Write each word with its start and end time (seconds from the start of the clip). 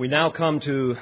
We 0.00 0.08
now 0.08 0.30
come 0.30 0.60
to 0.60 0.96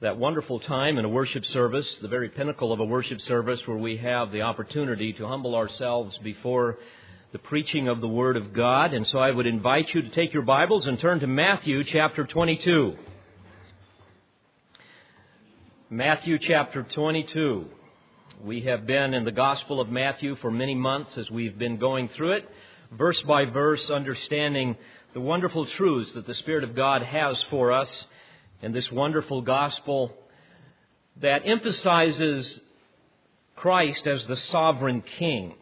that 0.00 0.16
wonderful 0.16 0.58
time 0.60 0.96
in 0.96 1.04
a 1.04 1.08
worship 1.10 1.44
service, 1.44 1.86
the 2.00 2.08
very 2.08 2.30
pinnacle 2.30 2.72
of 2.72 2.80
a 2.80 2.84
worship 2.86 3.20
service, 3.20 3.60
where 3.66 3.76
we 3.76 3.98
have 3.98 4.32
the 4.32 4.40
opportunity 4.40 5.12
to 5.12 5.26
humble 5.26 5.54
ourselves 5.54 6.16
before 6.24 6.78
the 7.32 7.38
preaching 7.38 7.88
of 7.88 8.00
the 8.00 8.08
Word 8.08 8.38
of 8.38 8.54
God. 8.54 8.94
And 8.94 9.06
so 9.06 9.18
I 9.18 9.30
would 9.30 9.46
invite 9.46 9.92
you 9.92 10.00
to 10.00 10.08
take 10.08 10.32
your 10.32 10.44
Bibles 10.44 10.86
and 10.86 10.98
turn 10.98 11.20
to 11.20 11.26
Matthew 11.26 11.84
chapter 11.84 12.24
22. 12.24 12.96
Matthew 15.90 16.38
chapter 16.38 16.84
22. 16.84 17.66
We 18.42 18.62
have 18.62 18.86
been 18.86 19.12
in 19.12 19.26
the 19.26 19.30
Gospel 19.30 19.78
of 19.78 19.90
Matthew 19.90 20.36
for 20.36 20.50
many 20.50 20.74
months 20.74 21.18
as 21.18 21.30
we've 21.30 21.58
been 21.58 21.76
going 21.76 22.08
through 22.16 22.32
it, 22.32 22.48
verse 22.96 23.20
by 23.28 23.44
verse, 23.44 23.90
understanding 23.90 24.74
the 25.14 25.20
wonderful 25.20 25.66
truths 25.66 26.12
that 26.14 26.26
the 26.26 26.34
Spirit 26.34 26.64
of 26.64 26.74
God 26.74 27.02
has 27.02 27.40
for 27.50 27.70
us 27.70 28.06
in 28.62 28.72
this 28.72 28.90
wonderful 28.90 29.42
gospel 29.42 30.14
that 31.20 31.42
emphasizes 31.44 32.60
Christ 33.56 34.06
as 34.06 34.24
the 34.24 34.38
sovereign 34.50 35.02
king. 35.18 35.54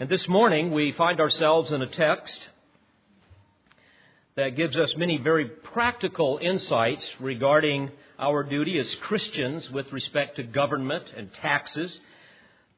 And 0.00 0.08
this 0.08 0.26
morning 0.28 0.72
we 0.72 0.90
find 0.92 1.20
ourselves 1.20 1.70
in 1.70 1.80
a 1.80 1.86
text 1.86 2.48
that 4.34 4.56
gives 4.56 4.76
us 4.76 4.92
many 4.96 5.18
very 5.18 5.46
practical 5.46 6.40
insights 6.42 7.06
regarding 7.20 7.92
our 8.18 8.42
duty 8.42 8.80
as 8.80 8.92
Christians 8.96 9.70
with 9.70 9.92
respect 9.92 10.36
to 10.36 10.42
government 10.42 11.04
and 11.16 11.32
taxes. 11.34 12.00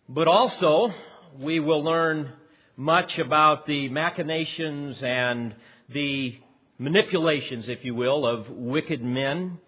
But 0.06 0.28
also, 0.28 0.92
we 1.38 1.60
will 1.60 1.82
learn 1.82 2.32
much 2.76 3.18
about 3.18 3.66
the 3.66 3.88
machinations 3.88 4.98
and 5.00 5.54
the 5.88 6.38
manipulations, 6.78 7.64
if 7.68 7.84
you 7.84 7.94
will, 7.94 8.26
of 8.26 8.50
wicked 8.50 9.02
men, 9.02 9.58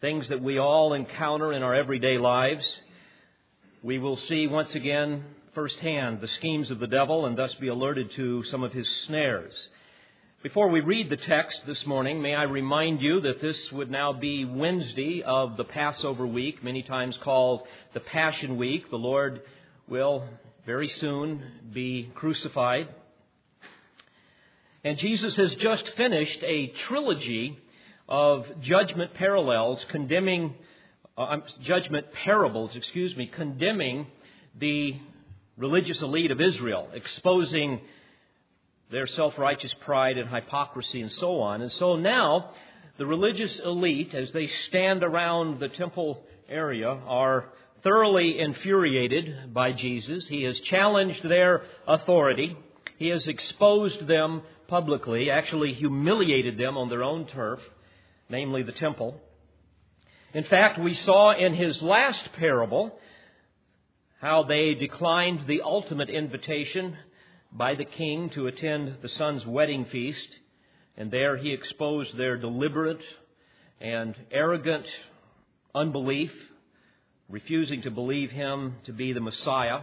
things 0.00 0.28
that 0.28 0.40
we 0.40 0.58
all 0.58 0.92
encounter 0.92 1.52
in 1.52 1.62
our 1.64 1.74
everyday 1.74 2.18
lives. 2.18 2.64
We 3.82 3.98
will 3.98 4.16
see 4.28 4.46
once 4.46 4.72
again 4.74 5.24
firsthand 5.54 6.20
the 6.20 6.28
schemes 6.38 6.70
of 6.70 6.78
the 6.78 6.86
devil 6.86 7.26
and 7.26 7.36
thus 7.36 7.52
be 7.54 7.66
alerted 7.66 8.12
to 8.12 8.44
some 8.44 8.62
of 8.62 8.72
his 8.72 8.86
snares. 9.06 9.52
Before 10.42 10.68
we 10.68 10.80
read 10.80 11.10
the 11.10 11.16
text 11.16 11.58
this 11.66 11.84
morning, 11.84 12.22
may 12.22 12.34
I 12.34 12.44
remind 12.44 13.02
you 13.02 13.20
that 13.22 13.42
this 13.42 13.60
would 13.72 13.90
now 13.90 14.12
be 14.12 14.44
Wednesday 14.44 15.22
of 15.22 15.56
the 15.56 15.64
Passover 15.64 16.26
week, 16.26 16.62
many 16.62 16.82
times 16.82 17.18
called 17.22 17.62
the 17.92 18.00
Passion 18.00 18.56
Week. 18.56 18.88
The 18.88 18.96
Lord 18.96 19.42
will 19.88 20.24
very 20.70 20.88
soon 21.00 21.42
be 21.72 22.08
crucified. 22.14 22.86
And 24.84 24.98
Jesus 24.98 25.34
has 25.34 25.52
just 25.56 25.82
finished 25.96 26.38
a 26.44 26.68
trilogy 26.86 27.58
of 28.08 28.46
judgment 28.60 29.12
parallels 29.14 29.84
condemning, 29.90 30.54
uh, 31.18 31.38
judgment 31.64 32.06
parables, 32.24 32.76
excuse 32.76 33.16
me, 33.16 33.26
condemning 33.26 34.06
the 34.60 34.94
religious 35.56 36.00
elite 36.02 36.30
of 36.30 36.40
Israel, 36.40 36.88
exposing 36.94 37.80
their 38.92 39.08
self 39.08 39.36
righteous 39.38 39.74
pride 39.80 40.18
and 40.18 40.30
hypocrisy 40.30 41.00
and 41.02 41.10
so 41.10 41.40
on. 41.40 41.62
And 41.62 41.72
so 41.72 41.96
now, 41.96 42.52
the 42.96 43.06
religious 43.06 43.58
elite, 43.58 44.14
as 44.14 44.30
they 44.30 44.48
stand 44.68 45.02
around 45.02 45.58
the 45.58 45.68
temple 45.68 46.22
area, 46.48 46.90
are 46.90 47.46
thoroughly 47.82 48.38
infuriated 48.38 49.52
by 49.54 49.72
Jesus. 49.72 50.26
He 50.28 50.42
has 50.44 50.58
challenged 50.60 51.22
their 51.28 51.62
authority. 51.86 52.56
He 52.98 53.08
has 53.08 53.26
exposed 53.26 54.06
them 54.06 54.42
publicly, 54.68 55.30
actually 55.30 55.74
humiliated 55.74 56.58
them 56.58 56.76
on 56.76 56.88
their 56.88 57.02
own 57.02 57.26
turf, 57.26 57.60
namely 58.28 58.62
the 58.62 58.72
temple. 58.72 59.20
In 60.32 60.44
fact, 60.44 60.78
we 60.78 60.94
saw 60.94 61.36
in 61.36 61.54
his 61.54 61.80
last 61.82 62.32
parable 62.38 62.96
how 64.20 64.44
they 64.44 64.74
declined 64.74 65.46
the 65.46 65.62
ultimate 65.62 66.10
invitation 66.10 66.96
by 67.52 67.74
the 67.74 67.84
king 67.84 68.30
to 68.30 68.46
attend 68.46 68.98
the 69.02 69.08
son's 69.08 69.44
wedding 69.44 69.86
feast, 69.86 70.28
and 70.96 71.10
there 71.10 71.36
he 71.36 71.52
exposed 71.52 72.16
their 72.16 72.36
deliberate 72.36 73.02
and 73.80 74.14
arrogant 74.30 74.86
unbelief 75.74 76.30
refusing 77.30 77.82
to 77.82 77.90
believe 77.90 78.30
him 78.30 78.74
to 78.84 78.92
be 78.92 79.12
the 79.12 79.20
Messiah. 79.20 79.80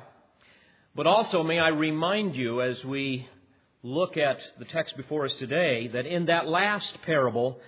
But 0.95 1.07
also, 1.07 1.43
may 1.43 1.59
I 1.59 1.69
remind 1.69 2.35
you 2.35 2.61
as 2.61 2.83
we 2.83 3.27
look 3.83 4.17
at 4.17 4.37
the 4.59 4.65
text 4.65 4.97
before 4.97 5.25
us 5.25 5.33
today 5.39 5.87
that 5.87 6.05
in 6.05 6.25
that 6.25 6.47
last 6.47 6.91
parable, 7.05 7.59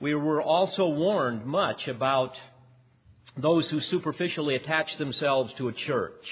we 0.00 0.14
were 0.14 0.40
also 0.40 0.86
warned 0.86 1.44
much 1.44 1.88
about 1.88 2.32
those 3.36 3.68
who 3.70 3.80
superficially 3.80 4.54
attach 4.54 4.96
themselves 4.98 5.52
to 5.54 5.68
a 5.68 5.72
church, 5.72 6.24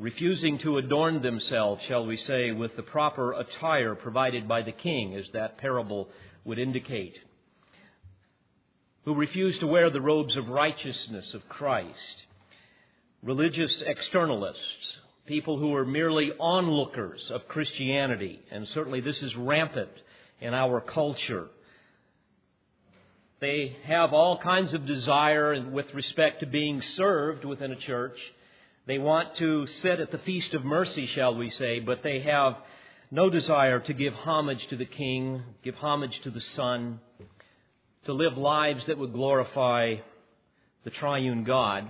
refusing 0.00 0.58
to 0.58 0.78
adorn 0.78 1.22
themselves, 1.22 1.80
shall 1.86 2.04
we 2.04 2.16
say, 2.16 2.50
with 2.50 2.74
the 2.74 2.82
proper 2.82 3.32
attire 3.32 3.94
provided 3.94 4.48
by 4.48 4.62
the 4.62 4.72
king, 4.72 5.14
as 5.14 5.26
that 5.32 5.58
parable 5.58 6.08
would 6.44 6.58
indicate 6.58 7.14
who 9.06 9.14
refuse 9.14 9.56
to 9.60 9.66
wear 9.68 9.88
the 9.88 10.00
robes 10.00 10.36
of 10.36 10.48
righteousness 10.48 11.32
of 11.32 11.48
Christ, 11.48 12.26
religious 13.22 13.70
externalists, 13.86 14.98
people 15.26 15.58
who 15.58 15.72
are 15.76 15.86
merely 15.86 16.32
onlookers 16.40 17.30
of 17.30 17.46
Christianity, 17.46 18.40
and 18.50 18.66
certainly 18.68 19.00
this 19.00 19.22
is 19.22 19.34
rampant 19.36 19.92
in 20.40 20.52
our 20.54 20.80
culture. 20.80 21.46
They 23.40 23.76
have 23.84 24.12
all 24.12 24.38
kinds 24.38 24.74
of 24.74 24.86
desire 24.86 25.64
with 25.70 25.86
respect 25.94 26.40
to 26.40 26.46
being 26.46 26.82
served 26.96 27.44
within 27.44 27.70
a 27.70 27.76
church. 27.76 28.18
They 28.86 28.98
want 28.98 29.36
to 29.36 29.68
sit 29.68 30.00
at 30.00 30.10
the 30.10 30.18
feast 30.18 30.52
of 30.52 30.64
mercy, 30.64 31.06
shall 31.14 31.36
we 31.36 31.50
say, 31.50 31.78
but 31.78 32.02
they 32.02 32.22
have 32.22 32.56
no 33.12 33.30
desire 33.30 33.78
to 33.78 33.92
give 33.92 34.14
homage 34.14 34.66
to 34.70 34.76
the 34.76 34.84
King, 34.84 35.44
give 35.62 35.76
homage 35.76 36.18
to 36.24 36.30
the 36.30 36.40
Son, 36.40 36.98
to 38.06 38.12
live 38.12 38.38
lives 38.38 38.84
that 38.86 38.98
would 38.98 39.12
glorify 39.12 39.96
the 40.84 40.90
triune 40.90 41.44
God. 41.44 41.88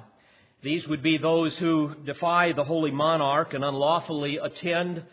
These 0.63 0.87
would 0.89 1.03
be 1.03 1.19
those 1.19 1.57
who 1.59 1.95
defy 2.05 2.53
the 2.53 2.65
holy 2.65 2.91
monarch 2.91 3.55
and 3.55 3.65
unlawfully 3.65 4.39
attend 4.39 5.05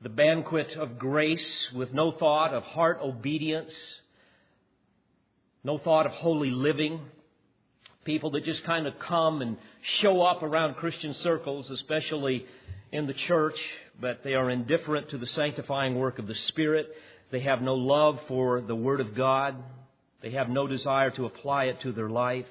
the 0.00 0.08
banquet 0.08 0.68
of 0.78 0.98
grace 0.98 1.68
with 1.74 1.92
no 1.92 2.12
thought 2.12 2.54
of 2.54 2.62
heart 2.62 2.98
obedience, 3.02 3.72
no 5.62 5.78
thought 5.78 6.06
of 6.06 6.12
holy 6.12 6.50
living. 6.50 7.00
People 8.04 8.30
that 8.30 8.44
just 8.44 8.64
kind 8.64 8.86
of 8.86 8.98
come 8.98 9.42
and 9.42 9.56
show 10.00 10.22
up 10.22 10.42
around 10.42 10.76
Christian 10.76 11.14
circles, 11.22 11.70
especially 11.70 12.46
in 12.90 13.06
the 13.06 13.12
church, 13.12 13.56
but 14.00 14.24
they 14.24 14.34
are 14.34 14.48
indifferent 14.48 15.10
to 15.10 15.18
the 15.18 15.26
sanctifying 15.26 15.96
work 15.96 16.18
of 16.18 16.26
the 16.26 16.34
Spirit. 16.34 16.88
They 17.30 17.40
have 17.40 17.60
no 17.60 17.74
love 17.74 18.18
for 18.26 18.62
the 18.62 18.74
Word 18.74 19.00
of 19.00 19.14
God. 19.14 19.56
They 20.20 20.30
have 20.32 20.48
no 20.48 20.66
desire 20.66 21.10
to 21.12 21.26
apply 21.26 21.64
it 21.64 21.80
to 21.82 21.92
their 21.92 22.10
life. 22.10 22.46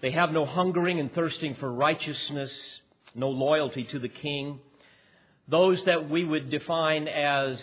They 0.00 0.12
have 0.12 0.30
no 0.30 0.46
hungering 0.46 1.00
and 1.00 1.12
thirsting 1.12 1.56
for 1.58 1.72
righteousness, 1.72 2.52
no 3.14 3.30
loyalty 3.30 3.84
to 3.84 3.98
the 3.98 4.08
king. 4.08 4.60
Those 5.48 5.82
that 5.86 6.08
we 6.08 6.24
would 6.24 6.50
define 6.50 7.08
as 7.08 7.58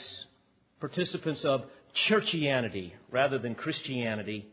participants 0.79 1.45
of 1.45 1.63
churchianity 2.09 2.91
rather 3.09 3.39
than 3.39 3.55
Christianity, 3.55 4.47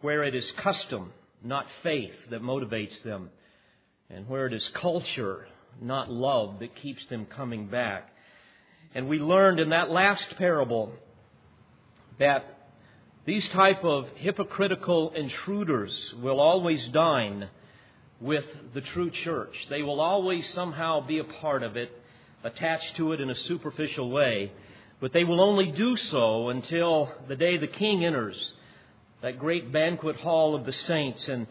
where 0.00 0.24
it 0.24 0.34
is 0.34 0.50
custom, 0.58 1.12
not 1.42 1.66
faith, 1.82 2.14
that 2.30 2.42
motivates 2.42 3.00
them, 3.04 3.30
and 4.08 4.28
where 4.28 4.46
it 4.46 4.54
is 4.54 4.68
culture, 4.74 5.46
not 5.80 6.10
love, 6.10 6.58
that 6.60 6.74
keeps 6.74 7.06
them 7.06 7.26
coming 7.26 7.68
back. 7.68 8.08
And 8.94 9.08
we 9.08 9.20
learned 9.20 9.60
in 9.60 9.70
that 9.70 9.90
last 9.90 10.24
parable 10.36 10.92
that 12.18 12.59
these 13.26 13.46
type 13.48 13.84
of 13.84 14.08
hypocritical 14.16 15.10
intruders 15.10 15.92
will 16.22 16.40
always 16.40 16.86
dine 16.88 17.48
with 18.20 18.44
the 18.74 18.80
true 18.80 19.10
church. 19.10 19.54
They 19.68 19.82
will 19.82 20.00
always 20.00 20.44
somehow 20.54 21.06
be 21.06 21.18
a 21.18 21.24
part 21.24 21.62
of 21.62 21.76
it, 21.76 21.90
attached 22.42 22.96
to 22.96 23.12
it 23.12 23.20
in 23.20 23.30
a 23.30 23.34
superficial 23.34 24.10
way, 24.10 24.52
but 25.00 25.12
they 25.12 25.24
will 25.24 25.40
only 25.40 25.70
do 25.70 25.96
so 25.96 26.48
until 26.48 27.12
the 27.28 27.36
day 27.36 27.56
the 27.58 27.66
king 27.66 28.04
enters 28.04 28.52
that 29.22 29.38
great 29.38 29.70
banquet 29.70 30.16
hall 30.16 30.54
of 30.54 30.64
the 30.64 30.72
saints 30.72 31.26
and 31.28 31.46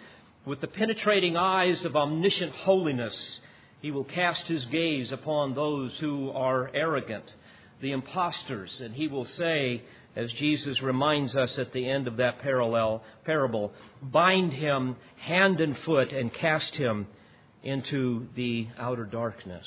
with 0.46 0.62
the 0.62 0.68
penetrating 0.68 1.38
eyes 1.38 1.84
of 1.86 1.96
omniscient 1.96 2.54
holiness, 2.54 3.40
he 3.82 3.92
will 3.92 4.04
cast 4.04 4.42
his 4.44 4.66
gaze 4.66 5.12
upon 5.12 5.54
those 5.54 5.96
who 6.00 6.32
are 6.32 6.72
arrogant, 6.74 7.26
the 7.82 7.92
impostors, 7.92 8.72
and 8.80 8.96
he 8.96 9.08
will 9.08 9.26
say, 9.38 9.84
as 10.20 10.30
Jesus 10.34 10.82
reminds 10.82 11.34
us 11.34 11.58
at 11.58 11.72
the 11.72 11.90
end 11.90 12.06
of 12.06 12.18
that 12.18 12.40
parallel 12.40 13.04
parable, 13.24 13.72
bind 14.02 14.52
him 14.52 14.98
hand 15.16 15.62
and 15.62 15.78
foot 15.80 16.12
and 16.12 16.34
cast 16.34 16.76
him 16.76 17.08
into 17.64 18.28
the 18.36 18.68
outer 18.78 19.06
darkness. 19.06 19.66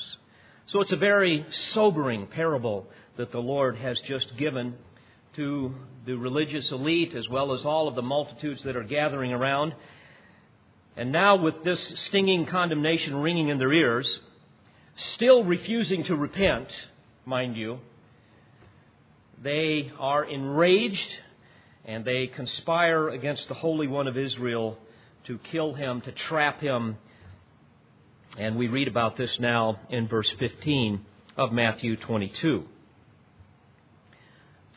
So 0.67 0.79
it's 0.81 0.91
a 0.91 0.97
very 0.97 1.43
sobering 1.73 2.27
parable 2.27 2.87
that 3.17 3.31
the 3.31 3.39
Lord 3.39 3.77
has 3.77 3.99
just 4.07 4.37
given 4.37 4.75
to 5.37 5.73
the 6.05 6.13
religious 6.13 6.69
elite 6.71 7.15
as 7.15 7.27
well 7.27 7.51
as 7.53 7.65
all 7.65 7.87
of 7.87 7.95
the 7.95 8.03
multitudes 8.03 8.61
that 8.63 8.75
are 8.75 8.83
gathering 8.83 9.33
around. 9.33 9.73
And 10.95 11.11
now, 11.11 11.35
with 11.35 11.63
this 11.63 11.81
stinging 12.07 12.45
condemnation 12.45 13.15
ringing 13.15 13.47
in 13.47 13.57
their 13.57 13.73
ears, 13.73 14.07
still 15.15 15.43
refusing 15.43 16.03
to 16.03 16.15
repent, 16.15 16.67
mind 17.25 17.57
you, 17.57 17.79
they 19.43 19.91
are 19.99 20.23
enraged 20.23 20.99
and 21.85 22.05
they 22.05 22.27
conspire 22.27 23.09
against 23.09 23.47
the 23.49 23.53
Holy 23.53 23.87
One 23.87 24.07
of 24.07 24.17
Israel 24.17 24.77
to 25.25 25.37
kill 25.51 25.73
him, 25.73 26.01
to 26.01 26.11
trap 26.11 26.61
him. 26.61 26.97
And 28.37 28.55
we 28.55 28.67
read 28.67 28.87
about 28.87 29.17
this 29.17 29.31
now 29.39 29.79
in 29.89 30.07
verse 30.07 30.29
15 30.39 31.05
of 31.35 31.51
Matthew 31.51 31.97
22. 31.97 32.63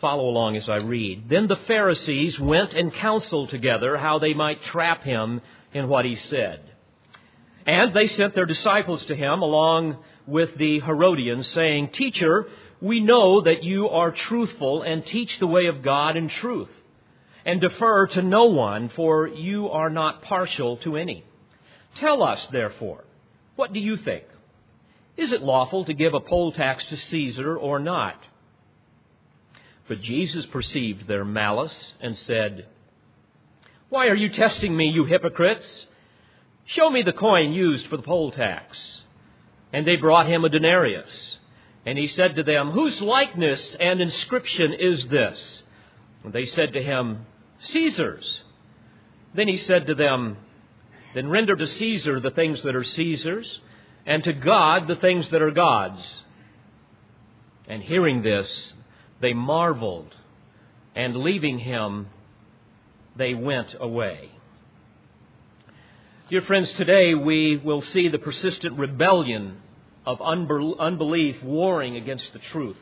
Follow 0.01 0.29
along 0.29 0.57
as 0.57 0.69
I 0.69 0.77
read. 0.77 1.29
Then 1.29 1.47
the 1.47 1.57
Pharisees 1.69 2.39
went 2.39 2.73
and 2.75 2.93
counseled 2.93 3.51
together 3.51 3.97
how 3.97 4.19
they 4.19 4.35
might 4.35 4.63
trap 4.65 5.05
him 5.05 5.41
in 5.73 5.89
what 5.89 6.05
he 6.05 6.17
said. 6.17 6.61
And 7.67 7.95
they 7.95 8.09
sent 8.09 8.35
their 8.35 8.47
disciples 8.47 9.05
to 9.07 9.17
him 9.17 9.43
along 9.43 9.97
with 10.27 10.57
the 10.59 10.81
Herodians, 10.81 11.47
saying, 11.53 11.91
Teacher, 11.93 12.47
we 12.81 13.01
know 13.01 13.41
that 13.43 13.63
you 13.63 13.89
are 13.89 14.11
truthful 14.11 14.83
and 14.83 15.05
teach 15.07 15.39
the 15.39 15.47
way 15.47 15.67
of 15.67 15.83
God 15.83 16.17
in 16.17 16.29
truth, 16.29 16.71
and 17.45 17.61
defer 17.61 18.07
to 18.09 18.23
no 18.23 18.47
one, 18.47 18.91
for 18.91 19.27
you 19.27 19.69
are 19.69 19.91
not 19.91 20.23
partial 20.23 20.77
to 20.79 20.97
any. 20.97 21.25
Tell 21.97 22.23
us, 22.23 22.45
therefore, 22.53 23.05
what 23.55 23.73
do 23.73 23.81
you 23.81 23.97
think? 23.97 24.25
Is 25.17 25.33
it 25.33 25.43
lawful 25.43 25.85
to 25.87 25.95
give 25.95 26.13
a 26.13 26.21
poll 26.21 26.53
tax 26.53 26.85
to 26.87 26.97
Caesar 26.97 27.57
or 27.57 27.79
not? 27.79 28.21
But 29.89 30.03
Jesus 30.03 30.45
perceived 30.47 31.07
their 31.07 31.25
malice 31.25 31.95
and 32.01 32.19
said, 32.19 32.67
Why 33.89 34.09
are 34.09 34.15
you 34.15 34.29
testing 34.29 34.77
me, 34.77 34.89
you 34.89 35.05
hypocrites? 35.05 35.87
Show 36.67 36.91
me 36.91 37.03
the 37.03 37.13
coin 37.13 37.53
used 37.53 37.87
for 37.87 37.97
the 37.97 38.03
poll 38.03 38.33
tax. 38.33 38.77
And 39.73 39.87
they 39.87 39.97
brought 39.97 40.27
him 40.27 40.45
a 40.45 40.49
denarius. 40.49 41.36
And 41.87 41.97
he 41.97 42.09
said 42.09 42.35
to 42.35 42.43
them, 42.43 42.73
Whose 42.73 43.01
likeness 43.01 43.77
and 43.79 44.01
inscription 44.01 44.75
is 44.75 45.07
this? 45.07 45.63
And 46.25 46.33
they 46.33 46.47
said 46.47 46.73
to 46.73 46.83
him, 46.83 47.27
Caesar's. 47.71 48.43
Then 49.35 49.47
he 49.47 49.57
said 49.57 49.87
to 49.87 49.95
them, 49.95 50.37
Then 51.15 51.29
render 51.29 51.55
to 51.55 51.67
Caesar 51.67 52.19
the 52.19 52.33
things 52.33 52.61
that 52.63 52.75
are 52.75 52.83
Caesar's, 52.83 53.61
and 54.05 54.25
to 54.25 54.33
God 54.33 54.89
the 54.89 54.97
things 54.97 55.29
that 55.31 55.43
are 55.43 55.53
God's. 55.53 56.05
And 57.69 57.83
hearing 57.83 58.23
this, 58.23 58.73
they 59.21 59.33
marveled, 59.33 60.13
and 60.97 61.17
leaving 61.17 61.61
him, 61.61 62.09
they 63.15 63.35
went 63.35 63.75
away. 63.79 64.31
Dear 66.31 66.43
friends, 66.43 66.73
today 66.73 67.15
we 67.15 67.57
will 67.57 67.83
see 67.83 68.09
the 68.09 68.19
persistent 68.19 68.77
rebellion 68.77 69.59
of 70.07 70.23
unbelief 70.23 71.43
warring 71.43 71.97
against 71.97 72.33
the 72.33 72.39
truth 72.39 72.79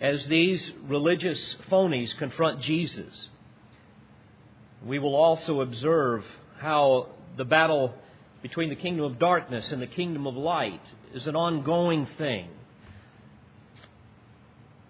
as 0.00 0.24
these 0.26 0.70
religious 0.86 1.56
phonies 1.70 2.16
confront 2.18 2.60
Jesus. 2.62 3.28
We 4.84 4.98
will 4.98 5.16
also 5.16 5.60
observe 5.60 6.24
how 6.58 7.08
the 7.36 7.44
battle 7.44 7.94
between 8.42 8.68
the 8.68 8.76
kingdom 8.76 9.04
of 9.04 9.18
darkness 9.18 9.70
and 9.72 9.82
the 9.82 9.86
kingdom 9.88 10.26
of 10.26 10.36
light 10.36 10.80
is 11.14 11.26
an 11.26 11.34
ongoing 11.34 12.06
thing. 12.16 12.48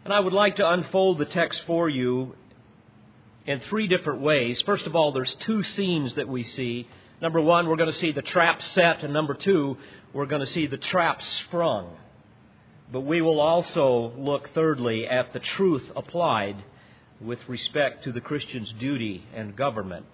And 0.04 0.12
I 0.12 0.20
would 0.20 0.32
like 0.32 0.56
to 0.56 0.70
unfold 0.70 1.19
the 1.19 1.25
text 1.25 1.62
for 1.66 1.88
you 1.88 2.34
in 3.46 3.61
three 3.61 3.88
different 3.88 4.20
ways. 4.20 4.61
First 4.62 4.87
of 4.87 4.94
all, 4.94 5.12
there's 5.12 5.34
two 5.40 5.62
scenes 5.62 6.14
that 6.14 6.28
we 6.28 6.44
see. 6.44 6.87
Number 7.20 7.40
one, 7.40 7.66
we're 7.66 7.76
going 7.76 7.93
to 7.93 7.99
see 7.99 8.12
the 8.12 8.22
trap 8.22 8.62
set, 8.62 9.02
and 9.02 9.12
number 9.12 9.34
two, 9.34 9.78
we're 10.12 10.26
going 10.26 10.44
to 10.44 10.52
see 10.52 10.66
the 10.66 10.76
trap 10.76 11.22
sprung. 11.46 11.96
But 12.90 13.00
we 13.00 13.20
will 13.20 13.40
also 13.40 14.12
look, 14.16 14.50
thirdly, 14.55 15.06
at 15.06 15.32
the 15.32 15.40
truth 15.40 15.90
applied 15.94 16.56
with 17.20 17.38
respect 17.49 18.05
to 18.05 18.12
the 18.12 18.20
Christian's 18.20 18.72
duty 18.81 19.25
and 19.34 19.55
government. 19.55 20.06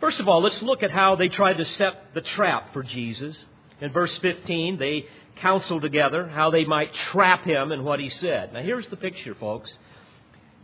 First 0.00 0.20
of 0.20 0.28
all, 0.28 0.42
let's 0.42 0.60
look 0.62 0.82
at 0.82 0.90
how 0.90 1.16
they 1.16 1.28
tried 1.28 1.58
to 1.58 1.64
set 1.64 2.14
the 2.14 2.20
trap 2.20 2.72
for 2.72 2.82
Jesus. 2.82 3.44
In 3.80 3.92
verse 3.92 4.16
15, 4.18 4.78
they 4.78 5.06
counseled 5.36 5.82
together 5.82 6.28
how 6.28 6.50
they 6.50 6.64
might 6.64 6.94
trap 7.10 7.44
him 7.44 7.72
in 7.72 7.82
what 7.82 8.00
he 8.00 8.10
said. 8.10 8.52
Now, 8.52 8.62
here's 8.62 8.86
the 8.88 8.96
picture, 8.96 9.34
folks. 9.34 9.70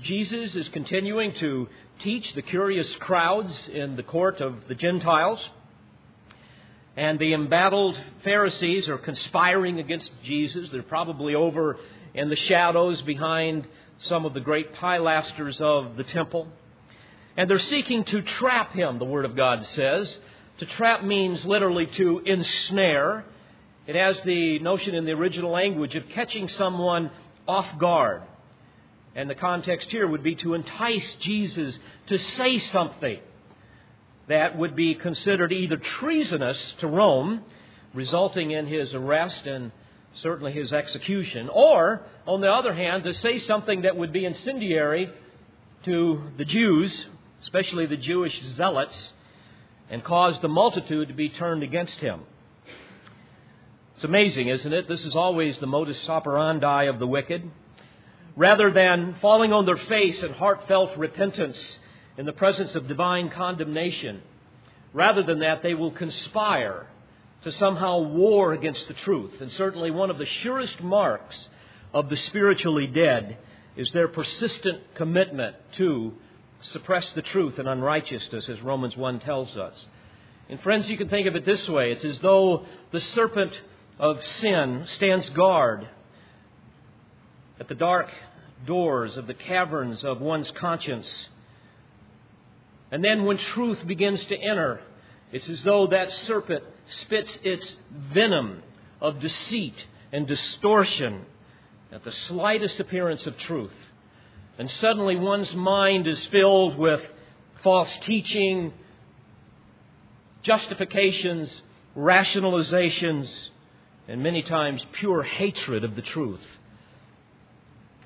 Jesus 0.02 0.54
is 0.54 0.68
continuing 0.68 1.34
to 1.34 1.68
teach 2.02 2.34
the 2.34 2.42
curious 2.42 2.92
crowds 2.96 3.52
in 3.72 3.96
the 3.96 4.02
court 4.02 4.40
of 4.40 4.68
the 4.68 4.74
Gentiles. 4.74 5.40
And 6.96 7.18
the 7.18 7.32
embattled 7.32 7.98
Pharisees 8.22 8.88
are 8.88 8.98
conspiring 8.98 9.78
against 9.78 10.10
Jesus. 10.24 10.68
They're 10.70 10.82
probably 10.82 11.34
over 11.34 11.78
in 12.12 12.28
the 12.28 12.36
shadows 12.36 13.00
behind 13.02 13.66
some 13.98 14.26
of 14.26 14.34
the 14.34 14.40
great 14.40 14.74
pilasters 14.74 15.60
of 15.60 15.96
the 15.96 16.04
temple. 16.04 16.48
And 17.36 17.48
they're 17.48 17.58
seeking 17.58 18.04
to 18.04 18.20
trap 18.20 18.74
him, 18.74 18.98
the 18.98 19.06
Word 19.06 19.24
of 19.24 19.34
God 19.34 19.64
says. 19.64 20.14
To 20.58 20.66
trap 20.66 21.02
means 21.02 21.44
literally 21.46 21.86
to 21.86 22.18
ensnare. 22.26 23.24
It 23.86 23.96
has 23.96 24.20
the 24.24 24.58
notion 24.58 24.94
in 24.94 25.06
the 25.06 25.12
original 25.12 25.50
language 25.50 25.94
of 25.94 26.06
catching 26.10 26.48
someone 26.48 27.10
off 27.48 27.78
guard. 27.78 28.22
And 29.14 29.30
the 29.30 29.34
context 29.34 29.88
here 29.90 30.06
would 30.06 30.22
be 30.22 30.34
to 30.36 30.54
entice 30.54 31.14
Jesus 31.20 31.78
to 32.08 32.18
say 32.18 32.58
something 32.58 33.18
that 34.28 34.56
would 34.56 34.76
be 34.76 34.94
considered 34.94 35.52
either 35.52 35.76
treasonous 35.76 36.74
to 36.80 36.86
Rome, 36.86 37.42
resulting 37.94 38.52
in 38.52 38.66
his 38.66 38.94
arrest 38.94 39.46
and 39.46 39.72
certainly 40.16 40.52
his 40.52 40.72
execution, 40.72 41.48
or, 41.52 42.02
on 42.26 42.40
the 42.40 42.50
other 42.50 42.72
hand, 42.72 43.04
to 43.04 43.14
say 43.14 43.38
something 43.38 43.82
that 43.82 43.96
would 43.96 44.12
be 44.12 44.24
incendiary 44.24 45.10
to 45.84 46.22
the 46.36 46.44
Jews, 46.44 47.06
especially 47.42 47.86
the 47.86 47.96
Jewish 47.96 48.38
zealots, 48.54 49.12
and 49.90 50.04
cause 50.04 50.38
the 50.40 50.48
multitude 50.48 51.08
to 51.08 51.14
be 51.14 51.28
turned 51.28 51.62
against 51.62 51.98
him. 51.98 52.20
It's 53.94 54.04
amazing, 54.04 54.48
isn't 54.48 54.72
it? 54.72 54.88
This 54.88 55.04
is 55.04 55.14
always 55.14 55.58
the 55.58 55.66
modus 55.66 56.08
operandi 56.08 56.84
of 56.84 56.98
the 56.98 57.06
wicked. 57.06 57.50
Rather 58.36 58.70
than 58.70 59.16
falling 59.20 59.52
on 59.52 59.66
their 59.66 59.76
face 59.76 60.22
in 60.22 60.32
heartfelt 60.32 60.96
repentance 60.96 61.58
in 62.16 62.26
the 62.26 62.32
presence 62.32 62.74
of 62.74 62.88
divine 62.88 63.30
condemnation. 63.30 64.22
Rather 64.92 65.22
than 65.22 65.40
that, 65.40 65.62
they 65.62 65.74
will 65.74 65.90
conspire 65.90 66.86
to 67.44 67.52
somehow 67.52 67.98
war 68.00 68.52
against 68.52 68.86
the 68.88 68.94
truth. 68.94 69.40
And 69.40 69.50
certainly 69.52 69.90
one 69.90 70.10
of 70.10 70.18
the 70.18 70.26
surest 70.26 70.80
marks 70.80 71.36
of 71.92 72.08
the 72.08 72.16
spiritually 72.16 72.86
dead 72.86 73.38
is 73.76 73.90
their 73.92 74.08
persistent 74.08 74.94
commitment 74.94 75.56
to 75.76 76.12
suppress 76.62 77.10
the 77.12 77.22
truth 77.22 77.58
and 77.58 77.68
unrighteousness, 77.68 78.48
as 78.48 78.60
Romans 78.60 78.96
1 78.96 79.20
tells 79.20 79.56
us. 79.56 79.74
And 80.48 80.60
friends, 80.60 80.88
you 80.88 80.96
can 80.96 81.08
think 81.08 81.26
of 81.26 81.34
it 81.34 81.44
this 81.44 81.68
way 81.68 81.92
it's 81.92 82.04
as 82.04 82.18
though 82.20 82.66
the 82.92 83.00
serpent 83.00 83.52
of 83.98 84.22
sin 84.24 84.84
stands 84.88 85.28
guard 85.30 85.88
at 87.58 87.68
the 87.68 87.74
dark 87.74 88.08
doors 88.66 89.16
of 89.16 89.26
the 89.26 89.34
caverns 89.34 90.04
of 90.04 90.20
one's 90.20 90.50
conscience 90.52 91.08
and 92.92 93.02
then 93.02 93.24
when 93.24 93.38
truth 93.38 93.84
begins 93.86 94.22
to 94.26 94.36
enter, 94.36 94.80
it's 95.32 95.48
as 95.48 95.62
though 95.64 95.86
that 95.86 96.12
serpent 96.26 96.62
spits 97.00 97.38
its 97.42 97.74
venom 97.90 98.62
of 99.00 99.18
deceit 99.18 99.74
and 100.12 100.26
distortion 100.26 101.24
at 101.90 102.04
the 102.04 102.12
slightest 102.12 102.78
appearance 102.78 103.26
of 103.26 103.38
truth. 103.38 103.72
And 104.58 104.70
suddenly 104.70 105.16
one's 105.16 105.54
mind 105.54 106.06
is 106.06 106.22
filled 106.26 106.76
with 106.76 107.00
false 107.62 107.90
teaching, 108.02 108.74
justifications, 110.42 111.50
rationalizations, 111.96 113.26
and 114.06 114.22
many 114.22 114.42
times 114.42 114.84
pure 114.92 115.22
hatred 115.22 115.82
of 115.82 115.96
the 115.96 116.02
truth. 116.02 116.44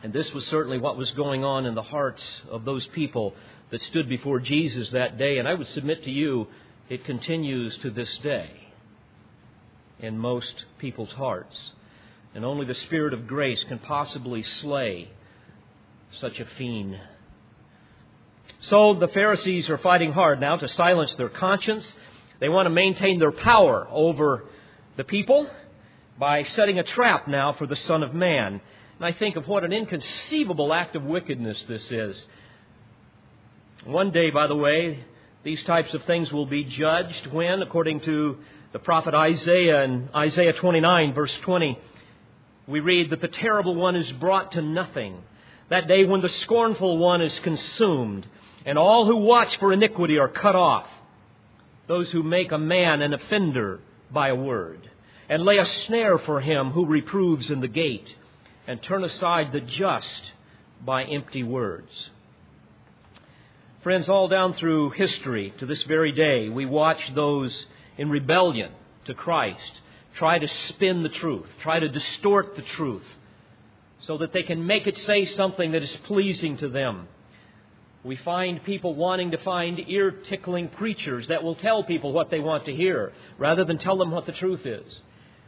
And 0.05 0.13
this 0.13 0.33
was 0.33 0.47
certainly 0.47 0.79
what 0.79 0.97
was 0.97 1.11
going 1.13 1.43
on 1.43 1.67
in 1.67 1.75
the 1.75 1.83
hearts 1.83 2.23
of 2.49 2.65
those 2.65 2.87
people 2.89 3.35
that 3.71 3.83
stood 3.83 4.09
before 4.09 4.41
Jesus 4.41 4.91
that 4.91 5.19
day, 5.19 5.39
and 5.39 5.49
I 5.49 5.55
would 5.55 5.67
submit 5.69 6.05
to 6.05 6.11
you, 6.11 6.47
it 6.89 7.05
continues 7.05 7.77
to 7.79 7.91
this 7.91 8.17
day 8.19 8.49
in 9.99 10.19
most 10.19 10.65
people's 10.79 11.13
hearts. 11.13 11.57
And 12.35 12.45
only 12.45 12.67
the 12.67 12.75
Spirit 12.75 13.15
of 13.15 13.27
grace 13.27 13.65
can 13.65 13.79
possibly 13.79 14.43
slay 14.43 15.11
such 16.21 16.39
a 16.39 16.47
fiend. 16.59 16.99
So 18.61 18.95
the 18.95 19.09
Pharisees 19.09 19.69
are 19.69 19.79
fighting 19.79 20.13
hard 20.13 20.41
now 20.41 20.57
to 20.57 20.69
silence 20.69 21.15
their 21.17 21.29
conscience. 21.29 21.95
They 22.41 22.49
want 22.49 22.67
to 22.67 22.71
maintain 22.71 23.19
their 23.19 23.33
power 23.33 23.89
over 23.91 24.45
the 24.97 25.05
people 25.05 25.49
by 26.19 26.43
setting 26.45 26.79
a 26.79 26.83
trap 26.83 27.27
now 27.27 27.53
for 27.53 27.67
the 27.67 27.77
Son 27.77 28.03
of 28.03 28.15
Man. 28.15 28.61
And 28.99 29.07
I 29.07 29.13
think 29.13 29.37
of 29.37 29.49
what 29.49 29.65
an 29.65 29.73
inconceivable 29.73 30.73
act 30.73 30.97
of 30.97 31.03
wickedness 31.03 31.63
this 31.69 31.91
is. 31.91 32.27
One 33.87 34.11
day, 34.11 34.31
by 34.31 34.49
the 34.49 34.57
way, 34.57 35.05
these 35.45 35.63
types 35.63 35.95
of 35.95 36.03
things 36.07 36.33
will 36.33 36.45
be 36.45 36.65
judged 36.65 37.29
when, 37.29 37.63
according 37.63 38.01
to 38.01 38.37
the 38.73 38.81
prophet 38.81 39.15
Isaiah 39.15 39.85
in 39.85 40.09
Isaiah 40.13 40.55
29, 40.55 41.15
verse 41.15 41.33
20, 41.43 41.79
we 42.67 42.81
read 42.81 43.11
that 43.11 43.21
the 43.21 43.29
terrible 43.29 43.77
one 43.77 43.95
is 43.95 44.11
brought 44.11 44.51
to 44.53 44.61
nothing. 44.61 45.23
That 45.69 45.87
day 45.87 46.05
when 46.05 46.21
the 46.21 46.29
scornful 46.29 46.99
one 46.99 47.23
is 47.23 47.39
consumed, 47.45 48.27
and 48.65 48.77
all 48.77 49.07
who 49.07 49.19
watch 49.19 49.57
for 49.61 49.73
iniquity 49.73 50.19
are 50.19 50.31
cut 50.31 50.57
off. 50.57 50.89
Those 51.87 52.11
who 52.11 52.25
make 52.25 52.51
a 52.51 52.59
man 52.59 53.03
an 53.03 53.15
offender 53.15 53.79
by 54.11 54.31
a 54.31 54.35
word, 54.35 54.91
and 55.29 55.45
lay 55.45 55.59
a 55.59 55.67
snare 55.87 56.19
for 56.19 56.41
him 56.41 56.73
who 56.73 56.87
reproves 56.87 57.51
in 57.51 57.61
the 57.61 57.69
gate, 57.69 58.09
and 58.67 58.83
turn 58.83 59.05
aside 59.05 59.53
the 59.53 59.61
just 59.61 60.33
by 60.85 61.05
empty 61.05 61.45
words. 61.45 62.11
Friends, 63.87 64.09
all 64.09 64.27
down 64.27 64.53
through 64.55 64.91
history 64.91 65.55
to 65.61 65.65
this 65.65 65.81
very 65.85 66.11
day, 66.11 66.49
we 66.49 66.67
watch 66.67 66.99
those 67.15 67.55
in 67.97 68.11
rebellion 68.11 68.73
to 69.05 69.15
Christ 69.15 69.81
try 70.17 70.41
to 70.41 70.49
spin 70.49 71.05
the 71.05 71.09
truth, 71.09 71.47
try 71.63 71.79
to 71.79 71.89
distort 71.89 72.57
the 72.57 72.63
truth, 72.63 73.07
so 74.01 74.19
that 74.19 74.33
they 74.33 74.43
can 74.43 74.67
make 74.67 74.89
it 74.89 74.99
say 75.07 75.25
something 75.27 75.71
that 75.71 75.85
is 75.85 75.97
pleasing 76.09 76.57
to 76.57 76.69
them. 76.69 77.07
We 78.03 78.17
find 78.17 78.61
people 78.65 78.97
wanting 78.97 79.31
to 79.31 79.39
find 79.39 79.79
ear 79.87 80.11
tickling 80.11 80.67
preachers 80.67 81.29
that 81.29 81.45
will 81.45 81.55
tell 81.55 81.85
people 81.85 82.11
what 82.11 82.29
they 82.29 82.41
want 82.41 82.65
to 82.65 82.75
hear 82.75 83.13
rather 83.39 83.65
than 83.65 83.79
tell 83.79 83.99
them 83.99 84.11
what 84.11 84.27
the 84.27 84.33
truth 84.33 84.67
is. 84.67 85.01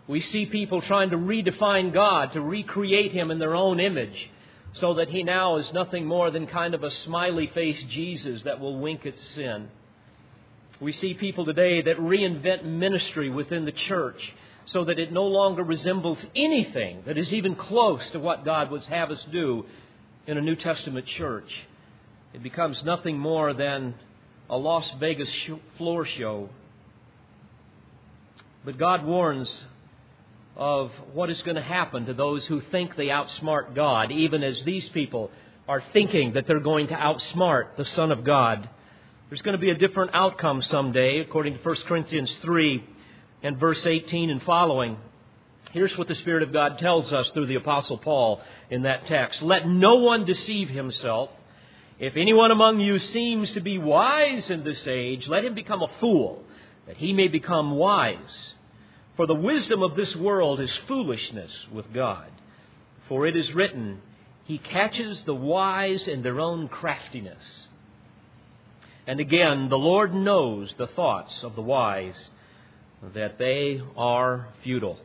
We 0.07 0.21
see 0.21 0.47
people 0.47 0.81
trying 0.81 1.11
to 1.11 1.17
redefine 1.17 1.93
God, 1.93 2.35
to 2.35 2.41
recreate 2.41 3.11
Him 3.11 3.33
in 3.33 3.41
their 3.41 3.57
own 3.57 3.81
image, 3.81 4.31
so 4.75 4.95
that 4.95 5.09
He 5.09 5.23
now 5.23 5.57
is 5.57 5.73
nothing 5.73 6.07
more 6.07 6.31
than 6.31 6.47
kind 6.47 6.75
of 6.75 6.85
a 6.85 6.91
smiley 6.91 7.49
faced 7.49 7.89
Jesus 7.89 8.43
that 8.43 8.61
will 8.61 8.79
wink 8.79 9.07
at 9.07 9.19
sin. 9.19 9.69
We 10.81 10.93
see 10.93 11.15
people 11.15 11.45
today 11.45 11.83
that 11.83 11.99
reinvent 11.99 12.65
ministry 12.65 13.31
within 13.31 13.65
the 13.65 13.73
church 13.73 14.35
so 14.67 14.85
that 14.85 14.99
it 14.99 15.13
no 15.13 15.25
longer 15.25 15.65
resembles 15.65 16.19
anything 16.37 17.03
that 17.07 17.19
is 17.19 17.33
even 17.33 17.57
close 17.57 18.09
to 18.11 18.21
what 18.21 18.45
God 18.45 18.71
would 18.71 18.85
have 18.85 19.11
us 19.11 19.25
do 19.33 19.65
in 20.27 20.37
a 20.37 20.43
New 20.43 20.57
Testament 20.57 21.07
church. 21.07 21.51
It 22.35 22.43
becomes 22.43 22.83
nothing 22.85 23.19
more 23.19 23.55
than 23.55 23.95
a 24.51 24.57
Las 24.57 24.89
Vegas 25.01 25.31
floor 25.79 26.05
show. 26.05 26.51
But 28.65 28.79
God 28.79 29.05
warns 29.05 29.49
of 30.59 30.91
what 31.15 31.31
is 31.31 31.41
going 31.43 31.55
to 31.55 31.63
happen 31.63 32.07
to 32.07 32.15
those 32.15 32.45
who 32.47 32.61
think 32.61 32.97
they 32.97 33.07
outsmart 33.07 33.77
God, 33.77 34.11
even 34.11 34.43
as 34.43 34.61
these 34.65 34.89
people 34.89 35.31
are 35.69 35.83
thinking 35.93 36.33
that 36.33 36.49
they're 36.49 36.59
going 36.59 36.89
to 36.89 36.95
outsmart 36.95 37.77
the 37.77 37.85
Son 37.85 38.11
of 38.11 38.25
God. 38.25 38.69
There's 39.29 39.43
going 39.43 39.57
to 39.57 39.61
be 39.61 39.71
a 39.71 39.77
different 39.77 40.11
outcome 40.15 40.63
someday, 40.63 41.21
according 41.21 41.57
to 41.57 41.61
1 41.61 41.77
Corinthians 41.87 42.31
3 42.43 42.85
and 43.45 43.59
verse 43.59 43.87
18 43.87 44.31
and 44.31 44.43
following. 44.43 44.97
Here's 45.71 45.97
what 45.97 46.09
the 46.09 46.15
Spirit 46.17 46.43
of 46.43 46.53
God 46.53 46.79
tells 46.79 47.13
us 47.13 47.31
through 47.31 47.47
the 47.47 47.55
Apostle 47.55 47.99
Paul 47.99 48.41
in 48.69 48.83
that 48.83 49.07
text. 49.07 49.43
Let 49.43 49.69
no 49.69 49.97
one 49.97 50.25
deceive 50.25 50.71
himself. 50.71 51.31
If 52.01 52.17
anyone 52.17 52.51
among 52.51 52.81
you 52.81 52.99
seems 52.99 53.53
to 53.53 53.61
be 53.61 53.79
wise 53.79 54.51
in 54.51 54.65
this 54.65 54.87
age, 54.89 55.29
let 55.29 55.45
him 55.45 55.55
become 55.55 55.83
a 55.83 55.91
fool, 56.01 56.43
that 56.87 56.97
he 56.97 57.13
may 57.13 57.29
become 57.29 57.73
wise. 57.73 58.55
For 59.19 59.27
the 59.27 59.35
wisdom 59.35 59.83
of 59.83 59.97
this 59.97 60.15
world 60.15 60.61
is 60.61 60.71
foolishness 60.87 61.51
with 61.73 61.93
God. 61.93 62.31
For 63.09 63.27
it 63.27 63.35
is 63.35 63.53
written, 63.53 64.01
He 64.45 64.59
catches 64.59 65.21
the 65.23 65.35
wise 65.35 66.07
in 66.07 66.23
their 66.23 66.39
own 66.39 66.69
craftiness. 66.69 67.67
And 69.09 69.19
again, 69.19 69.71
the 69.71 69.77
Lord 69.77 70.15
knows 70.15 70.73
the 70.79 70.87
thoughts 70.87 71.43
of 71.43 71.57
the 71.57 71.63
wise, 71.63 72.15
that 73.13 73.41
they 73.41 73.83
are 73.97 74.51
futile. 74.63 75.01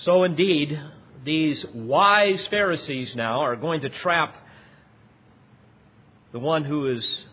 So 0.00 0.24
indeed, 0.24 0.78
these 1.24 1.64
wise 1.72 2.46
Pharisees 2.48 3.16
now 3.16 3.40
are 3.40 3.56
going 3.56 3.80
to 3.80 3.88
trap 3.88 4.36
the 6.32 6.40
one 6.40 6.64
who 6.64 6.94
is 6.94 7.24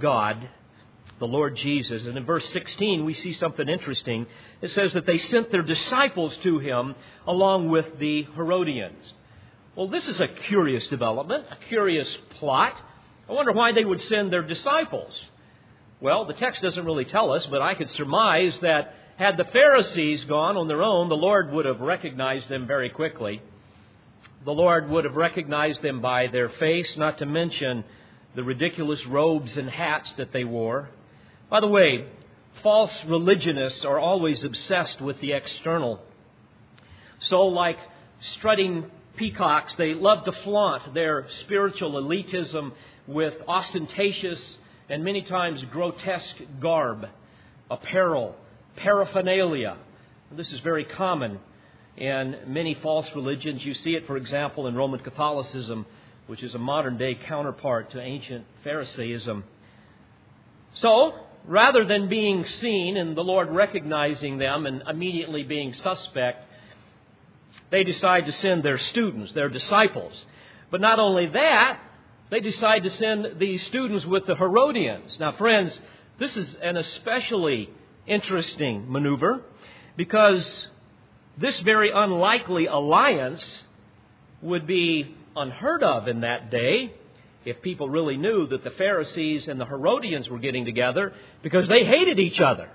God, 0.00 0.48
the 1.20 1.26
Lord 1.26 1.56
Jesus. 1.56 2.06
And 2.06 2.16
in 2.16 2.24
verse 2.24 2.48
16, 2.50 3.04
we 3.04 3.14
see 3.14 3.34
something 3.34 3.68
interesting. 3.68 4.26
It 4.62 4.70
says 4.70 4.94
that 4.94 5.06
they 5.06 5.18
sent 5.18 5.52
their 5.52 5.62
disciples 5.62 6.36
to 6.42 6.58
him 6.58 6.96
along 7.26 7.68
with 7.68 7.98
the 7.98 8.26
Herodians. 8.34 9.12
Well, 9.76 9.88
this 9.88 10.08
is 10.08 10.18
a 10.18 10.26
curious 10.26 10.86
development, 10.88 11.44
a 11.50 11.56
curious 11.68 12.08
plot. 12.38 12.74
I 13.28 13.32
wonder 13.32 13.52
why 13.52 13.72
they 13.72 13.84
would 13.84 14.00
send 14.02 14.32
their 14.32 14.42
disciples. 14.42 15.12
Well, 16.00 16.24
the 16.24 16.32
text 16.32 16.62
doesn't 16.62 16.84
really 16.84 17.04
tell 17.04 17.30
us, 17.32 17.46
but 17.46 17.62
I 17.62 17.74
could 17.74 17.90
surmise 17.90 18.58
that 18.62 18.94
had 19.16 19.36
the 19.36 19.44
Pharisees 19.44 20.24
gone 20.24 20.56
on 20.56 20.66
their 20.66 20.82
own, 20.82 21.10
the 21.10 21.16
Lord 21.16 21.52
would 21.52 21.66
have 21.66 21.80
recognized 21.80 22.48
them 22.48 22.66
very 22.66 22.88
quickly. 22.88 23.42
The 24.46 24.52
Lord 24.52 24.88
would 24.88 25.04
have 25.04 25.14
recognized 25.14 25.82
them 25.82 26.00
by 26.00 26.28
their 26.28 26.48
face, 26.48 26.90
not 26.96 27.18
to 27.18 27.26
mention 27.26 27.84
the 28.34 28.42
ridiculous 28.42 29.04
robes 29.06 29.54
and 29.58 29.68
hats 29.68 30.10
that 30.16 30.32
they 30.32 30.44
wore. 30.44 30.88
By 31.50 31.60
the 31.60 31.66
way, 31.66 32.06
false 32.62 32.96
religionists 33.06 33.84
are 33.84 33.98
always 33.98 34.44
obsessed 34.44 35.00
with 35.00 35.20
the 35.20 35.32
external. 35.32 36.00
So, 37.20 37.46
like 37.46 37.78
strutting 38.36 38.90
peacocks, 39.16 39.74
they 39.76 39.94
love 39.94 40.24
to 40.24 40.32
flaunt 40.32 40.94
their 40.94 41.26
spiritual 41.40 41.92
elitism 42.02 42.72
with 43.06 43.34
ostentatious 43.46 44.56
and 44.88 45.04
many 45.04 45.22
times 45.22 45.62
grotesque 45.70 46.36
garb, 46.60 47.06
apparel, 47.70 48.36
paraphernalia. 48.76 49.76
This 50.32 50.52
is 50.52 50.60
very 50.60 50.84
common 50.84 51.40
in 51.96 52.36
many 52.46 52.74
false 52.74 53.08
religions. 53.14 53.64
You 53.64 53.74
see 53.74 53.90
it, 53.90 54.06
for 54.06 54.16
example, 54.16 54.68
in 54.68 54.74
Roman 54.74 55.00
Catholicism 55.00 55.84
which 56.30 56.44
is 56.44 56.54
a 56.54 56.58
modern 56.58 56.96
day 56.96 57.18
counterpart 57.26 57.90
to 57.90 58.00
ancient 58.00 58.46
Pharisaism. 58.64 59.42
So, 60.74 61.12
rather 61.46 61.84
than 61.84 62.08
being 62.08 62.46
seen 62.46 62.96
and 62.96 63.16
the 63.16 63.22
Lord 63.22 63.50
recognizing 63.50 64.38
them 64.38 64.66
and 64.66 64.82
immediately 64.88 65.42
being 65.42 65.74
suspect, 65.74 66.44
they 67.70 67.84
decide 67.84 68.26
to 68.26 68.32
send 68.32 68.62
their 68.62 68.78
students, 68.78 69.32
their 69.32 69.48
disciples. 69.48 70.12
But 70.70 70.80
not 70.80 70.98
only 70.98 71.26
that, 71.28 71.80
they 72.30 72.40
decide 72.40 72.84
to 72.84 72.90
send 72.90 73.38
these 73.38 73.64
students 73.66 74.06
with 74.06 74.26
the 74.26 74.36
Herodians. 74.36 75.18
Now, 75.18 75.32
friends, 75.32 75.78
this 76.18 76.36
is 76.36 76.54
an 76.62 76.76
especially 76.76 77.70
interesting 78.06 78.90
maneuver 78.90 79.42
because 79.96 80.68
this 81.38 81.58
very 81.60 81.90
unlikely 81.92 82.66
alliance 82.66 83.42
would 84.42 84.66
be 84.66 85.16
unheard 85.36 85.82
of 85.82 86.08
in 86.08 86.20
that 86.20 86.50
day 86.50 86.92
if 87.44 87.62
people 87.62 87.88
really 87.88 88.16
knew 88.16 88.46
that 88.48 88.64
the 88.64 88.70
Pharisees 88.70 89.48
and 89.48 89.60
the 89.60 89.64
Herodians 89.64 90.28
were 90.28 90.38
getting 90.38 90.64
together 90.64 91.12
because 91.42 91.68
they 91.68 91.84
hated 91.84 92.18
each 92.18 92.40
other. 92.40 92.68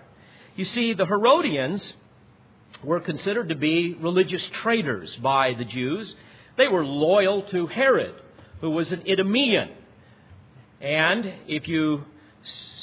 You 0.56 0.66
see, 0.66 0.94
the 0.94 1.06
Herodians 1.06 1.94
were 2.84 3.00
considered 3.00 3.50
to 3.50 3.56
be 3.56 3.94
religious 4.00 4.44
traitors 4.62 5.14
by 5.18 5.54
the 5.54 5.66
Jews. 5.66 6.14
They 6.58 6.68
were 6.68 6.86
loyal 6.86 7.44
to 7.44 7.68
Herod, 7.68 8.16
who 8.62 8.72
was 8.72 8.92
an 8.92 9.04
Idumean. 9.08 9.70
And 10.82 11.34
if 11.48 11.68
you 11.68 12.06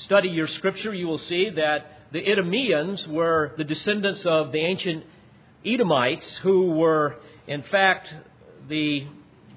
study 0.04 0.28
your 0.28 0.48
scripture, 0.48 0.94
you 0.94 1.06
will 1.06 1.18
see 1.18 1.50
that 1.50 1.86
the 2.12 2.20
Idumeans 2.20 3.06
were 3.08 3.52
the 3.56 3.64
descendants 3.64 4.24
of 4.24 4.52
the 4.52 4.58
ancient 4.58 5.04
Edomites, 5.64 6.26
who 6.42 6.72
were, 6.72 7.16
in 7.46 7.62
fact, 7.64 8.08
the 8.68 9.06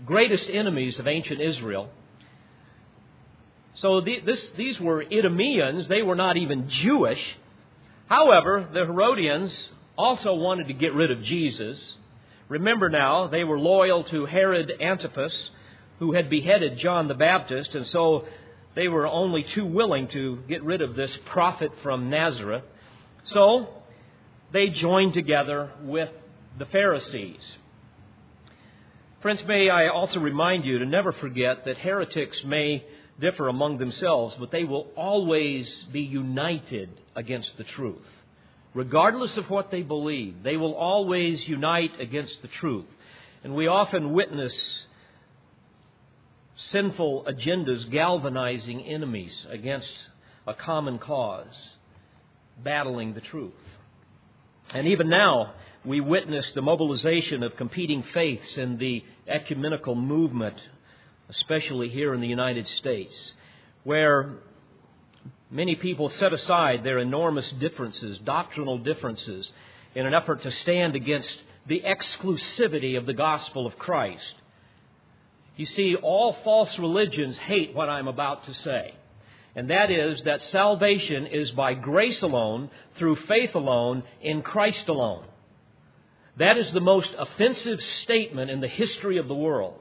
greatest 0.05 0.49
enemies 0.49 0.99
of 0.99 1.07
ancient 1.07 1.41
Israel. 1.41 1.89
So 3.75 4.01
the, 4.01 4.21
this, 4.25 4.49
these 4.57 4.79
were 4.79 5.03
Idumeans. 5.03 5.87
They 5.87 6.01
were 6.01 6.15
not 6.15 6.37
even 6.37 6.69
Jewish. 6.69 7.19
However, 8.07 8.67
the 8.71 8.85
Herodians 8.85 9.51
also 9.97 10.33
wanted 10.35 10.67
to 10.67 10.73
get 10.73 10.93
rid 10.93 11.11
of 11.11 11.23
Jesus. 11.23 11.79
Remember 12.47 12.89
now, 12.89 13.27
they 13.27 13.43
were 13.43 13.59
loyal 13.59 14.03
to 14.05 14.25
Herod 14.25 14.71
Antipas, 14.79 15.33
who 15.99 16.13
had 16.13 16.29
beheaded 16.29 16.77
John 16.79 17.07
the 17.07 17.15
Baptist, 17.15 17.73
and 17.73 17.87
so 17.87 18.25
they 18.75 18.87
were 18.87 19.07
only 19.07 19.43
too 19.55 19.65
willing 19.65 20.07
to 20.09 20.39
get 20.47 20.63
rid 20.63 20.81
of 20.81 20.95
this 20.95 21.11
prophet 21.25 21.71
from 21.81 22.09
Nazareth. 22.09 22.63
So 23.25 23.67
they 24.51 24.69
joined 24.69 25.13
together 25.13 25.71
with 25.81 26.09
the 26.59 26.65
Pharisees. 26.65 27.57
Friends, 29.21 29.43
may 29.47 29.69
I 29.69 29.87
also 29.87 30.19
remind 30.19 30.65
you 30.65 30.79
to 30.79 30.85
never 30.85 31.11
forget 31.11 31.65
that 31.65 31.77
heretics 31.77 32.43
may 32.45 32.85
differ 33.19 33.47
among 33.47 33.77
themselves, 33.77 34.35
but 34.39 34.51
they 34.51 34.63
will 34.63 34.87
always 34.95 35.71
be 35.91 36.01
united 36.01 36.89
against 37.15 37.57
the 37.57 37.63
truth. 37.63 38.01
Regardless 38.73 39.37
of 39.37 39.49
what 39.49 39.71
they 39.71 39.83
believe, 39.83 40.43
they 40.43 40.57
will 40.57 40.73
always 40.73 41.47
unite 41.47 41.99
against 41.99 42.41
the 42.41 42.49
truth. 42.49 42.85
And 43.43 43.55
we 43.55 43.67
often 43.67 44.11
witness 44.11 44.53
sinful 46.71 47.25
agendas 47.25 47.89
galvanizing 47.89 48.81
enemies 48.81 49.33
against 49.49 49.91
a 50.47 50.53
common 50.53 50.99
cause, 50.99 51.55
battling 52.63 53.13
the 53.13 53.21
truth. 53.21 53.53
And 54.73 54.87
even 54.87 55.09
now, 55.09 55.53
we 55.85 56.01
witness 56.01 56.45
the 56.53 56.61
mobilization 56.61 57.43
of 57.43 57.55
competing 57.55 58.03
faiths 58.13 58.57
in 58.57 58.77
the 58.77 59.03
ecumenical 59.27 59.95
movement, 59.95 60.55
especially 61.29 61.89
here 61.89 62.13
in 62.13 62.21
the 62.21 62.27
United 62.27 62.67
States, 62.67 63.13
where 63.83 64.35
many 65.49 65.75
people 65.75 66.09
set 66.09 66.33
aside 66.33 66.83
their 66.83 66.99
enormous 66.99 67.49
differences, 67.53 68.17
doctrinal 68.19 68.77
differences, 68.77 69.51
in 69.95 70.05
an 70.05 70.13
effort 70.13 70.43
to 70.43 70.51
stand 70.51 70.95
against 70.95 71.35
the 71.67 71.81
exclusivity 71.81 72.97
of 72.97 73.05
the 73.05 73.13
gospel 73.13 73.65
of 73.65 73.77
Christ. 73.77 74.35
You 75.55 75.65
see, 75.65 75.95
all 75.95 76.33
false 76.43 76.77
religions 76.77 77.37
hate 77.37 77.73
what 77.73 77.89
I'm 77.89 78.07
about 78.07 78.43
to 78.45 78.53
say. 78.55 78.93
And 79.55 79.69
that 79.69 79.89
is 79.89 80.21
that 80.23 80.41
salvation 80.43 81.27
is 81.27 81.51
by 81.51 81.75
grace 81.75 82.21
alone, 82.21 82.69
through 82.97 83.15
faith 83.27 83.55
alone, 83.55 84.03
in 84.21 84.41
Christ 84.41 84.89
alone. 84.89 85.23
That 86.37 86.57
is 86.57 86.69
the 86.73 86.81
most 86.81 87.09
offensive 87.17 87.81
statement 88.03 88.51
in 88.51 88.59
the 88.59 88.67
history 88.67 89.17
of 89.17 89.29
the 89.29 89.35
world. 89.35 89.79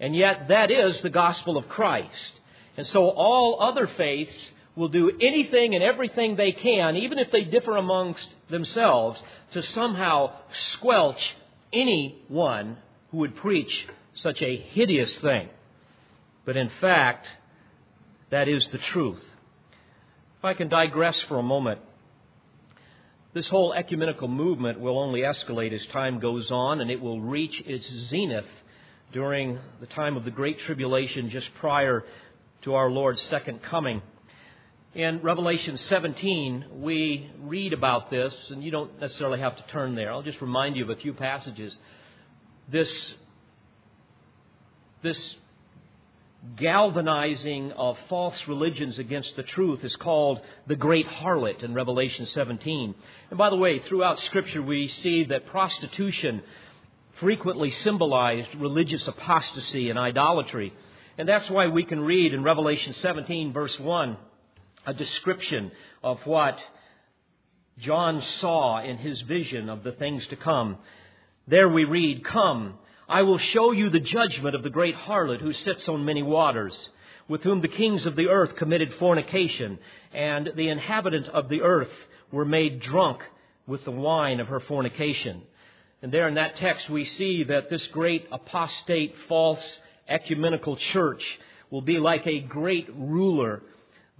And 0.00 0.14
yet, 0.14 0.48
that 0.48 0.70
is 0.70 1.00
the 1.00 1.10
gospel 1.10 1.56
of 1.56 1.68
Christ. 1.68 2.32
And 2.76 2.86
so, 2.88 3.08
all 3.08 3.60
other 3.60 3.86
faiths 3.96 4.34
will 4.76 4.88
do 4.88 5.10
anything 5.20 5.74
and 5.74 5.82
everything 5.82 6.36
they 6.36 6.52
can, 6.52 6.96
even 6.96 7.18
if 7.18 7.32
they 7.32 7.42
differ 7.42 7.76
amongst 7.76 8.26
themselves, 8.48 9.20
to 9.52 9.62
somehow 9.62 10.32
squelch 10.72 11.20
anyone 11.72 12.76
who 13.10 13.18
would 13.18 13.36
preach 13.36 13.88
such 14.14 14.40
a 14.40 14.56
hideous 14.56 15.14
thing. 15.16 15.48
But 16.44 16.56
in 16.56 16.70
fact, 16.80 17.26
that 18.30 18.48
is 18.48 18.66
the 18.68 18.78
truth. 18.78 19.22
If 20.38 20.44
I 20.44 20.54
can 20.54 20.68
digress 20.68 21.20
for 21.26 21.38
a 21.38 21.42
moment, 21.42 21.80
this 23.34 23.48
whole 23.48 23.72
ecumenical 23.72 24.28
movement 24.28 24.80
will 24.80 24.98
only 24.98 25.20
escalate 25.20 25.72
as 25.72 25.84
time 25.86 26.20
goes 26.20 26.50
on, 26.50 26.80
and 26.80 26.90
it 26.90 27.00
will 27.00 27.20
reach 27.20 27.60
its 27.66 27.86
zenith 28.08 28.46
during 29.12 29.58
the 29.80 29.86
time 29.86 30.16
of 30.16 30.24
the 30.24 30.30
Great 30.30 30.58
Tribulation 30.60 31.30
just 31.30 31.48
prior 31.60 32.04
to 32.62 32.74
our 32.74 32.90
Lord's 32.90 33.22
second 33.22 33.62
coming. 33.62 34.02
In 34.94 35.20
Revelation 35.22 35.76
17, 35.76 36.64
we 36.80 37.30
read 37.40 37.72
about 37.72 38.10
this, 38.10 38.34
and 38.50 38.62
you 38.62 38.70
don't 38.70 39.00
necessarily 39.00 39.38
have 39.38 39.56
to 39.56 39.62
turn 39.70 39.94
there. 39.94 40.10
I'll 40.10 40.22
just 40.22 40.40
remind 40.40 40.76
you 40.76 40.84
of 40.84 40.90
a 40.90 40.96
few 40.96 41.12
passages. 41.12 41.76
This 42.70 43.14
this 45.02 45.36
galvanizing 46.56 47.72
of 47.72 47.98
false 48.08 48.36
religions 48.46 48.98
against 48.98 49.36
the 49.36 49.42
truth 49.42 49.84
is 49.84 49.94
called 49.96 50.40
the 50.66 50.76
great 50.76 51.06
harlot 51.06 51.62
in 51.62 51.74
Revelation 51.74 52.26
17. 52.26 52.94
And 53.30 53.38
by 53.38 53.50
the 53.50 53.56
way, 53.56 53.80
throughout 53.80 54.18
Scripture 54.20 54.62
we 54.62 54.88
see 54.88 55.24
that 55.24 55.46
prostitution 55.46 56.42
frequently 57.20 57.70
symbolized 57.70 58.48
religious 58.56 59.06
apostasy 59.06 59.90
and 59.90 59.98
idolatry. 59.98 60.72
And 61.16 61.28
that's 61.28 61.50
why 61.50 61.66
we 61.66 61.84
can 61.84 62.00
read 62.00 62.32
in 62.32 62.42
Revelation 62.42 62.94
17, 62.94 63.52
verse 63.52 63.78
1, 63.78 64.16
a 64.86 64.94
description 64.94 65.72
of 66.02 66.20
what 66.24 66.58
John 67.78 68.22
saw 68.40 68.82
in 68.82 68.98
his 68.98 69.20
vision 69.22 69.68
of 69.68 69.82
the 69.82 69.92
things 69.92 70.26
to 70.28 70.36
come. 70.36 70.78
There 71.46 71.68
we 71.68 71.84
read, 71.84 72.24
Come, 72.24 72.74
I 73.08 73.22
will 73.22 73.38
show 73.38 73.72
you 73.72 73.90
the 73.90 74.00
judgment 74.00 74.54
of 74.54 74.62
the 74.62 74.70
great 74.70 74.94
harlot 74.94 75.40
who 75.40 75.52
sits 75.52 75.88
on 75.88 76.04
many 76.04 76.22
waters, 76.22 76.74
with 77.28 77.42
whom 77.42 77.60
the 77.60 77.68
kings 77.68 78.06
of 78.06 78.16
the 78.16 78.28
earth 78.28 78.56
committed 78.56 78.92
fornication, 78.94 79.78
and 80.12 80.50
the 80.56 80.68
inhabitant 80.68 81.26
of 81.28 81.48
the 81.48 81.62
earth 81.62 81.90
were 82.30 82.44
made 82.44 82.80
drunk 82.80 83.22
with 83.66 83.84
the 83.84 83.90
wine 83.90 84.40
of 84.40 84.48
her 84.48 84.60
fornication. 84.60 85.42
And 86.02 86.12
there 86.12 86.28
in 86.28 86.34
that 86.34 86.56
text 86.56 86.88
we 86.88 87.04
see 87.04 87.44
that 87.44 87.70
this 87.70 87.84
great 87.88 88.26
apostate, 88.30 89.14
false, 89.28 89.62
ecumenical 90.08 90.76
church 90.92 91.22
will 91.70 91.82
be 91.82 91.98
like 91.98 92.26
a 92.26 92.40
great 92.40 92.88
ruler. 92.94 93.62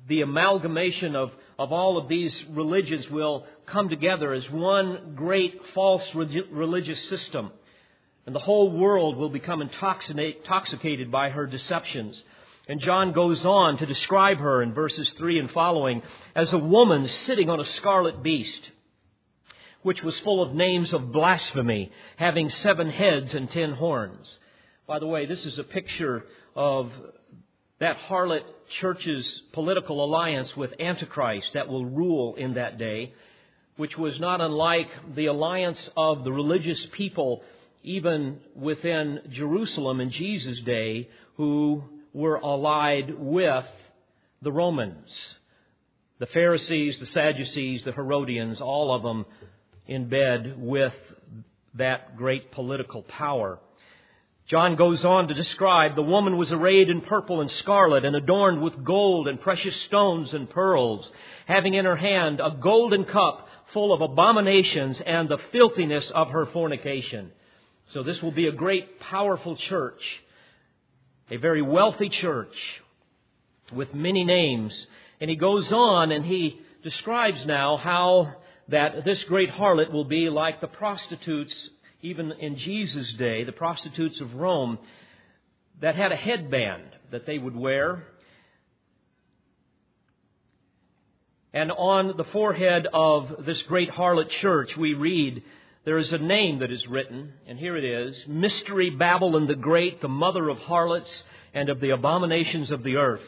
The 0.09 0.23
amalgamation 0.23 1.15
of, 1.17 1.31
of 1.59 1.73
all 1.73 1.99
of 1.99 2.09
these 2.09 2.35
religions 2.51 3.09
will 3.11 3.47
come 3.67 3.89
together 3.89 4.33
as 4.33 4.49
one 4.51 5.13
great 5.15 5.61
false 5.75 6.05
religious 6.15 7.03
system 7.09 7.53
and 8.29 8.35
the 8.35 8.41
whole 8.41 8.71
world 8.71 9.17
will 9.17 9.31
become 9.31 9.63
intoxicated 9.63 11.11
by 11.11 11.31
her 11.31 11.47
deceptions. 11.47 12.23
And 12.69 12.79
John 12.79 13.15
goes 13.15 13.43
on 13.43 13.79
to 13.79 13.87
describe 13.87 14.37
her 14.37 14.63
in 14.63 14.75
verses 14.75 15.11
3 15.17 15.39
and 15.39 15.51
following 15.51 16.03
as 16.35 16.53
a 16.53 16.59
woman 16.59 17.09
sitting 17.25 17.49
on 17.49 17.59
a 17.59 17.65
scarlet 17.65 18.23
beast, 18.23 18.71
which 19.83 20.03
was 20.03 20.19
full 20.21 20.43
of 20.43 20.55
names 20.55 20.93
of 20.93 21.13
blasphemy, 21.13 21.91
having 22.17 22.51
seven 22.51 22.91
heads 22.91 23.33
and 23.35 23.51
ten 23.51 23.73
horns. 23.73 24.27
By 24.87 24.99
the 24.99 25.07
way, 25.07 25.27
this 25.27 25.45
is 25.45 25.59
a 25.59 25.65
picture 25.65 26.25
of 26.57 26.91
that 27.79 27.97
harlot 28.09 28.43
church's 28.81 29.43
political 29.53 30.05
alliance 30.05 30.57
with 30.57 30.73
Antichrist 30.81 31.53
that 31.55 31.69
will 31.69 31.85
rule 31.85 32.35
in 32.35 32.55
that 32.55 32.79
day, 32.79 33.13
which 33.77 33.97
was 33.97 34.19
not 34.19 34.41
unlike 34.41 34.89
the 35.15 35.27
alliance 35.27 35.89
of 35.97 36.25
the 36.25 36.33
religious 36.33 36.85
people 36.93 37.43
even 37.85 38.41
within 38.57 39.21
Jerusalem 39.31 40.01
in 40.01 40.11
Jesus' 40.11 40.61
day, 40.61 41.09
who 41.37 41.85
were 42.13 42.37
allied 42.37 43.15
with 43.17 43.65
the 44.43 44.51
Romans. 44.51 45.09
The 46.19 46.27
Pharisees, 46.27 46.99
the 46.99 47.07
Sadducees, 47.07 47.85
the 47.85 47.93
Herodians, 47.93 48.61
all 48.61 48.93
of 48.93 49.03
them 49.03 49.25
in 49.89 50.09
bed 50.09 50.55
with 50.59 50.95
that 51.75 52.17
great 52.17 52.53
political 52.53 53.03
power. 53.03 53.59
John 54.47 54.77
goes 54.77 55.05
on 55.05 55.29
to 55.29 55.35
describe 55.35 55.95
the 55.95 56.03
woman 56.03 56.37
was 56.37 56.53
arrayed 56.53 56.89
in 56.89 57.03
purple 57.03 57.41
and 57.41 57.51
scarlet 57.51 58.05
and 58.05 58.17
adorned 58.17 58.63
with 58.63 58.85
gold 58.85 59.29
and 59.29 59.41
precious 59.41 59.77
stones 59.83 60.33
and 60.33 60.49
pearls, 60.49 61.11
having 61.47 61.75
in 61.75 61.85
her 61.85 61.97
hand 61.97 62.41
a 62.41 62.57
golden 62.59 63.05
cup 63.05 63.49
full 63.73 63.93
of 63.93 64.01
abominations 64.01 65.01
and 65.05 65.29
the 65.29 65.39
filthiness 65.53 66.11
of 66.15 66.31
her 66.31 66.47
fornication. 66.47 67.31
So 67.89 68.03
this 68.03 68.23
will 68.23 68.33
be 68.33 68.47
a 68.47 68.53
great, 68.53 69.01
powerful 69.01 69.57
church, 69.57 70.03
a 71.31 71.37
very 71.37 71.63
wealthy 71.63 72.09
church 72.09 72.55
with 73.73 73.95
many 73.95 74.25
names. 74.25 74.73
And 75.21 75.29
he 75.29 75.37
goes 75.37 75.71
on 75.73 76.11
and 76.11 76.25
he 76.25 76.59
describes 76.83 77.45
now 77.45 77.77
how 77.77 78.35
that 78.69 79.05
this 79.05 79.23
great 79.25 79.51
harlot 79.51 79.91
will 79.91 80.05
be 80.05 80.29
like 80.29 80.61
the 80.61 80.69
prostitutes, 80.69 81.53
even 82.03 82.33
in 82.33 82.57
Jesus' 82.59 83.13
day, 83.15 83.45
the 83.45 83.53
prostitutes 83.53 84.21
of 84.21 84.35
Rome, 84.35 84.79
that 85.81 85.95
had 85.95 86.13
a 86.13 86.17
headband 86.17 86.85
that 87.11 87.27
they 87.27 87.39
would 87.39 87.57
wear. 87.57 88.05
And 91.53 91.73
on 91.73 92.17
the 92.17 92.25
forehead 92.25 92.87
of 92.93 93.47
this 93.47 93.63
great 93.63 93.91
harlot 93.91 94.29
church, 94.43 94.77
we 94.77 94.93
read 94.95 95.43
there 95.85 95.97
is 95.97 96.13
a 96.13 96.19
name 96.19 96.59
that 96.59 96.71
is 96.71 96.87
written, 96.87 97.33
and 97.47 97.59
here 97.59 97.77
it 97.77 97.85
is 97.85 98.15
Mystery 98.27 98.91
Babylon 98.91 99.47
the 99.47 99.55
Great, 99.55 100.03
the 100.03 100.09
mother 100.09 100.51
of 100.51 100.59
harlots 100.59 101.11
and 101.55 101.71
of 101.71 101.81
the 101.81 101.91
abominations 101.91 102.71
of 102.71 102.83
the 102.83 102.97
earth. 102.97 103.23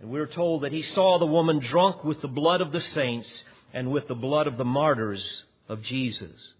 And 0.00 0.10
we're 0.10 0.26
told 0.26 0.62
that 0.62 0.72
he 0.72 0.82
saw 0.82 1.18
the 1.18 1.26
woman 1.26 1.60
drunk 1.60 2.02
with 2.02 2.20
the 2.20 2.28
blood 2.28 2.60
of 2.60 2.72
the 2.72 2.80
saints 2.80 3.28
and 3.76 3.92
with 3.92 4.08
the 4.08 4.14
blood 4.14 4.46
of 4.46 4.56
the 4.56 4.64
martyrs 4.64 5.22
of 5.68 5.82
Jesus. 5.82 6.54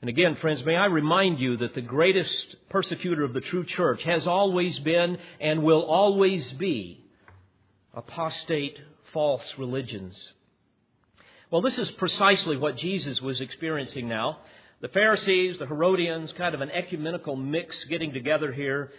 And 0.00 0.08
again, 0.08 0.36
friends, 0.36 0.64
may 0.64 0.76
I 0.76 0.86
remind 0.86 1.40
you 1.40 1.56
that 1.56 1.74
the 1.74 1.80
greatest 1.80 2.54
persecutor 2.68 3.24
of 3.24 3.32
the 3.32 3.40
true 3.40 3.64
church 3.64 4.04
has 4.04 4.24
always 4.24 4.78
been 4.78 5.18
and 5.40 5.64
will 5.64 5.82
always 5.82 6.52
be 6.52 7.04
apostate 7.92 8.78
false 9.12 9.42
religions. 9.58 10.16
Well, 11.50 11.60
this 11.60 11.76
is 11.76 11.90
precisely 11.92 12.56
what 12.56 12.76
Jesus 12.76 13.20
was 13.20 13.40
experiencing 13.40 14.08
now. 14.08 14.38
The 14.82 14.88
Pharisees, 14.88 15.58
the 15.58 15.66
Herodians, 15.66 16.32
kind 16.38 16.54
of 16.54 16.60
an 16.60 16.70
ecumenical 16.70 17.34
mix 17.34 17.82
getting 17.90 18.12
together 18.12 18.52
here, 18.52 18.92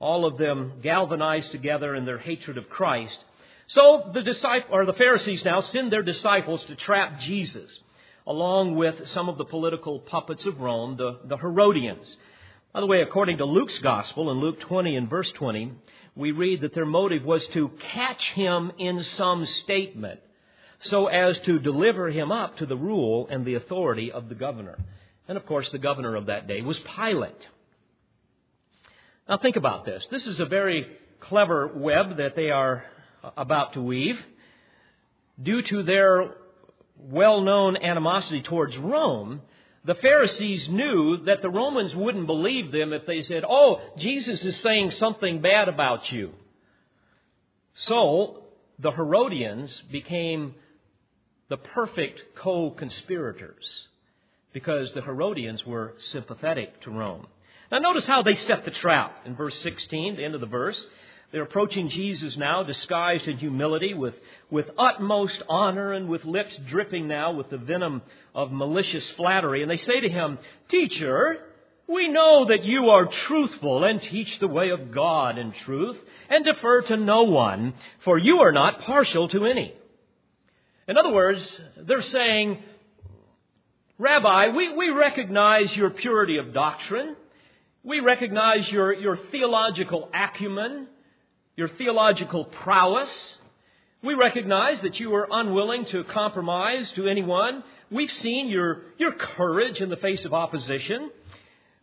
all 0.00 0.24
of 0.24 0.38
them 0.38 0.80
galvanized 0.82 1.52
together 1.52 1.94
in 1.94 2.06
their 2.06 2.18
hatred 2.18 2.56
of 2.56 2.70
Christ. 2.70 3.18
So 3.68 4.10
the 4.14 4.22
disciple, 4.22 4.74
or 4.74 4.86
the 4.86 4.92
Pharisees 4.92 5.44
now 5.44 5.60
send 5.60 5.92
their 5.92 6.02
disciples 6.02 6.62
to 6.66 6.76
trap 6.76 7.20
Jesus, 7.20 7.70
along 8.26 8.76
with 8.76 8.94
some 9.12 9.28
of 9.28 9.38
the 9.38 9.44
political 9.44 9.98
puppets 9.98 10.44
of 10.46 10.60
Rome, 10.60 10.96
the, 10.96 11.18
the 11.24 11.36
Herodians. 11.36 12.06
By 12.72 12.80
the 12.80 12.86
way, 12.86 13.02
according 13.02 13.38
to 13.38 13.44
Luke's 13.44 13.78
gospel 13.78 14.30
in 14.30 14.38
Luke 14.38 14.60
20 14.60 14.96
and 14.96 15.10
verse 15.10 15.30
20, 15.34 15.72
we 16.14 16.30
read 16.30 16.60
that 16.60 16.74
their 16.74 16.86
motive 16.86 17.24
was 17.24 17.42
to 17.54 17.70
catch 17.92 18.22
him 18.34 18.72
in 18.78 19.04
some 19.16 19.46
statement 19.64 20.20
so 20.84 21.06
as 21.06 21.38
to 21.40 21.58
deliver 21.58 22.08
him 22.10 22.30
up 22.30 22.58
to 22.58 22.66
the 22.66 22.76
rule 22.76 23.26
and 23.30 23.44
the 23.44 23.54
authority 23.54 24.12
of 24.12 24.28
the 24.28 24.34
governor. 24.34 24.78
And 25.28 25.36
of 25.36 25.46
course, 25.46 25.70
the 25.70 25.78
governor 25.78 26.14
of 26.14 26.26
that 26.26 26.46
day 26.46 26.62
was 26.62 26.78
Pilate. 26.96 27.34
Now 29.28 29.38
think 29.38 29.56
about 29.56 29.84
this. 29.84 30.06
This 30.10 30.26
is 30.26 30.38
a 30.38 30.46
very 30.46 30.86
clever 31.20 31.72
web 31.74 32.18
that 32.18 32.36
they 32.36 32.50
are 32.50 32.84
about 33.36 33.74
to 33.74 33.82
weave. 33.82 34.18
Due 35.42 35.62
to 35.62 35.82
their 35.82 36.34
well 36.98 37.42
known 37.42 37.76
animosity 37.76 38.42
towards 38.42 38.76
Rome, 38.76 39.42
the 39.84 39.94
Pharisees 39.94 40.68
knew 40.68 41.24
that 41.24 41.42
the 41.42 41.50
Romans 41.50 41.94
wouldn't 41.94 42.26
believe 42.26 42.72
them 42.72 42.92
if 42.92 43.06
they 43.06 43.22
said, 43.22 43.44
Oh, 43.48 43.80
Jesus 43.98 44.44
is 44.44 44.56
saying 44.60 44.92
something 44.92 45.40
bad 45.40 45.68
about 45.68 46.10
you. 46.10 46.32
So, 47.86 48.42
the 48.78 48.90
Herodians 48.90 49.70
became 49.92 50.54
the 51.48 51.56
perfect 51.56 52.20
co 52.34 52.70
conspirators 52.70 53.64
because 54.52 54.92
the 54.92 55.02
Herodians 55.02 55.64
were 55.64 55.94
sympathetic 56.10 56.80
to 56.82 56.90
Rome. 56.90 57.26
Now, 57.70 57.78
notice 57.78 58.06
how 58.06 58.22
they 58.22 58.36
set 58.36 58.64
the 58.64 58.70
trap 58.70 59.24
in 59.26 59.36
verse 59.36 59.56
16, 59.62 60.16
the 60.16 60.24
end 60.24 60.34
of 60.34 60.40
the 60.40 60.46
verse. 60.46 60.82
They're 61.32 61.42
approaching 61.42 61.88
Jesus 61.88 62.36
now, 62.36 62.62
disguised 62.62 63.26
in 63.26 63.38
humility, 63.38 63.94
with, 63.94 64.14
with 64.50 64.70
utmost 64.78 65.42
honor 65.48 65.92
and 65.92 66.08
with 66.08 66.24
lips 66.24 66.56
dripping 66.68 67.08
now 67.08 67.32
with 67.32 67.50
the 67.50 67.58
venom 67.58 68.02
of 68.34 68.52
malicious 68.52 69.08
flattery. 69.16 69.62
And 69.62 69.70
they 69.70 69.76
say 69.76 70.00
to 70.00 70.08
him, 70.08 70.38
Teacher, 70.70 71.38
we 71.88 72.08
know 72.08 72.46
that 72.48 72.64
you 72.64 72.90
are 72.90 73.08
truthful 73.26 73.84
and 73.84 74.00
teach 74.00 74.38
the 74.38 74.48
way 74.48 74.70
of 74.70 74.92
God 74.92 75.38
in 75.38 75.52
truth 75.64 75.96
and 76.28 76.44
defer 76.44 76.82
to 76.82 76.96
no 76.96 77.24
one, 77.24 77.74
for 78.04 78.18
you 78.18 78.38
are 78.38 78.52
not 78.52 78.82
partial 78.82 79.28
to 79.28 79.46
any. 79.46 79.74
In 80.88 80.96
other 80.96 81.12
words, 81.12 81.42
they're 81.76 82.02
saying, 82.02 82.62
Rabbi, 83.98 84.48
we, 84.54 84.76
we 84.76 84.90
recognize 84.90 85.74
your 85.74 85.90
purity 85.90 86.36
of 86.36 86.52
doctrine. 86.52 87.16
We 87.82 88.00
recognize 88.00 88.68
your, 88.70 88.92
your 88.92 89.16
theological 89.16 90.08
acumen 90.12 90.88
your 91.56 91.68
theological 91.68 92.44
prowess. 92.44 93.10
We 94.02 94.14
recognize 94.14 94.80
that 94.80 95.00
you 95.00 95.14
are 95.14 95.26
unwilling 95.30 95.86
to 95.86 96.04
compromise 96.04 96.90
to 96.92 97.08
anyone. 97.08 97.64
We've 97.90 98.12
seen 98.12 98.48
your, 98.48 98.82
your 98.98 99.12
courage 99.12 99.80
in 99.80 99.88
the 99.88 99.96
face 99.96 100.24
of 100.24 100.34
opposition. 100.34 101.10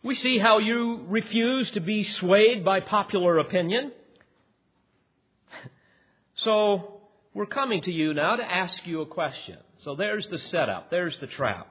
We 0.03 0.15
see 0.15 0.37
how 0.37 0.59
you 0.59 1.05
refuse 1.07 1.71
to 1.71 1.79
be 1.79 2.03
swayed 2.03 2.63
by 2.63 2.79
popular 2.79 3.39
opinion. 3.39 3.91
So, 6.35 6.93
we're 7.33 7.45
coming 7.47 7.81
to 7.83 7.91
you 7.91 8.13
now 8.13 8.35
to 8.35 8.43
ask 8.43 8.75
you 8.85 9.01
a 9.01 9.05
question. 9.05 9.57
So 9.83 9.95
there's 9.95 10.27
the 10.27 10.37
setup, 10.37 10.91
there's 10.91 11.17
the 11.19 11.27
trap. 11.27 11.67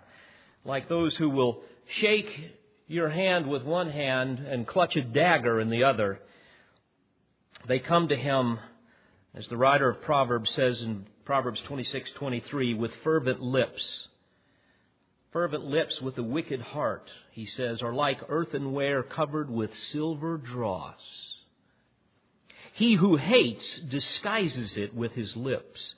Like 0.65 0.89
those 0.89 1.15
who 1.17 1.31
will 1.31 1.63
shake 2.01 2.53
your 2.89 3.09
hand 3.09 3.49
with 3.49 3.63
one 3.63 3.91
hand 3.91 4.41
and 4.41 4.67
clutch 4.67 4.97
a 4.97 5.03
dagger 5.03 5.61
in 5.61 5.71
the 5.71 5.85
other 5.85 6.21
they 7.67 7.79
come 7.79 8.09
to 8.09 8.17
him, 8.17 8.59
as 9.35 9.47
the 9.49 9.57
writer 9.57 9.89
of 9.89 10.03
Proverbs 10.03 10.51
says 10.53 10.81
in 10.83 11.07
Proverbs 11.25 11.61
26:23, 11.63 12.77
with 12.77 12.95
fervent 13.05 13.41
lips. 13.41 14.09
Fervent 15.33 15.65
lips 15.65 16.01
with 16.03 16.19
a 16.19 16.23
wicked 16.23 16.61
heart, 16.61 17.11
he 17.31 17.47
says, 17.47 17.81
are 17.81 17.95
like 17.95 18.21
earthenware 18.29 19.03
covered 19.03 19.49
with 19.49 19.75
silver 19.93 20.37
dross. 20.37 21.01
He 22.75 22.95
who 22.95 23.17
hates 23.17 23.65
disguises 23.89 24.77
it 24.77 24.95
with 24.95 25.13
his 25.13 25.35
lips 25.37 25.95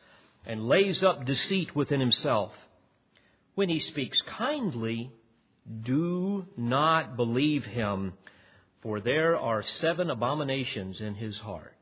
and 0.47 0.69
lays 0.69 1.03
up 1.03 1.25
deceit 1.25 1.75
within 1.75 1.99
himself. 1.99 2.53
When 3.55 3.69
he 3.69 3.81
speaks 3.81 4.21
kindly, 4.23 5.11
do 5.83 6.47
not 6.57 7.17
believe 7.17 7.65
him 7.65 8.13
for 8.85 9.01
there 9.01 9.37
are 9.37 9.65
seven 9.81 10.11
abominations 10.11 11.01
in 11.01 11.15
his 11.15 11.37
heart. 11.39 11.73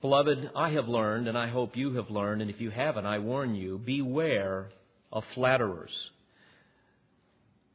Beloved, 0.00 0.52
I 0.54 0.70
have 0.70 0.88
learned, 0.88 1.26
and 1.26 1.36
I 1.36 1.48
hope 1.48 1.76
you 1.76 1.94
have 1.94 2.10
learned, 2.10 2.40
and 2.40 2.48
if 2.48 2.60
you 2.60 2.70
haven't, 2.70 3.04
I 3.04 3.18
warn 3.18 3.56
you, 3.56 3.76
beware 3.76 4.70
of 5.12 5.24
flatterers. 5.34 5.90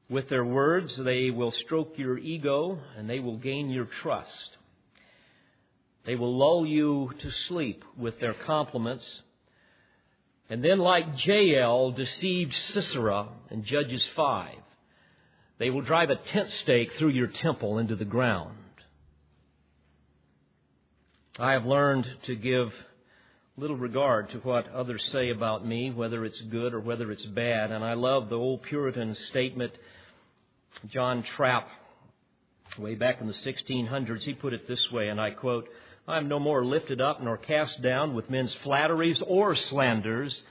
With 0.10 0.30
their 0.30 0.46
words, 0.46 0.96
they 0.98 1.30
will 1.30 1.52
stroke 1.66 1.96
your 1.98 2.18
ego 2.18 2.80
and 2.98 3.10
they 3.10 3.20
will 3.20 3.38
gain 3.38 3.70
your 3.70 3.90
trust. 4.02 4.58
They 6.06 6.16
will 6.16 6.38
lull 6.38 6.66
you 6.66 7.12
to 7.20 7.32
sleep 7.48 7.84
with 7.98 8.20
their 8.20 8.36
compliments. 8.46 9.04
And 10.50 10.64
then, 10.64 10.78
like 10.78 11.26
Jael 11.26 11.92
deceived 11.92 12.54
Sisera 12.54 13.28
in 13.50 13.66
Judges 13.66 14.08
5, 14.16 14.56
they 15.58 15.70
will 15.70 15.82
drive 15.82 16.10
a 16.10 16.16
tent 16.16 16.50
stake 16.62 16.92
through 16.98 17.10
your 17.10 17.28
temple 17.28 17.78
into 17.78 17.96
the 17.96 18.06
ground. 18.06 18.58
I 21.40 21.54
have 21.54 21.66
learned 21.66 22.08
to 22.28 22.36
give 22.36 22.74
little 23.58 23.78
regard 23.78 24.30
to 24.30 24.38
what 24.40 24.70
others 24.74 25.04
say 25.12 25.30
about 25.30 25.66
me, 25.66 25.90
whether 25.92 26.26
it's 26.26 26.40
good 26.42 26.74
or 26.74 26.80
whether 26.80 27.12
it's 27.12 27.26
bad. 27.26 27.72
And 27.72 27.84
I 27.84 27.94
love 27.94 28.30
the 28.30 28.38
old 28.38 28.64
Puritan 28.64 29.16
statement, 29.30 29.72
John 30.92 31.24
Trapp, 31.36 31.68
way 32.78 32.96
back 32.96 33.22
in 33.22 33.28
the 33.28 33.34
1600s. 33.34 34.22
He 34.22 34.34
put 34.34 34.54
it 34.54 34.68
this 34.68 34.92
way, 34.92 35.08
and 35.08 35.22
I 35.22 35.32
quote, 35.32 35.70
I 36.08 36.18
am 36.18 36.28
no 36.28 36.40
more 36.40 36.66
lifted 36.66 37.02
up 37.02 37.22
nor 37.22 37.38
cast 37.38 37.82
down 37.82 38.14
with 38.14 38.30
men's 38.30 38.54
flatteries 38.64 39.22
or 39.26 39.56
slanders 39.56 40.44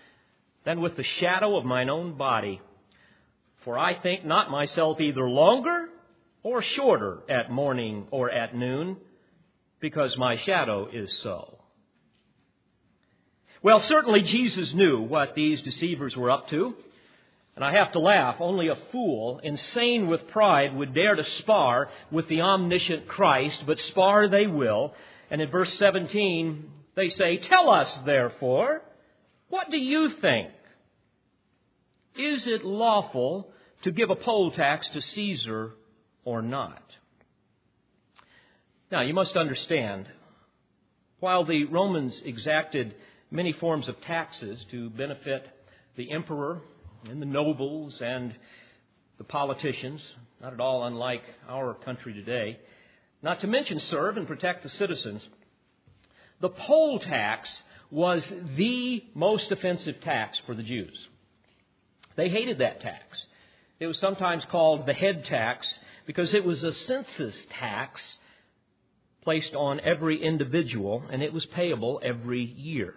than 0.64 0.80
with 0.80 0.96
the 0.96 1.04
shadow 1.20 1.56
of 1.56 1.64
mine 1.64 1.90
own 1.90 2.16
body. 2.16 2.60
For 3.64 3.78
I 3.78 3.94
think 3.94 4.24
not 4.24 4.50
myself 4.50 5.00
either 5.00 5.28
longer 5.28 5.88
or 6.42 6.62
shorter 6.62 7.20
at 7.28 7.50
morning 7.50 8.06
or 8.10 8.30
at 8.30 8.54
noon, 8.54 8.98
because 9.80 10.16
my 10.16 10.36
shadow 10.38 10.88
is 10.92 11.10
so. 11.22 11.58
Well, 13.62 13.80
certainly 13.80 14.20
Jesus 14.22 14.74
knew 14.74 15.00
what 15.00 15.34
these 15.34 15.62
deceivers 15.62 16.14
were 16.14 16.30
up 16.30 16.48
to. 16.50 16.74
And 17.56 17.64
I 17.64 17.72
have 17.72 17.92
to 17.92 18.00
laugh. 18.00 18.36
Only 18.40 18.68
a 18.68 18.76
fool, 18.90 19.40
insane 19.42 20.08
with 20.08 20.28
pride, 20.28 20.74
would 20.74 20.92
dare 20.92 21.14
to 21.14 21.24
spar 21.24 21.88
with 22.10 22.28
the 22.28 22.42
omniscient 22.42 23.06
Christ, 23.08 23.62
but 23.66 23.78
spar 23.78 24.28
they 24.28 24.46
will. 24.46 24.92
And 25.30 25.40
in 25.40 25.50
verse 25.50 25.72
17, 25.78 26.68
they 26.96 27.10
say, 27.10 27.38
Tell 27.38 27.70
us, 27.70 27.90
therefore, 28.04 28.82
what 29.48 29.70
do 29.70 29.78
you 29.78 30.10
think? 30.20 30.50
Is 32.16 32.46
it 32.46 32.64
lawful 32.64 33.50
to 33.84 33.92
give 33.92 34.10
a 34.10 34.16
poll 34.16 34.50
tax 34.50 34.86
to 34.94 35.00
Caesar 35.00 35.72
or 36.24 36.40
not. 36.40 36.82
Now, 38.90 39.02
you 39.02 39.12
must 39.12 39.36
understand, 39.36 40.08
while 41.20 41.44
the 41.44 41.64
Romans 41.64 42.18
exacted 42.24 42.94
many 43.30 43.52
forms 43.52 43.86
of 43.86 44.00
taxes 44.00 44.64
to 44.70 44.88
benefit 44.90 45.46
the 45.96 46.10
emperor 46.12 46.62
and 47.10 47.20
the 47.20 47.26
nobles 47.26 48.00
and 48.00 48.34
the 49.18 49.24
politicians, 49.24 50.00
not 50.40 50.54
at 50.54 50.60
all 50.60 50.84
unlike 50.84 51.22
our 51.48 51.74
country 51.74 52.14
today, 52.14 52.58
not 53.22 53.40
to 53.42 53.46
mention 53.46 53.78
serve 53.78 54.16
and 54.16 54.26
protect 54.26 54.62
the 54.62 54.70
citizens, 54.70 55.22
the 56.40 56.48
poll 56.48 56.98
tax 56.98 57.50
was 57.90 58.24
the 58.56 59.04
most 59.14 59.52
offensive 59.52 60.00
tax 60.00 60.38
for 60.46 60.54
the 60.54 60.62
Jews. 60.62 60.96
They 62.16 62.30
hated 62.30 62.58
that 62.58 62.80
tax. 62.80 63.26
It 63.80 63.86
was 63.86 63.98
sometimes 63.98 64.44
called 64.50 64.86
the 64.86 64.92
head 64.92 65.24
tax 65.26 65.66
because 66.06 66.32
it 66.34 66.44
was 66.44 66.62
a 66.62 66.72
census 66.72 67.34
tax 67.58 68.00
placed 69.22 69.54
on 69.54 69.80
every 69.80 70.22
individual 70.22 71.02
and 71.10 71.22
it 71.22 71.32
was 71.32 71.44
payable 71.46 72.00
every 72.02 72.44
year. 72.44 72.94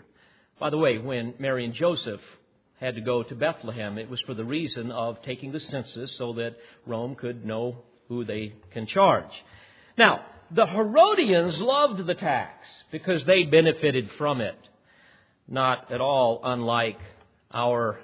By 0.60 0.70
the 0.70 0.78
way, 0.78 0.98
when 0.98 1.34
Mary 1.40 1.66
and 1.66 1.74
Joseph 1.74 2.22
had 2.80 2.96
to 2.96 3.02
go 3.02 3.24
to 3.24 3.36
Bethlehem, 3.36 3.98
it 3.98 4.10
was 4.10 4.22
for 4.22 4.34
the 4.34 4.46
reason 4.46 4.92
of 4.92 5.22
taking 5.24 5.52
the 5.52 5.60
census 5.60 6.16
so 6.18 6.34
that 6.34 6.56
Rome 6.86 7.16
could 7.16 7.46
know 7.46 7.84
who 8.08 8.24
they 8.24 8.54
can 8.72 8.86
charge. 8.86 9.32
Now, 9.98 10.26
the 10.52 10.66
Herodians 10.66 11.60
loved 11.60 12.06
the 12.06 12.14
tax 12.14 12.68
because 12.92 13.26
they 13.26 13.44
benefited 13.44 14.12
from 14.18 14.42
it. 14.42 14.58
Not 15.48 15.92
at 15.92 16.02
all 16.02 16.42
unlike 16.44 17.00
our 17.52 18.00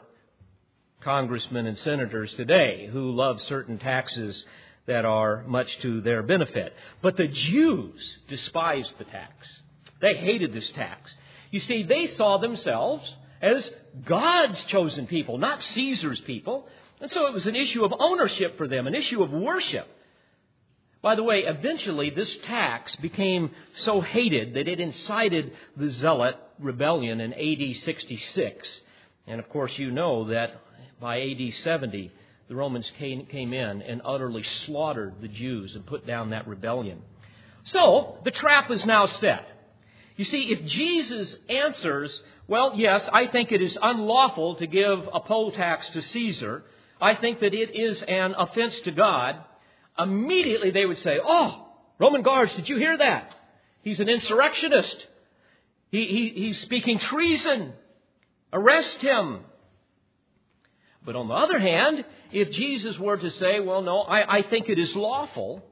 congressmen 1.04 1.68
and 1.68 1.78
senators 1.80 2.34
today 2.34 2.90
who 2.92 3.12
love 3.12 3.42
certain 3.42 3.78
taxes 3.78 4.46
that 4.86 5.06
are 5.06 5.44
much 5.48 5.68
to 5.82 6.02
their 6.02 6.24
benefit. 6.24 6.74
But 7.02 7.18
the 7.18 7.28
Jews 7.28 8.18
despised 8.28 8.92
the 8.98 9.06
tax. 9.06 9.60
They 10.02 10.16
hated 10.16 10.54
this 10.54 10.70
tax. 10.72 11.14
You 11.52 11.60
see, 11.60 11.84
they 11.84 12.16
saw 12.16 12.38
themselves 12.38 13.10
as 13.42 13.70
God's 14.06 14.62
chosen 14.66 15.08
people, 15.08 15.38
not 15.38 15.64
Caesar's 15.64 16.20
people. 16.22 16.68
And 17.00 17.12
so 17.12 17.28
it 17.28 17.34
was 17.34 17.46
an 17.46 17.56
issue 17.56 17.84
of 17.84 17.94
ownership 17.98 18.58
for 18.58 18.68
them, 18.68 18.88
an 18.88 18.96
issue 18.96 19.22
of 19.22 19.32
worship. 19.32 19.88
By 21.02 21.16
the 21.16 21.24
way, 21.24 21.44
eventually 21.46 22.10
this 22.10 22.34
tax 22.46 22.96
became 22.96 23.52
so 23.80 24.00
hated 24.00 24.54
that 24.54 24.70
it 24.70 24.80
incited 24.80 25.54
the 25.76 25.92
Zealot 25.92 26.38
rebellion 26.60 27.20
in 27.20 27.34
AD 27.34 27.84
66. 27.84 28.68
And 29.28 29.40
of 29.40 29.50
course, 29.50 29.74
you 29.78 29.92
know 29.92 30.30
that 30.30 30.62
by 31.00 31.22
AD 31.22 31.54
70, 31.64 32.12
the 32.48 32.56
Romans 32.56 32.90
came, 32.98 33.26
came 33.26 33.54
in 33.54 33.82
and 33.82 34.02
utterly 34.04 34.44
slaughtered 34.66 35.16
the 35.22 35.28
Jews 35.28 35.76
and 35.76 35.86
put 35.86 36.06
down 36.06 36.32
that 36.32 36.48
rebellion. 36.48 37.02
So, 37.66 38.18
the 38.26 38.32
trap 38.32 38.70
is 38.72 38.86
now 38.86 39.08
set. 39.08 39.48
You 40.18 40.26
see, 40.26 40.52
if 40.52 40.66
Jesus 40.66 41.36
answers, 41.50 42.12
well, 42.48 42.74
yes, 42.76 43.08
I 43.12 43.28
think 43.28 43.52
it 43.52 43.62
is 43.62 43.78
unlawful 43.82 44.56
to 44.56 44.68
give 44.68 45.08
a 45.12 45.22
poll 45.22 45.52
tax 45.52 45.88
to 45.94 46.02
Caesar, 46.02 46.64
I 47.02 47.16
think 47.16 47.40
that 47.40 47.54
it 47.54 47.76
is 47.76 48.02
an 48.04 48.36
offense 48.38 48.76
to 48.84 48.92
God, 48.92 49.38
immediately 49.98 50.72
they 50.72 50.86
would 50.86 51.00
say, 51.00 51.20
oh, 51.24 51.68
Roman 52.00 52.22
guards, 52.22 52.54
did 52.56 52.68
you 52.68 52.78
hear 52.78 52.98
that? 52.98 53.34
He's 53.82 54.00
an 54.00 54.10
insurrectionist. 54.10 54.96
He, 55.92 56.06
he, 56.06 56.30
he's 56.46 56.62
speaking 56.62 57.00
treason. 57.00 57.74
Arrest 58.52 58.98
him. 58.98 59.40
But 61.06 61.16
on 61.16 61.28
the 61.28 61.34
other 61.34 61.60
hand, 61.60 62.06
if 62.32 62.52
Jesus 62.52 62.98
were 62.98 63.18
to 63.18 63.32
say, 63.32 63.60
well, 63.60 63.82
no, 63.82 64.00
I, 64.02 64.38
I 64.38 64.42
think 64.44 64.70
it 64.70 64.80
is 64.80 64.96
lawful, 64.96 65.64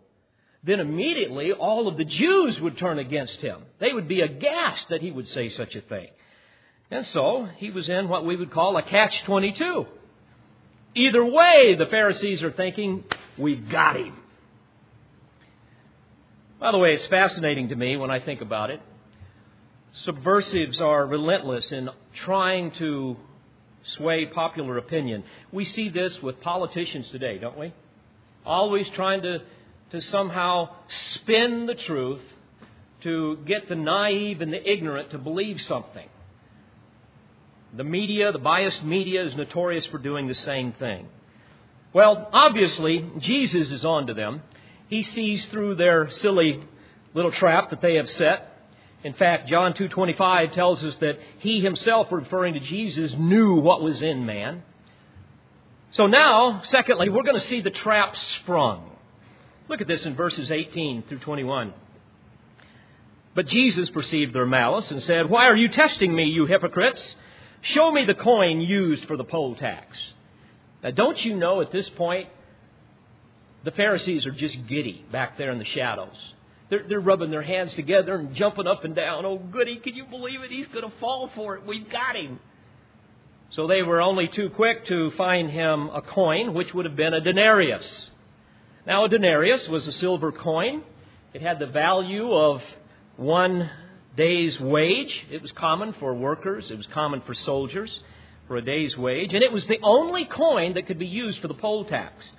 then 0.63 0.80
immediately 0.80 1.52
all 1.54 1.88
of 1.88 1.98
the 1.98 2.06
Jews 2.06 2.60
would 2.60 2.78
turn 2.78 3.00
against 3.00 3.38
him. 3.38 3.62
They 3.80 3.94
would 3.94 4.08
be 4.08 4.22
aghast 4.22 4.88
that 4.89 5.02
he 5.02 5.12
would 5.12 5.28
say 5.30 5.50
such 5.50 5.76
a 5.76 5.82
thing. 5.82 6.08
And 6.91 7.06
so 7.08 7.48
he 7.58 7.72
was 7.72 7.88
in 7.88 8.10
what 8.10 8.26
we 8.26 8.36
would 8.36 8.52
call 8.52 8.76
a 8.78 8.84
catch 8.84 9.24
22. 9.24 9.86
Either 10.94 11.26
way, 11.26 11.76
the 11.76 11.86
Pharisees 11.86 12.44
are 12.44 12.52
thinking, 12.52 13.06
we've 13.38 13.70
got 13.70 13.96
him. 13.96 14.17
By 16.60 16.72
the 16.72 16.78
way, 16.78 16.94
it's 16.94 17.08
fascinating 17.08 17.70
to 17.70 17.76
me 17.76 17.96
when 17.96 18.12
I 18.12 18.20
think 18.20 18.41
about 18.41 18.70
it. 18.70 18.82
Subversives 19.94 20.80
are 20.80 21.08
relentless 21.08 21.72
in 21.72 21.89
trying 22.24 22.72
to 22.72 23.17
sway 23.84 24.26
popular 24.26 24.78
opinion. 24.78 25.24
We 25.52 25.65
see 25.65 25.89
this 25.89 26.22
with 26.22 26.39
politicians 26.41 27.10
today, 27.10 27.38
don't 27.38 27.58
we? 27.58 27.74
Always 28.46 28.88
trying 28.89 29.22
to, 29.24 29.39
to 29.91 30.02
somehow 30.02 30.70
spin 31.15 31.65
the 31.65 31.76
truth 31.76 32.22
to 33.02 33.38
get 33.46 33.67
the 33.67 33.76
naive 33.76 34.41
and 34.41 34.54
the 34.54 34.72
ignorant 34.72 35.12
to 35.12 35.17
believe 35.17 35.62
something. 35.62 36.08
The 37.74 37.84
media, 37.84 38.32
the 38.32 38.39
biased 38.39 38.84
media, 38.84 39.26
is 39.26 39.36
notorious 39.36 39.86
for 39.88 39.98
doing 39.98 40.28
the 40.28 40.36
same 40.36 40.74
thing. 40.74 41.08
Well, 41.94 42.30
obviously, 42.32 43.10
Jesus 43.20 43.72
is 43.72 43.86
on 43.86 44.08
to 44.08 44.13
them. 44.13 44.41
He 44.89 45.04
sees 45.04 45.46
through 45.48 45.76
their 45.76 46.10
silly 46.12 46.62
little 47.13 47.32
trap 47.32 47.70
that 47.70 47.82
they 47.82 47.96
have 47.96 48.10
set. 48.10 48.51
In 49.04 49.14
fact, 49.14 49.48
John 49.48 49.74
2:25 49.74 50.54
tells 50.54 50.84
us 50.84 50.96
that 50.98 51.20
he 51.40 51.62
himself 51.62 52.12
referring 52.12 52.54
to 52.54 52.60
Jesus 52.60 53.14
knew 53.14 53.56
what 53.56 53.82
was 53.82 54.02
in 54.02 54.26
man. 54.26 54.64
So 55.92 56.08
now, 56.08 56.62
secondly, 56.66 57.10
we're 57.10 57.24
going 57.24 57.40
to 57.40 57.48
see 57.48 57.62
the 57.62 57.72
trap 57.72 58.16
sprung. 58.16 58.92
Look 59.68 59.82
at 59.82 59.88
this 59.88 60.06
in 60.06 60.16
verses 60.16 60.52
18 60.52 61.04
through 61.04 61.20
21. 61.20 61.74
But 63.34 63.48
Jesus 63.48 63.90
perceived 63.90 64.34
their 64.34 64.46
malice 64.46 64.90
and 64.92 65.02
said, 65.04 65.30
"Why 65.30 65.48
are 65.48 65.56
you 65.56 65.70
testing 65.70 66.14
me, 66.14 66.26
you 66.26 66.46
hypocrites? 66.46 67.16
Show 67.62 67.92
me 67.92 68.06
the 68.06 68.14
coin 68.14 68.62
used 68.62 69.06
for 69.06 69.18
the 69.18 69.24
poll 69.24 69.56
tax." 69.56 69.98
Now, 70.84 70.92
don't 70.92 71.24
you 71.24 71.36
know 71.36 71.62
at 71.62 71.72
this 71.72 71.90
point 71.90 72.30
the 73.64 73.72
Pharisees 73.72 74.26
are 74.26 74.32
just 74.32 74.68
giddy 74.68 75.06
back 75.12 75.38
there 75.38 75.52
in 75.52 75.60
the 75.60 75.66
shadows. 75.66 76.34
They're, 76.71 76.84
they're 76.88 77.01
rubbing 77.01 77.29
their 77.31 77.41
hands 77.43 77.73
together 77.73 78.15
and 78.15 78.34
jumping 78.34 78.65
up 78.65 78.86
and 78.86 78.95
down. 78.95 79.25
Oh, 79.25 79.38
goody, 79.38 79.75
can 79.75 79.93
you 79.93 80.05
believe 80.05 80.41
it? 80.41 80.49
He's 80.49 80.67
going 80.67 80.89
to 80.89 80.97
fall 80.99 81.29
for 81.36 81.57
it. 81.57 81.67
We've 81.67 81.88
got 81.89 82.15
him. 82.15 82.39
So 83.51 83.67
they 83.67 83.84
were 83.84 84.01
only 84.01 84.29
too 84.29 84.49
quick 84.51 84.86
to 84.88 85.12
find 85.12 85.51
him 85.51 85.89
a 85.89 86.01
coin, 86.01 86.53
which 86.53 86.73
would 86.73 86.86
have 86.86 86.95
been 86.95 87.13
a 87.13 87.19
denarius. 87.19 88.10
Now, 88.88 89.03
a 89.03 89.10
denarius 89.10 89.67
was 89.67 89.86
a 89.86 89.91
silver 89.91 90.31
coin. 90.31 90.84
It 91.34 91.41
had 91.41 91.60
the 91.60 91.67
value 91.67 92.31
of 92.34 92.62
one 93.17 93.69
day's 94.15 94.57
wage. 94.62 95.25
It 95.29 95.41
was 95.41 95.51
common 95.51 95.93
for 95.99 96.13
workers, 96.13 96.71
it 96.71 96.77
was 96.77 96.88
common 96.88 97.21
for 97.25 97.34
soldiers 97.34 97.91
for 98.47 98.55
a 98.55 98.62
day's 98.62 98.97
wage, 98.97 99.34
and 99.34 99.43
it 99.43 99.51
was 99.51 99.67
the 99.67 99.79
only 99.84 100.25
coin 100.25 100.73
that 100.73 100.88
could 100.88 100.99
be 100.99 101.05
used 101.05 101.39
for 101.39 101.47
the 101.47 101.53
poll 101.53 101.86
tax. 101.86 102.31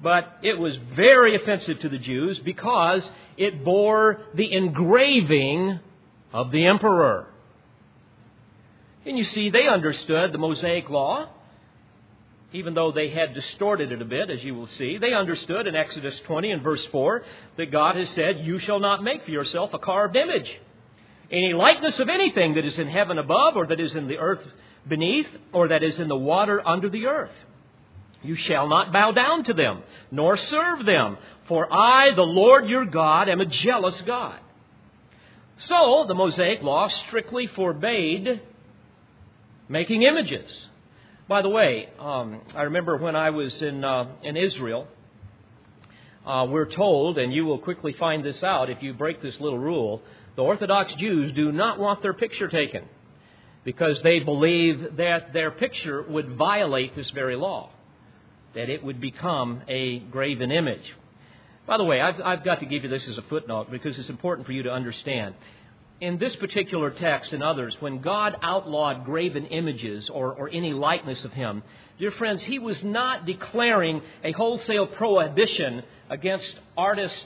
But 0.00 0.38
it 0.42 0.58
was 0.58 0.76
very 0.94 1.34
offensive 1.34 1.80
to 1.80 1.88
the 1.88 1.98
Jews 1.98 2.38
because 2.38 3.08
it 3.36 3.64
bore 3.64 4.20
the 4.34 4.52
engraving 4.52 5.80
of 6.32 6.50
the 6.50 6.66
emperor. 6.66 7.26
And 9.04 9.18
you 9.18 9.24
see, 9.24 9.50
they 9.50 9.66
understood 9.66 10.32
the 10.32 10.38
Mosaic 10.38 10.88
law, 10.90 11.28
even 12.52 12.74
though 12.74 12.92
they 12.92 13.10
had 13.10 13.34
distorted 13.34 13.90
it 13.90 14.00
a 14.00 14.04
bit, 14.04 14.30
as 14.30 14.42
you 14.42 14.54
will 14.54 14.68
see. 14.78 14.98
They 14.98 15.14
understood 15.14 15.66
in 15.66 15.74
Exodus 15.74 16.18
20 16.26 16.50
and 16.52 16.62
verse 16.62 16.84
4 16.92 17.24
that 17.56 17.72
God 17.72 17.96
has 17.96 18.08
said, 18.10 18.40
You 18.40 18.58
shall 18.60 18.80
not 18.80 19.02
make 19.02 19.24
for 19.24 19.30
yourself 19.30 19.74
a 19.74 19.78
carved 19.78 20.16
image. 20.16 20.50
Any 21.30 21.52
likeness 21.52 21.98
of 21.98 22.08
anything 22.08 22.54
that 22.54 22.64
is 22.64 22.78
in 22.78 22.88
heaven 22.88 23.18
above, 23.18 23.56
or 23.56 23.66
that 23.66 23.80
is 23.80 23.94
in 23.94 24.08
the 24.08 24.18
earth 24.18 24.40
beneath, 24.86 25.26
or 25.52 25.68
that 25.68 25.82
is 25.82 25.98
in 25.98 26.08
the 26.08 26.16
water 26.16 26.66
under 26.66 26.88
the 26.88 27.06
earth. 27.06 27.32
You 28.22 28.34
shall 28.34 28.68
not 28.68 28.92
bow 28.92 29.12
down 29.12 29.44
to 29.44 29.54
them, 29.54 29.82
nor 30.10 30.36
serve 30.36 30.84
them, 30.84 31.18
for 31.46 31.72
I, 31.72 32.14
the 32.14 32.22
Lord 32.22 32.68
your 32.68 32.84
God, 32.84 33.28
am 33.28 33.40
a 33.40 33.46
jealous 33.46 34.00
God. 34.02 34.38
So, 35.58 36.04
the 36.06 36.14
Mosaic 36.14 36.62
Law 36.62 36.88
strictly 36.88 37.46
forbade 37.46 38.40
making 39.68 40.02
images. 40.02 40.50
By 41.28 41.42
the 41.42 41.48
way, 41.48 41.88
um, 41.98 42.40
I 42.54 42.62
remember 42.62 42.96
when 42.96 43.14
I 43.14 43.30
was 43.30 43.60
in, 43.60 43.84
uh, 43.84 44.08
in 44.22 44.36
Israel, 44.36 44.88
uh, 46.26 46.46
we're 46.48 46.70
told, 46.70 47.18
and 47.18 47.32
you 47.32 47.44
will 47.44 47.58
quickly 47.58 47.92
find 47.92 48.24
this 48.24 48.42
out 48.42 48.70
if 48.70 48.82
you 48.82 48.94
break 48.94 49.22
this 49.22 49.38
little 49.40 49.58
rule, 49.58 50.02
the 50.36 50.42
Orthodox 50.42 50.92
Jews 50.94 51.32
do 51.32 51.52
not 51.52 51.78
want 51.78 52.02
their 52.02 52.14
picture 52.14 52.48
taken 52.48 52.84
because 53.64 54.00
they 54.02 54.20
believe 54.20 54.96
that 54.96 55.32
their 55.32 55.50
picture 55.50 56.02
would 56.02 56.36
violate 56.36 56.96
this 56.96 57.10
very 57.10 57.36
law 57.36 57.70
that 58.54 58.68
it 58.68 58.82
would 58.82 59.00
become 59.00 59.62
a 59.68 59.98
graven 59.98 60.50
image. 60.50 60.94
By 61.66 61.76
the 61.76 61.84
way, 61.84 62.00
I've, 62.00 62.20
I've 62.20 62.44
got 62.44 62.60
to 62.60 62.66
give 62.66 62.82
you 62.82 62.88
this 62.88 63.06
as 63.08 63.18
a 63.18 63.22
footnote 63.22 63.70
because 63.70 63.98
it's 63.98 64.08
important 64.08 64.46
for 64.46 64.52
you 64.52 64.62
to 64.62 64.72
understand. 64.72 65.34
In 66.00 66.18
this 66.18 66.34
particular 66.36 66.90
text 66.90 67.32
and 67.32 67.42
others, 67.42 67.76
when 67.80 68.00
God 68.00 68.36
outlawed 68.40 69.04
graven 69.04 69.46
images 69.46 70.08
or, 70.08 70.32
or 70.32 70.48
any 70.48 70.72
likeness 70.72 71.22
of 71.24 71.32
Him, 71.32 71.62
dear 71.98 72.12
friends, 72.12 72.42
He 72.42 72.58
was 72.58 72.82
not 72.82 73.26
declaring 73.26 74.00
a 74.24 74.32
wholesale 74.32 74.86
prohibition 74.86 75.82
against 76.08 76.54
artist 76.76 77.24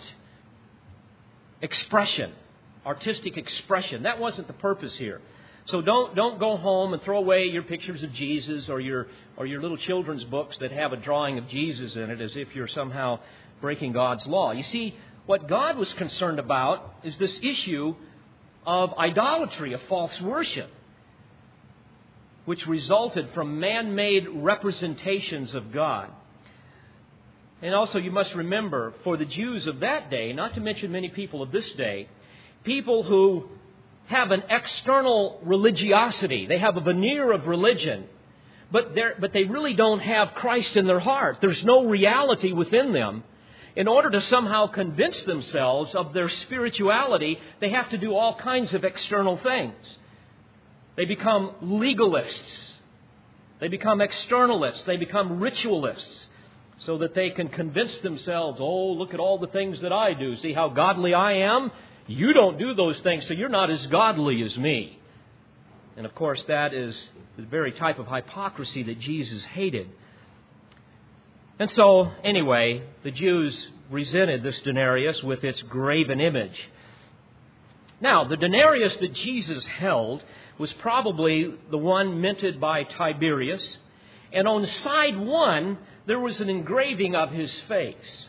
expression, 1.61 2.33
artistic 2.85 3.37
expression. 3.37 4.03
That 4.03 4.19
wasn't 4.19 4.49
the 4.49 4.55
purpose 4.55 4.95
here. 4.97 5.21
So 5.67 5.81
don't, 5.81 6.15
don't 6.17 6.41
go 6.41 6.57
home 6.57 6.93
and 6.93 7.03
throw 7.03 7.19
away 7.19 7.45
your 7.45 7.63
pictures 7.63 8.03
of 8.03 8.13
Jesus 8.15 8.69
or 8.69 8.81
your, 8.81 9.07
or 9.37 9.47
your 9.47 9.63
little 9.63 9.77
children's 9.77 10.25
books 10.25 10.59
that 10.59 10.73
have 10.73 10.93
a 10.93 10.97
drawing 10.97 11.39
of 11.39 11.49
Jesus 11.49 11.95
in 11.95 12.11
it 12.11 12.21
as 12.21 12.33
if 12.35 12.55
you're 12.55 12.69
somehow 12.69 13.21
breaking 13.61 13.93
God's 13.93 14.27
law. 14.27 14.51
You 14.51 14.65
see, 14.65 14.97
what 15.27 15.49
God 15.49 15.77
was 15.77 15.93
concerned 15.93 16.41
about 16.41 16.97
is 17.05 17.17
this 17.19 17.39
issue 17.43 17.95
of 18.67 18.93
idolatry, 18.99 19.73
of 19.73 19.81
false 19.89 20.21
worship, 20.21 20.71
which 22.45 22.67
resulted 22.67 23.29
from 23.33 23.61
man 23.61 23.95
made 23.95 24.27
representations 24.29 25.55
of 25.55 25.73
God. 25.73 26.11
And 27.61 27.73
also, 27.73 27.99
you 27.99 28.11
must 28.11 28.35
remember, 28.35 28.93
for 29.05 29.17
the 29.17 29.25
Jews 29.25 29.69
of 29.69 29.81
that 29.81 30.11
day, 30.11 30.33
not 30.33 30.55
to 30.55 30.61
mention 30.61 30.91
many 30.91 31.09
people 31.09 31.43
of 31.43 31.53
this 31.53 31.71
day, 31.75 32.09
people 32.65 33.05
who 33.05 33.49
have 34.13 34.31
an 34.31 34.45
external 34.49 35.41
religiosity. 35.43 36.47
They 36.47 36.59
have 36.59 36.77
a 36.77 36.81
veneer 36.81 37.33
of 37.33 37.47
religion, 37.47 38.05
but, 38.71 38.95
but 39.21 39.33
they 39.33 39.45
really 39.45 39.75
don't 39.75 40.01
have 40.01 40.35
Christ 40.35 40.77
in 40.77 40.87
their 40.87 41.01
heart. 41.01 41.39
There's 41.41 41.65
no 41.65 41.87
reality 41.87 42.53
within 42.53 42.93
them. 42.93 43.25
In 43.75 43.89
order 43.89 44.11
to 44.11 44.21
somehow 44.23 44.67
convince 44.67 45.21
themselves 45.23 45.95
of 45.95 46.13
their 46.13 46.29
spirituality, 46.29 47.39
they 47.61 47.71
have 47.71 47.89
to 47.91 47.99
do 47.99 48.15
all 48.15 48.37
kinds 48.37 48.75
of 48.75 48.85
external 48.85 49.39
things. 49.39 49.75
They 50.95 51.07
become 51.07 51.53
legalists. 51.63 52.77
They 53.61 53.69
become 53.69 54.01
externalists. 54.01 54.85
They 54.85 54.99
become 54.99 55.41
ritualists 55.41 56.27
so 56.85 56.99
that 56.99 57.15
they 57.15 57.31
can 57.31 57.49
convince 57.49 57.97
themselves, 57.99 58.59
oh, 58.61 58.93
look 58.93 59.15
at 59.15 59.21
all 59.21 59.39
the 59.39 59.47
things 59.47 59.81
that 59.81 59.93
I 59.93 60.15
do. 60.15 60.37
See 60.37 60.53
how 60.53 60.69
godly 60.69 61.15
I 61.15 61.33
am? 61.55 61.71
You 62.07 62.33
don't 62.33 62.59
do 62.59 62.75
those 62.75 63.01
things, 63.01 63.27
so 63.27 63.35
you're 63.35 63.49
not 63.49 63.71
as 63.71 63.87
godly 63.87 64.43
as 64.43 64.57
me. 64.57 64.99
And 65.97 66.07
of 66.07 66.15
course, 66.15 66.43
that 66.49 66.73
is 66.75 66.97
the 67.37 67.45
very 67.45 67.73
type 67.73 67.99
of 67.99 68.07
hypocrisy 68.07 68.83
that 68.85 68.99
Jesus 69.01 69.43
hated. 69.45 69.89
And 71.59 71.71
so, 71.71 72.11
anyway, 72.25 72.83
the 73.05 73.11
Jews 73.11 73.57
resented 73.91 74.43
this 74.43 74.59
denarius 74.61 75.23
with 75.23 75.45
its 75.45 75.61
graven 75.63 76.21
image. 76.21 76.59
Now, 78.01 78.25
the 78.25 78.37
denarius 78.37 78.97
that 78.97 79.13
Jesus 79.13 79.65
held 79.65 80.25
was 80.59 80.73
probably 80.75 81.55
the 81.71 81.79
one 81.79 82.21
minted 82.21 82.61
by 82.61 82.85
Tiberius, 82.85 83.63
And 84.33 84.49
on 84.49 84.67
side 84.67 85.19
one, 85.19 85.79
there 86.07 86.19
was 86.19 86.41
an 86.41 86.49
engraving 86.49 87.15
of 87.15 87.31
his 87.31 87.53
face. 87.69 88.27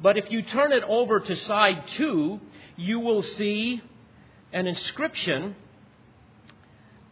But 0.00 0.16
if 0.16 0.30
you 0.30 0.42
turn 0.42 0.72
it 0.72 0.84
over 0.84 1.20
to 1.20 1.36
side 1.36 1.88
two, 1.88 2.40
you 2.76 3.00
will 3.00 3.22
see 3.22 3.82
an 4.52 4.66
inscription 4.66 5.56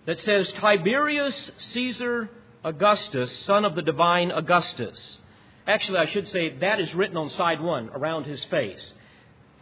that 0.07 0.19
says 0.21 0.51
Tiberius 0.61 1.51
Caesar 1.73 2.29
Augustus, 2.65 3.37
son 3.47 3.65
of 3.65 3.75
the 3.75 3.83
divine 3.83 4.31
Augustus. 4.31 4.99
Actually, 5.67 5.99
I 5.99 6.07
should 6.07 6.27
say 6.29 6.57
that 6.59 6.81
is 6.81 6.93
written 6.95 7.17
on 7.17 7.31
side 7.31 7.61
one 7.61 7.89
around 7.91 8.25
his 8.25 8.43
face. 8.45 8.93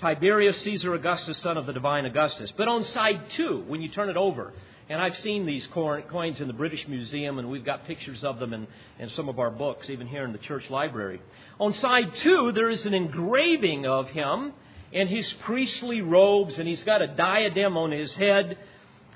Tiberius 0.00 0.58
Caesar 0.62 0.94
Augustus, 0.94 1.38
son 1.38 1.58
of 1.58 1.66
the 1.66 1.74
divine 1.74 2.06
Augustus. 2.06 2.50
But 2.56 2.68
on 2.68 2.84
side 2.86 3.20
two, 3.32 3.64
when 3.68 3.82
you 3.82 3.90
turn 3.90 4.08
it 4.08 4.16
over, 4.16 4.54
and 4.88 5.00
I've 5.00 5.16
seen 5.18 5.44
these 5.44 5.66
coins 5.68 6.40
in 6.40 6.46
the 6.46 6.54
British 6.54 6.88
Museum, 6.88 7.38
and 7.38 7.50
we've 7.50 7.64
got 7.64 7.86
pictures 7.86 8.24
of 8.24 8.38
them 8.38 8.54
in, 8.54 8.66
in 8.98 9.10
some 9.10 9.28
of 9.28 9.38
our 9.38 9.50
books, 9.50 9.88
even 9.90 10.06
here 10.06 10.24
in 10.24 10.32
the 10.32 10.38
church 10.38 10.68
library. 10.70 11.20
On 11.60 11.74
side 11.74 12.12
two, 12.22 12.50
there 12.54 12.70
is 12.70 12.84
an 12.86 12.94
engraving 12.94 13.86
of 13.86 14.08
him 14.08 14.52
in 14.92 15.08
his 15.08 15.30
priestly 15.44 16.00
robes, 16.00 16.58
and 16.58 16.66
he's 16.66 16.82
got 16.84 17.02
a 17.02 17.06
diadem 17.06 17.76
on 17.76 17.92
his 17.92 18.14
head. 18.14 18.58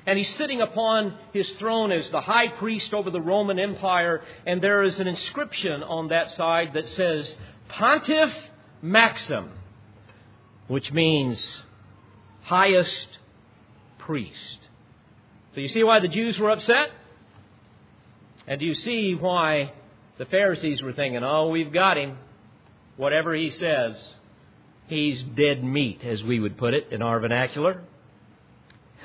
And 0.06 0.18
he's 0.18 0.32
sitting 0.36 0.60
upon 0.60 1.16
his 1.32 1.48
throne 1.52 1.90
as 1.90 2.08
the 2.10 2.20
high 2.20 2.48
priest 2.48 2.92
over 2.92 3.10
the 3.10 3.20
Roman 3.20 3.58
Empire, 3.58 4.22
and 4.46 4.60
there 4.60 4.82
is 4.82 4.98
an 4.98 5.06
inscription 5.06 5.82
on 5.82 6.08
that 6.08 6.30
side 6.32 6.74
that 6.74 6.86
says, 6.88 7.34
Pontifex 7.68 8.34
Maximus 8.82 9.50
which 10.66 10.90
means 10.92 11.38
highest 12.42 13.18
priest. 13.98 14.58
So 15.54 15.60
you 15.60 15.68
see 15.68 15.82
why 15.82 16.00
the 16.00 16.08
Jews 16.08 16.38
were 16.38 16.50
upset? 16.50 16.90
And 18.46 18.60
do 18.60 18.66
you 18.66 18.74
see 18.74 19.14
why 19.14 19.72
the 20.18 20.26
Pharisees 20.26 20.82
were 20.82 20.92
thinking, 20.92 21.22
oh, 21.22 21.48
we've 21.48 21.72
got 21.72 21.96
him. 21.96 22.18
Whatever 22.96 23.34
he 23.34 23.50
says, 23.50 23.96
he's 24.86 25.22
dead 25.22 25.62
meat, 25.62 26.04
as 26.04 26.22
we 26.22 26.40
would 26.40 26.56
put 26.56 26.74
it 26.74 26.88
in 26.90 27.02
our 27.02 27.20
vernacular. 27.20 27.82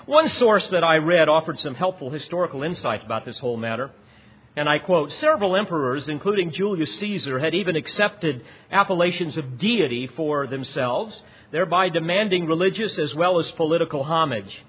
One 0.06 0.30
source 0.30 0.68
that 0.70 0.84
I 0.84 0.96
read 0.96 1.30
offered 1.30 1.60
some 1.60 1.76
helpful 1.76 2.10
historical 2.10 2.63
insight 2.63 3.06
about 3.06 3.26
this 3.26 3.38
whole 3.38 3.58
matter. 3.58 3.92
And 4.56 4.68
I 4.68 4.80
quote 4.80 5.12
Several 5.13 5.56
emperors, 5.56 6.08
including 6.08 6.52
Julius 6.52 7.00
Caesar, 7.00 7.39
had 7.39 7.54
even 7.54 7.76
accepted 7.76 8.44
appellations 8.72 9.38
of 9.38 9.60
deity 9.60 10.08
for 10.08 10.48
themselves 10.48 11.22
thereby 11.52 11.89
demanding 11.89 12.46
religious 12.46 12.98
as 12.98 13.13
well 13.15 13.39
as 13.39 13.50
political 13.52 14.04
homage. 14.04 14.63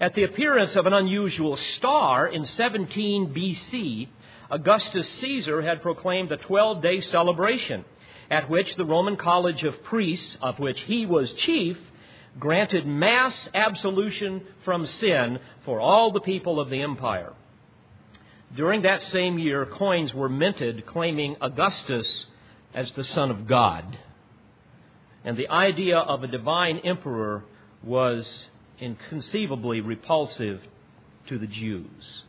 At 0.00 0.14
the 0.14 0.24
appearance 0.24 0.74
of 0.74 0.86
an 0.86 0.92
unusual 0.92 1.56
star 1.76 2.26
in 2.26 2.46
17 2.46 3.34
BC, 3.34 4.08
Augustus 4.50 5.08
Caesar 5.20 5.62
had 5.62 5.82
proclaimed 5.82 6.32
a 6.32 6.36
12 6.36 6.82
day 6.82 7.00
celebration 7.02 7.84
at 8.32 8.48
which 8.48 8.74
the 8.76 8.84
Roman 8.84 9.18
College 9.18 9.62
of 9.62 9.84
Priests, 9.84 10.38
of 10.40 10.58
which 10.58 10.80
he 10.80 11.04
was 11.04 11.30
chief, 11.34 11.76
granted 12.38 12.86
mass 12.86 13.34
absolution 13.52 14.40
from 14.64 14.86
sin 14.86 15.38
for 15.66 15.78
all 15.78 16.12
the 16.12 16.20
people 16.20 16.58
of 16.58 16.70
the 16.70 16.80
empire. 16.80 17.34
During 18.56 18.82
that 18.82 19.02
same 19.12 19.38
year, 19.38 19.66
coins 19.66 20.14
were 20.14 20.30
minted 20.30 20.86
claiming 20.86 21.36
Augustus 21.42 22.06
as 22.72 22.90
the 22.92 23.04
Son 23.04 23.30
of 23.30 23.46
God. 23.46 23.98
And 25.26 25.36
the 25.36 25.48
idea 25.48 25.98
of 25.98 26.24
a 26.24 26.26
divine 26.26 26.78
emperor 26.78 27.44
was 27.84 28.26
inconceivably 28.80 29.82
repulsive 29.82 30.62
to 31.28 31.38
the 31.38 31.46
Jews. 31.46 32.22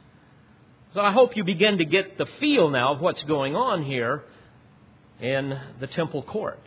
So 0.93 0.99
I 0.99 1.13
hope 1.13 1.37
you 1.37 1.45
begin 1.45 1.77
to 1.77 1.85
get 1.85 2.17
the 2.17 2.27
feel 2.41 2.69
now 2.69 2.93
of 2.93 2.99
what's 2.99 3.23
going 3.23 3.55
on 3.55 3.83
here 3.83 4.25
in 5.21 5.59
the 5.79 5.87
temple 5.87 6.23
court. 6.23 6.59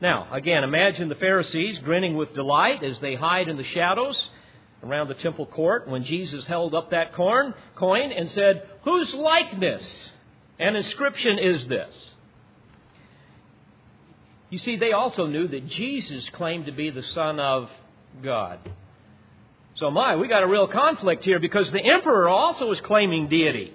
Now, 0.00 0.28
again, 0.32 0.62
imagine 0.62 1.08
the 1.08 1.16
Pharisees 1.16 1.78
grinning 1.80 2.16
with 2.16 2.34
delight 2.34 2.82
as 2.84 2.98
they 3.00 3.14
hide 3.14 3.48
in 3.48 3.56
the 3.56 3.64
shadows 3.64 4.16
around 4.82 5.08
the 5.08 5.14
temple 5.14 5.46
court 5.46 5.88
when 5.88 6.04
Jesus 6.04 6.46
held 6.46 6.74
up 6.74 6.90
that 6.90 7.14
corn, 7.14 7.52
coin 7.74 8.12
and 8.12 8.30
said, 8.30 8.62
Whose 8.84 9.12
likeness 9.14 9.84
and 10.58 10.76
inscription 10.76 11.38
is 11.38 11.66
this? 11.66 11.92
You 14.50 14.58
see, 14.58 14.76
they 14.76 14.92
also 14.92 15.26
knew 15.26 15.48
that 15.48 15.68
Jesus 15.68 16.26
claimed 16.30 16.66
to 16.66 16.72
be 16.72 16.90
the 16.90 17.02
Son 17.02 17.38
of 17.40 17.68
God. 18.22 18.60
So, 19.74 19.90
my, 19.90 20.16
we 20.16 20.26
got 20.26 20.42
a 20.42 20.48
real 20.48 20.66
conflict 20.66 21.24
here 21.24 21.38
because 21.38 21.70
the 21.70 21.84
emperor 21.84 22.28
also 22.28 22.66
was 22.66 22.80
claiming 22.80 23.28
deity. 23.28 23.74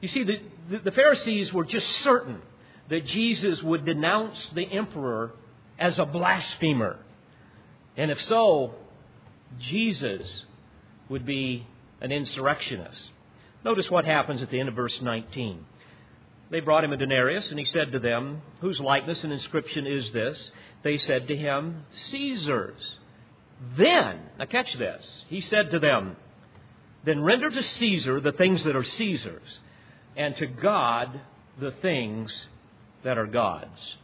You 0.00 0.08
see, 0.08 0.24
the, 0.24 0.40
the, 0.70 0.78
the 0.78 0.90
Pharisees 0.90 1.52
were 1.52 1.64
just 1.64 1.86
certain 2.02 2.40
that 2.88 3.06
Jesus 3.06 3.62
would 3.62 3.84
denounce 3.84 4.50
the 4.54 4.64
emperor 4.64 5.32
as 5.78 5.98
a 5.98 6.04
blasphemer. 6.04 6.98
And 7.96 8.10
if 8.10 8.22
so, 8.22 8.74
Jesus 9.58 10.44
would 11.08 11.26
be 11.26 11.66
an 12.00 12.12
insurrectionist. 12.12 13.10
Notice 13.64 13.90
what 13.90 14.04
happens 14.04 14.42
at 14.42 14.50
the 14.50 14.60
end 14.60 14.68
of 14.68 14.74
verse 14.74 14.96
19. 15.00 15.64
They 16.50 16.60
brought 16.60 16.84
him 16.84 16.92
a 16.92 16.96
denarius, 16.96 17.50
and 17.50 17.58
he 17.58 17.64
said 17.64 17.92
to 17.92 17.98
them, 17.98 18.42
Whose 18.60 18.78
likeness 18.78 19.18
and 19.24 19.32
inscription 19.32 19.86
is 19.86 20.12
this? 20.12 20.50
They 20.84 20.98
said 20.98 21.26
to 21.28 21.36
him, 21.36 21.84
Caesar's. 22.10 22.80
Then, 23.76 24.20
now 24.38 24.44
catch 24.44 24.72
this, 24.74 25.04
he 25.28 25.40
said 25.40 25.70
to 25.70 25.78
them, 25.78 26.16
Then 27.04 27.22
render 27.22 27.50
to 27.50 27.62
Caesar 27.62 28.20
the 28.20 28.32
things 28.32 28.62
that 28.64 28.76
are 28.76 28.84
Caesar's, 28.84 29.58
and 30.16 30.36
to 30.36 30.46
God 30.46 31.20
the 31.60 31.70
things 31.70 32.32
that 33.04 33.18
are 33.18 33.26
God's. 33.26 33.96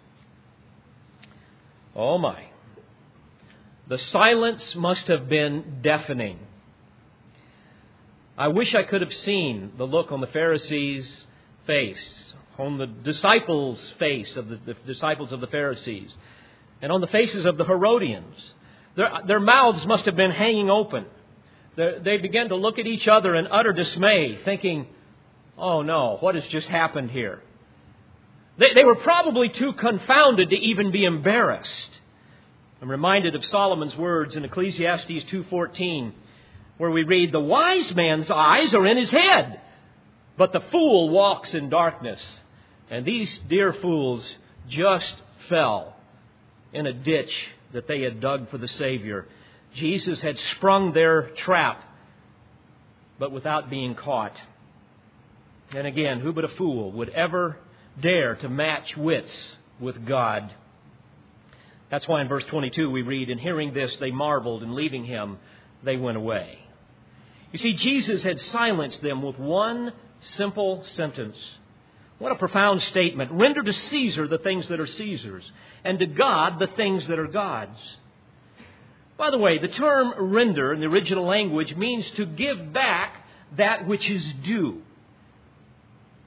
Oh 1.95 2.19
my. 2.19 2.47
The 3.89 3.99
silence 3.99 4.75
must 4.75 5.07
have 5.09 5.29
been 5.29 5.79
deafening. 5.83 6.39
I 8.39 8.49
wish 8.49 8.75
I 8.75 8.83
could 8.83 9.01
have 9.03 9.13
seen 9.13 9.73
the 9.77 9.87
look 9.87 10.13
on 10.13 10.21
the 10.21 10.27
Pharisees' 10.29 11.27
face 11.67 12.23
on 12.59 12.79
the 12.79 12.87
disciples' 12.87 13.93
face 13.99 14.37
of 14.37 14.49
the, 14.49 14.57
the, 14.67 14.75
disciples 14.87 15.33
of 15.33 15.41
the 15.41 15.47
Pharisees, 15.47 16.13
and 16.81 16.93
on 16.93 17.01
the 17.01 17.07
faces 17.07 17.47
of 17.47 17.57
the 17.57 17.65
Herodians. 17.65 18.37
Their, 18.97 19.11
their 19.27 19.41
mouths 19.41 19.87
must 19.87 20.05
have 20.05 20.17
been 20.17 20.31
hanging 20.31 20.69
open. 20.69 21.07
They're, 21.77 22.01
they 22.01 22.19
began 22.19 22.51
to 22.51 22.57
look 22.57 22.79
at 22.79 22.87
each 22.87 23.09
other 23.09 23.35
in 23.35 23.47
utter 23.47 23.73
dismay, 23.73 24.39
thinking, 24.45 24.87
oh 25.63 25.81
no, 25.81 26.19
what 26.21 26.35
has 26.35 26.45
just 26.49 26.67
happened 26.67 27.11
here? 27.11 27.43
They, 28.59 28.75
they 28.75 28.85
were 28.85 28.97
probably 28.97 29.49
too 29.49 29.73
confounded 29.73 30.51
to 30.51 30.57
even 30.57 30.91
be 30.91 31.05
embarrassed. 31.05 31.91
I'm 32.83 32.91
reminded 32.91 33.35
of 33.35 33.45
Solomon's 33.47 33.97
words 33.97 34.37
in 34.37 34.45
Ecclesiastes 34.45 35.09
2:14 35.09 36.13
where 36.79 36.91
we 36.91 37.05
read 37.05 37.33
the 37.33 37.41
wise 37.41 37.95
man's 37.95 38.31
eyes 38.31 38.75
are 38.75 38.87
in 38.87 38.97
his 38.97 39.11
head 39.11 39.61
but 40.37 40.53
the 40.53 40.61
fool 40.73 41.11
walks 41.11 41.55
in 41.55 41.69
darkness 41.69 42.21
and 42.91 43.07
these 43.07 43.39
dear 43.49 43.73
fools 43.73 44.29
just 44.69 45.15
fell 45.49 45.97
in 46.73 46.87
a 46.87 46.93
ditch 46.93 47.33
that 47.73 47.87
they 47.87 48.03
had 48.03 48.21
dug 48.21 48.51
for 48.51 48.59
the 48.59 48.69
Savior. 48.69 49.27
Jesus 49.75 50.21
had 50.21 50.39
sprung 50.39 50.93
their 50.93 51.31
trap, 51.45 51.83
but 53.19 53.33
without 53.33 53.71
being 53.71 53.95
caught. 53.95 54.37
And 55.75 55.87
again, 55.87 56.21
who 56.21 56.33
but 56.33 56.45
a 56.45 56.49
fool 56.49 56.93
would 56.93 57.09
ever 57.11 57.59
dare 58.01 58.37
to 58.37 58.49
match 58.49 58.97
wits 58.97 59.33
with 59.81 60.05
God? 60.07 60.53
That's 61.91 62.07
why 62.09 62.23
in 62.23 62.29
verse 62.29 62.45
22 62.49 62.91
we 62.91 63.03
read, 63.03 63.31
In 63.31 63.39
hearing 63.39 63.75
this, 63.75 63.95
they 64.01 64.11
marveled, 64.11 64.63
and 64.63 64.75
leaving 64.75 65.05
him, 65.05 65.39
they 65.83 65.97
went 65.97 66.17
away. 66.17 66.59
You 67.53 67.59
see, 67.59 67.75
Jesus 67.75 68.23
had 68.23 68.41
silenced 68.41 69.03
them 69.03 69.23
with 69.23 69.39
one 69.39 69.93
simple 70.21 70.85
sentence 70.89 71.37
what 72.23 72.31
a 72.31 72.37
profound 72.37 72.81
statement. 72.85 73.33
Render 73.33 73.65
to 73.65 73.73
Caesar 73.73 74.29
the 74.29 74.39
things 74.39 74.69
that 74.69 74.79
are 74.79 74.87
Caesar's, 74.87 75.43
and 75.83 75.99
to 75.99 76.07
God 76.07 76.61
the 76.61 76.69
things 76.69 77.09
that 77.09 77.19
are 77.19 77.27
God's. 77.27 77.77
By 79.19 79.31
the 79.31 79.39
way, 79.39 79.59
the 79.59 79.67
term 79.67 80.15
render 80.17 80.73
in 80.73 80.79
the 80.79 80.87
original 80.87 81.27
language 81.27 81.75
means 81.75 82.09
to 82.13 82.25
give 82.25 82.73
back 82.73 83.27
that 83.57 83.89
which 83.89 84.09
is 84.09 84.25
due. 84.45 84.83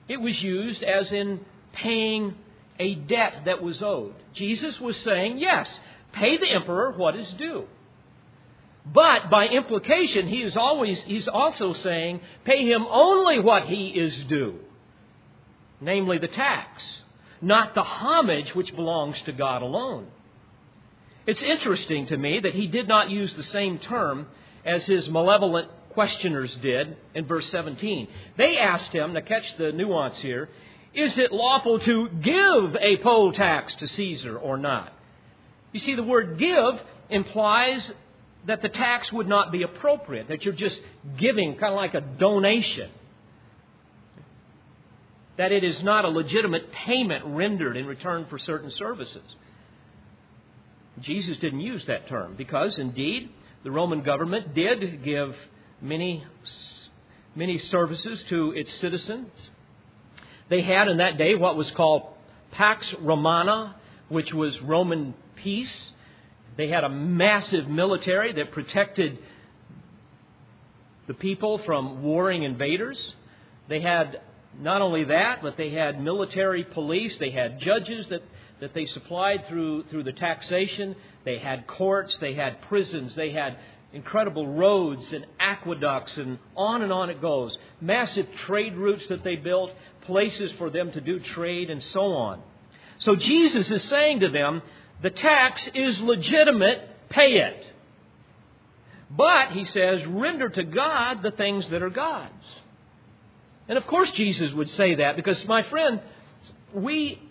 It 0.08 0.22
was 0.22 0.42
used 0.42 0.84
as 0.84 1.12
in 1.12 1.42
paying 1.74 2.36
a 2.80 2.96
debt 2.96 3.44
that 3.46 3.62
was 3.62 3.82
owed. 3.82 4.16
Jesus 4.34 4.80
was 4.80 4.98
saying, 4.98 5.38
yes, 5.40 5.68
pay 6.12 6.38
the 6.38 6.50
emperor 6.50 6.92
what 6.92 7.16
is 7.16 7.28
due. 7.38 7.66
But 8.86 9.30
by 9.32 9.48
implication, 9.48 10.28
he 10.28 10.44
is 10.44 10.56
always 10.56 11.02
he's 11.02 11.28
also 11.28 11.74
saying, 11.74 12.22
pay 12.44 12.66
him 12.66 12.86
only 12.88 13.40
what 13.40 13.66
he 13.66 13.88
is 13.88 14.16
due 14.26 14.60
namely 15.82 16.18
the 16.18 16.28
tax, 16.28 16.84
not 17.42 17.76
the 17.76 17.84
homage 17.84 18.54
which 18.56 18.76
belongs 18.76 19.22
to 19.24 19.32
God 19.32 19.62
alone. 19.62 20.08
It's 21.28 21.42
interesting 21.42 22.08
to 22.08 22.18
me 22.18 22.40
that 22.40 22.54
he 22.54 22.68
did 22.68 22.88
not 22.88 23.10
use 23.10 23.34
the 23.34 23.44
same 23.44 23.80
term 23.80 24.28
as 24.64 24.86
his 24.86 25.10
malevolent 25.10 25.70
questioners 25.96 26.56
did 26.62 26.96
in 27.16 27.26
verse 27.26 27.50
17. 27.50 28.08
They 28.38 28.60
asked 28.60 28.92
him, 28.92 29.14
now 29.14 29.22
catch 29.22 29.58
the 29.58 29.72
nuance 29.72 30.18
here, 30.18 30.50
is 30.94 31.18
it 31.18 31.32
lawful 31.32 31.80
to 31.80 32.10
give 32.22 32.76
a 32.80 32.98
poll 32.98 33.34
tax 33.34 33.74
to 33.78 33.88
Caesar 33.88 34.38
or 34.38 34.58
not? 34.58 34.94
You 35.72 35.80
see, 35.80 35.96
the 35.96 36.04
word 36.04 36.38
give 36.38 36.80
implies 37.10 37.92
that 38.46 38.62
the 38.62 38.70
tax 38.70 39.12
would 39.12 39.28
not 39.28 39.52
be 39.52 39.64
appropriate, 39.64 40.28
that 40.28 40.46
you're 40.46 40.54
just 40.54 40.80
giving 41.18 41.56
kind 41.56 41.74
of 41.74 41.78
like 41.78 41.96
a 41.96 42.02
donation. 42.02 42.90
That 45.38 45.52
it 45.52 45.64
is 45.64 45.82
not 45.84 46.06
a 46.06 46.10
legitimate 46.10 46.72
payment 46.72 47.26
rendered 47.26 47.76
in 47.76 47.86
return 47.86 48.28
for 48.30 48.38
certain 48.38 48.72
services. 48.72 49.24
Jesus 51.02 51.38
didn't 51.40 51.60
use 51.60 51.86
that 51.88 52.08
term 52.08 52.36
because, 52.38 52.78
indeed, 52.78 53.30
the 53.64 53.72
Roman 53.72 54.02
government 54.02 54.54
did 54.54 55.04
give 55.04 55.36
many, 55.82 56.24
many 57.36 57.60
services 57.60 58.24
to 58.30 58.52
its 58.52 58.74
citizens. 58.76 59.32
They 60.50 60.62
had 60.62 60.88
in 60.88 60.98
that 60.98 61.18
day 61.18 61.36
what 61.36 61.56
was 61.56 61.70
called 61.72 62.04
Pax 62.52 62.94
Romana, 63.00 63.76
which 64.10 64.34
was 64.34 64.60
Roman 64.62 65.14
peace. 65.36 65.92
They 66.58 66.70
had 66.70 66.84
a 66.84 66.90
massive 66.90 67.68
military 67.68 68.34
that 68.34 68.52
protected 68.52 69.20
the 71.08 71.14
people 71.14 71.58
from 71.60 72.04
warring 72.04 72.44
invaders. 72.44 73.16
They 73.68 73.82
had 73.82 74.22
not 74.60 74.82
only 74.82 75.04
that, 75.06 75.42
but 75.42 75.58
they 75.58 75.72
had 75.72 76.02
military 76.02 76.64
police. 76.64 77.16
They 77.20 77.32
had 77.32 77.60
judges 77.60 78.08
that, 78.08 78.24
that 78.62 78.74
they 78.74 78.86
supplied 78.86 79.48
through, 79.48 79.84
through 79.90 80.04
the 80.04 80.14
taxation. 80.14 80.96
They 81.26 81.40
had 81.40 81.68
courts. 81.68 82.16
They 82.22 82.36
had 82.36 82.62
prisons. 82.64 83.16
They 83.16 83.32
had 83.32 83.58
incredible 83.96 84.48
roads 84.48 85.12
and 85.14 85.26
aqueducts, 85.40 86.18
and 86.18 86.38
on 86.56 86.82
and 86.82 86.92
on 86.92 87.10
it 87.10 87.22
goes. 87.22 87.58
Massive 87.82 88.28
trade 88.46 88.76
routes 88.76 89.08
that 89.08 89.24
they 89.24 89.36
built, 89.38 89.72
places 90.02 90.52
for 90.58 90.70
them 90.70 90.92
to 90.92 91.02
do 91.02 91.20
trade, 91.20 91.70
and 91.70 91.82
so 91.92 92.02
on. 92.14 92.42
So 93.00 93.16
Jesus 93.16 93.70
is 93.70 93.84
saying 93.84 94.20
to 94.20 94.30
them, 94.30 94.62
the 95.02 95.10
tax 95.10 95.68
is 95.74 96.00
legitimate, 96.02 97.10
pay 97.10 97.38
it. 97.38 97.66
But, 99.10 99.52
he 99.52 99.66
says, 99.66 100.06
render 100.06 100.50
to 100.50 100.64
God 100.64 101.22
the 101.22 101.32
things 101.32 101.68
that 101.70 101.82
are 101.82 101.90
God's. 101.90 102.34
And 103.68 103.78
of 103.78 103.88
course, 103.88 104.12
Jesus 104.12 104.52
would 104.54 104.70
say 104.72 104.96
that 104.96 105.16
because, 105.16 105.44
my 105.48 105.64
friend, 105.64 106.02
we, 106.74 107.22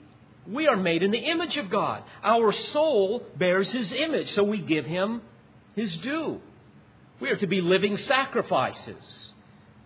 we 0.46 0.66
are 0.66 0.76
made 0.76 1.02
in 1.02 1.10
the 1.10 1.18
image 1.18 1.56
of 1.56 1.70
God. 1.70 2.02
Our 2.22 2.52
soul 2.52 3.22
bears 3.36 3.70
His 3.70 3.92
image, 3.92 4.34
so 4.34 4.42
we 4.42 4.58
give 4.58 4.86
Him 4.86 5.22
His 5.76 5.96
due. 5.98 6.40
We 7.25 7.31
are 7.31 7.37
to 7.37 7.47
be 7.47 7.62
living 7.62 7.97
sacrifices. 7.97 9.03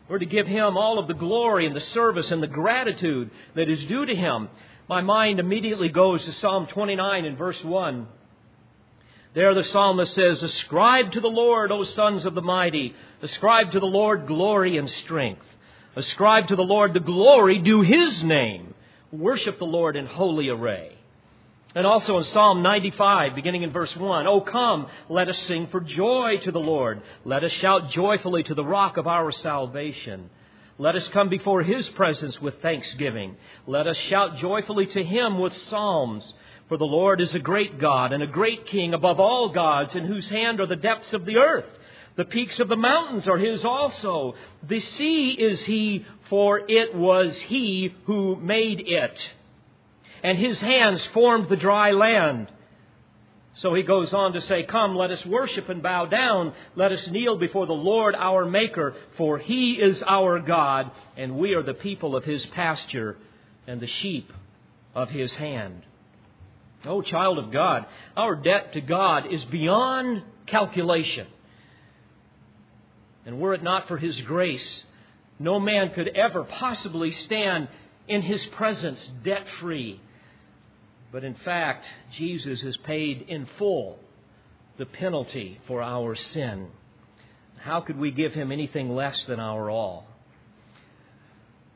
We're 0.09 0.19
to 0.19 0.27
give 0.27 0.49
Him 0.49 0.77
all 0.77 0.99
of 0.99 1.07
the 1.07 1.15
glory 1.15 1.67
and 1.67 1.77
the 1.77 1.81
service 1.81 2.33
and 2.33 2.43
the 2.43 2.49
gratitude 2.49 3.31
that 3.55 3.69
is 3.69 3.79
due 3.85 4.05
to 4.05 4.13
Him. 4.13 4.49
My 4.89 5.03
mind 5.03 5.39
immediately 5.39 5.89
goes 5.89 6.25
to 6.25 6.33
Psalm 6.33 6.67
29 6.67 7.25
and 7.25 7.39
verse 7.39 7.63
1. 7.63 8.09
There 9.35 9.55
the 9.55 9.63
psalmist 9.63 10.17
says, 10.17 10.43
Ascribe 10.43 11.13
to 11.13 11.21
the 11.21 11.29
Lord, 11.29 11.71
O 11.71 11.85
sons 11.85 12.25
of 12.25 12.35
the 12.35 12.43
mighty. 12.43 12.93
Ascribe 13.23 13.71
to 13.71 13.79
the 13.79 13.87
Lord 13.87 14.27
glory 14.27 14.77
and 14.77 14.91
strength. 14.91 15.47
Ascribe 15.95 16.49
to 16.49 16.57
the 16.57 16.63
Lord 16.63 16.93
the 16.93 16.99
glory 16.99 17.61
due 17.61 17.83
His 17.83 18.21
name. 18.25 18.75
Worship 19.13 19.61
the 19.61 19.65
Lord 19.65 19.95
in 19.95 20.07
holy 20.07 20.49
array. 20.49 20.98
And 21.75 21.87
also 21.87 22.17
in 22.19 22.25
Psalm 22.25 22.63
95, 22.63 23.35
beginning 23.35 23.63
in 23.63 23.73
verse 23.73 23.95
1, 23.95 24.27
Oh 24.27 24.41
come, 24.41 24.87
let 25.09 25.29
us 25.29 25.39
sing 25.47 25.69
for 25.71 25.81
joy 25.81 26.39
to 26.45 26.51
the 26.51 26.59
Lord. 26.59 27.03
Let 27.25 27.45
us 27.45 27.53
shout 27.53 27.91
joyfully 27.91 28.43
to 28.45 28.55
the 28.55 28.65
rock 28.65 28.97
of 28.97 29.07
our 29.07 29.31
salvation. 29.31 30.31
Let 30.79 30.97
us 30.97 31.07
come 31.09 31.29
before 31.29 31.63
His 31.63 31.87
presence 31.91 32.41
with 32.41 32.63
thanksgiving. 32.63 33.37
Let 33.67 33.87
us 33.87 33.99
shout 34.09 34.39
joyfully 34.39 34.87
to 34.87 35.05
Him 35.05 35.39
with 35.39 35.57
psalms. 35.69 36.25
For 36.69 36.79
the 36.79 36.85
Lord 36.85 37.21
is 37.21 37.35
a 37.35 37.39
great 37.39 37.79
God 37.79 38.13
and 38.13 38.23
a 38.23 38.27
great 38.27 38.67
King 38.67 38.95
above 38.95 39.21
all 39.21 39.51
gods, 39.51 39.95
in 39.95 40.07
whose 40.07 40.29
hand 40.29 40.61
are 40.61 40.67
the 40.67 40.77
depths 40.77 41.13
of 41.13 41.27
the 41.27 41.37
earth. 41.37 41.67
The 42.17 42.25
peaks 42.25 42.59
of 42.61 42.69
the 42.69 42.77
mountains 42.77 43.29
are 43.29 43.39
His 43.39 43.65
also. 43.65 44.35
The 44.67 44.81
sea 44.81 45.31
is 45.31 45.61
He, 45.61 46.07
for 46.31 46.61
it 46.67 46.95
was 46.95 47.37
He 47.47 47.95
who 48.07 48.37
made 48.37 48.81
it 48.87 49.19
and 50.23 50.39
his 50.39 50.59
hands 50.61 51.05
formed 51.13 51.49
the 51.49 51.57
dry 51.57 51.93
land. 51.93 52.51
So 53.55 53.75
he 53.75 53.83
goes 53.83 54.13
on 54.13 54.35
to 54.35 54.41
say, 54.43 54.63
Come, 54.63 54.95
let 54.95 55.11
us 55.11 55.25
worship 55.27 55.69
and 55.69 55.83
bow 55.83 56.07
down. 56.07 56.53
Let 56.77 56.93
us 56.93 57.05
kneel 57.09 57.37
before 57.37 57.67
the 57.67 57.73
Lord 57.73 58.15
our 58.15 58.45
Maker, 58.45 58.95
for 59.17 59.39
he 59.39 59.73
is 59.73 60.01
our 60.07 60.39
God, 60.39 60.91
and 61.17 61.37
we 61.37 61.55
are 61.55 61.63
the 61.65 61.75
people 61.75 62.15
of 62.15 62.25
his 62.25 62.45
pasture 62.47 63.17
and 63.67 63.81
the 63.81 63.89
sheep 63.89 64.33
of 64.95 65.11
his 65.11 65.33
hand. 65.33 65.83
Oh, 66.85 67.03
child 67.03 67.39
of 67.39 67.51
God, 67.51 67.87
our 68.17 68.37
debt 68.37 68.75
to 68.75 68.81
God 68.81 69.27
is 69.27 69.45
beyond 69.47 70.23
calculation. 70.47 71.27
And 73.27 73.41
were 73.41 73.55
it 73.55 73.65
not 73.65 73.89
for 73.89 73.99
his 73.99 74.21
grace, 74.21 74.85
no 75.41 75.59
man 75.59 75.91
could 75.91 76.09
ever 76.09 76.45
possibly 76.45 77.13
stand 77.13 77.67
in 78.07 78.23
his 78.23 78.45
presence 78.47 79.05
debt 79.25 79.45
free 79.61 80.01
but 81.11 81.25
in 81.25 81.35
fact, 81.35 81.85
Jesus 82.17 82.61
has 82.61 82.77
paid 82.79 83.23
in 83.23 83.47
full 83.59 83.99
the 84.77 84.87
penalty 84.87 85.61
for 85.67 85.83
our 85.83 86.15
sin. 86.15 86.69
How 87.59 87.81
could 87.81 87.99
we 87.99 88.11
give 88.11 88.33
him 88.35 88.53
anything 88.53 88.95
less 88.95 89.25
than 89.25 89.41
our 89.41 89.71
all? 89.71 90.07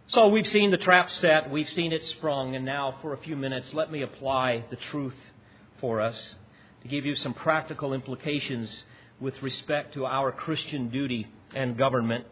So 0.09 0.29
we've 0.29 0.47
seen 0.47 0.71
the 0.71 0.77
trap 0.77 1.11
set, 1.11 1.51
we've 1.51 1.71
seen 1.71 1.93
it 1.93 2.05
sprung, 2.07 2.55
and 2.55 2.65
now 2.65 2.97
for 3.01 3.15
a 3.15 3.17
few 3.17 3.35
minutes, 3.35 3.69
let 3.73 3.91
me 3.91 4.03
apply 4.03 4.65
the 4.71 4.77
truth 4.91 5.17
for 5.81 6.01
us 6.01 6.17
to 6.83 6.89
give 6.89 7.07
you 7.07 7.15
some 7.17 7.33
practical 7.33 7.95
implications 7.95 8.85
with 9.21 9.41
respect 9.43 9.95
to 9.95 10.05
our 10.05 10.31
Christian 10.31 10.91
duty 10.91 11.29
and 11.55 11.79
government. 11.79 12.27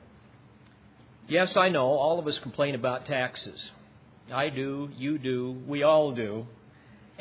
Yes, 1.28 1.56
I 1.56 1.68
know, 1.68 1.86
all 1.86 2.18
of 2.18 2.26
us 2.26 2.38
complain 2.40 2.74
about 2.74 3.06
taxes. 3.06 3.58
I 4.32 4.50
do, 4.50 4.90
you 4.96 5.18
do, 5.18 5.62
we 5.66 5.82
all 5.82 6.12
do. 6.12 6.46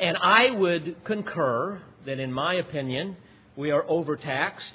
And 0.00 0.16
I 0.16 0.50
would 0.50 1.04
concur 1.04 1.82
that, 2.06 2.18
in 2.18 2.32
my 2.32 2.54
opinion, 2.54 3.18
we 3.54 3.70
are 3.70 3.84
overtaxed. 3.86 4.72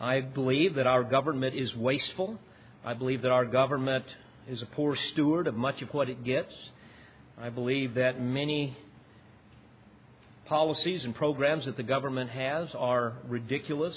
I 0.00 0.20
believe 0.20 0.74
that 0.74 0.88
our 0.88 1.04
government 1.04 1.54
is 1.54 1.72
wasteful. 1.76 2.40
I 2.84 2.94
believe 2.94 3.22
that 3.22 3.30
our 3.30 3.44
government 3.44 4.04
is 4.48 4.62
a 4.62 4.66
poor 4.66 4.96
steward 5.12 5.46
of 5.46 5.54
much 5.54 5.80
of 5.80 5.94
what 5.94 6.08
it 6.08 6.24
gets. 6.24 6.52
I 7.40 7.50
believe 7.50 7.94
that 7.94 8.20
many 8.20 8.76
policies 10.46 11.04
and 11.04 11.14
programs 11.14 11.66
that 11.66 11.76
the 11.76 11.84
government 11.84 12.30
has 12.30 12.68
are 12.76 13.12
ridiculous. 13.28 13.94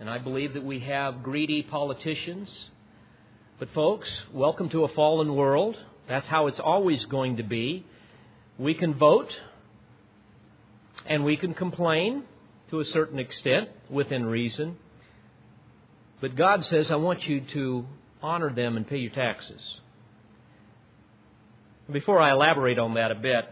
And 0.00 0.08
I 0.08 0.16
believe 0.16 0.54
that 0.54 0.64
we 0.64 0.80
have 0.80 1.22
greedy 1.22 1.62
politicians. 1.62 2.48
But, 3.58 3.68
folks, 3.74 4.08
welcome 4.32 4.70
to 4.70 4.84
a 4.84 4.88
fallen 4.94 5.36
world. 5.36 5.76
That's 6.08 6.28
how 6.28 6.46
it's 6.46 6.60
always 6.60 7.04
going 7.04 7.36
to 7.36 7.42
be. 7.42 7.84
We 8.58 8.72
can 8.72 8.94
vote. 8.94 9.30
And 11.06 11.24
we 11.24 11.36
can 11.36 11.54
complain 11.54 12.24
to 12.70 12.80
a 12.80 12.84
certain 12.86 13.18
extent 13.18 13.68
within 13.90 14.26
reason. 14.26 14.76
But 16.20 16.36
God 16.36 16.64
says, 16.64 16.86
I 16.90 16.96
want 16.96 17.22
you 17.24 17.42
to 17.54 17.86
honor 18.22 18.52
them 18.52 18.76
and 18.76 18.86
pay 18.86 18.98
your 18.98 19.12
taxes. 19.12 19.60
Before 21.90 22.20
I 22.20 22.32
elaborate 22.32 22.78
on 22.78 22.94
that 22.94 23.10
a 23.10 23.14
bit, 23.14 23.48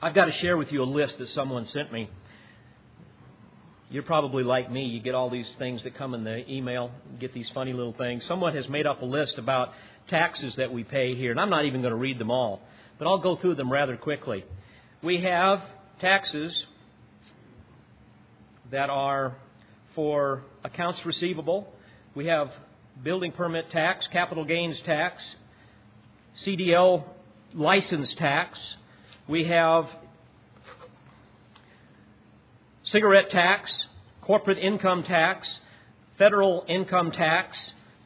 I've 0.00 0.14
got 0.14 0.26
to 0.26 0.32
share 0.40 0.56
with 0.56 0.72
you 0.72 0.82
a 0.82 0.84
list 0.84 1.18
that 1.18 1.28
someone 1.28 1.66
sent 1.66 1.92
me. 1.92 2.08
You're 3.90 4.02
probably 4.02 4.42
like 4.42 4.70
me. 4.70 4.86
You 4.86 5.00
get 5.00 5.14
all 5.14 5.30
these 5.30 5.48
things 5.58 5.82
that 5.84 5.96
come 5.96 6.14
in 6.14 6.24
the 6.24 6.50
email, 6.50 6.90
get 7.20 7.34
these 7.34 7.48
funny 7.54 7.72
little 7.72 7.92
things. 7.92 8.24
Someone 8.26 8.54
has 8.54 8.68
made 8.68 8.86
up 8.86 9.02
a 9.02 9.04
list 9.04 9.38
about 9.38 9.72
taxes 10.08 10.54
that 10.56 10.72
we 10.72 10.84
pay 10.84 11.14
here, 11.14 11.30
and 11.30 11.40
I'm 11.40 11.50
not 11.50 11.64
even 11.66 11.80
going 11.80 11.92
to 11.92 11.98
read 11.98 12.18
them 12.18 12.30
all, 12.30 12.60
but 12.98 13.06
I'll 13.06 13.18
go 13.18 13.36
through 13.36 13.56
them 13.56 13.70
rather 13.70 13.96
quickly. 13.96 14.44
We 15.02 15.22
have 15.22 15.60
taxes 16.00 16.66
that 18.70 18.90
are 18.90 19.36
for 19.94 20.42
accounts 20.64 21.00
receivable. 21.04 21.72
We 22.14 22.26
have 22.26 22.50
building 23.02 23.32
permit 23.32 23.70
tax, 23.70 24.06
capital 24.12 24.44
gains 24.44 24.80
tax, 24.84 25.22
CDL 26.46 27.04
license 27.54 28.12
tax. 28.14 28.58
We 29.28 29.44
have 29.44 29.86
cigarette 32.84 33.30
tax, 33.30 33.72
corporate 34.22 34.58
income 34.58 35.04
tax, 35.04 35.48
federal 36.18 36.64
income 36.68 37.10
tax, 37.12 37.58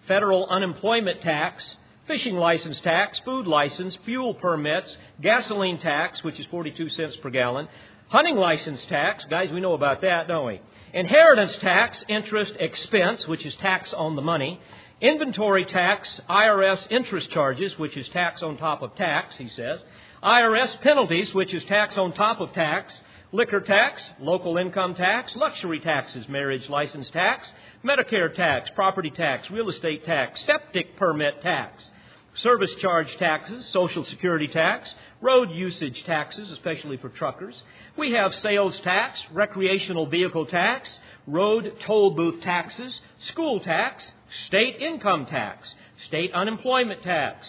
federal 0.07 0.47
unemployment 0.49 1.20
tax, 1.22 1.76
fishing 2.09 2.36
license 2.36 2.80
tax, 2.80 3.20
food 3.24 3.46
license, 3.46 3.96
fuel 4.04 4.34
permits, 4.34 4.96
gasoline 5.22 5.78
tax, 5.78 6.24
which 6.24 6.40
is 6.40 6.46
42 6.46 6.88
cents 6.90 7.16
per 7.16 7.30
gallon, 7.30 7.68
hunting 8.09 8.36
license 8.36 8.84
tax, 8.88 9.24
guys, 9.30 9.50
we 9.52 9.61
know 9.61 9.74
about 9.74 10.00
that, 10.00 10.26
don't 10.26 10.46
we? 10.46 10.61
Inheritance 10.92 11.54
tax, 11.61 12.02
interest 12.09 12.54
expense, 12.59 13.28
which 13.28 13.46
is 13.46 13.54
tax 13.56 13.92
on 13.92 14.16
the 14.16 14.22
money, 14.22 14.61
Inventory 15.00 15.64
tax, 15.64 16.09
IRS 16.28 16.90
interest 16.90 17.30
charges, 17.30 17.78
which 17.78 17.96
is 17.96 18.09
tax 18.09 18.42
on 18.42 18.56
top 18.56 18.82
of 18.82 18.96
tax, 18.96 19.36
he 19.36 19.48
says. 19.50 19.78
IRS 20.24 20.80
penalties, 20.80 21.32
which 21.32 21.54
is 21.54 21.62
tax 21.66 21.96
on 21.96 22.12
top 22.14 22.40
of 22.40 22.52
tax. 22.52 22.92
Liquor 23.30 23.61
tax, 23.61 24.02
local 24.18 24.56
income 24.56 24.96
tax, 24.96 25.36
luxury 25.36 25.78
taxes, 25.78 26.28
marriage 26.28 26.68
license 26.68 27.09
tax, 27.11 27.46
Medicare 27.84 28.34
tax, 28.34 28.70
property 28.74 29.11
tax, 29.11 29.48
real 29.50 29.68
estate 29.68 30.04
tax, 30.04 30.40
septic 30.46 30.96
permit 30.96 31.40
tax, 31.42 31.84
service 32.43 32.70
charge 32.80 33.09
taxes, 33.18 33.68
social 33.72 34.05
security 34.05 34.49
tax, 34.49 34.89
road 35.20 35.51
usage 35.51 36.03
taxes, 36.07 36.51
especially 36.53 36.97
for 36.97 37.09
truckers. 37.09 37.55
We 37.97 38.12
have 38.12 38.34
sales 38.36 38.78
tax, 38.84 39.18
recreational 39.32 40.07
vehicle 40.07 40.47
tax, 40.47 40.89
road 41.26 41.72
toll 41.86 42.12
booth 42.12 42.43
taxes, 42.43 43.01
school 43.32 43.61
tax, 43.61 44.05
state 44.47 44.76
income 44.76 45.26
tax, 45.26 45.68
state 46.07 46.32
unemployment 46.32 47.03
tax, 47.03 47.47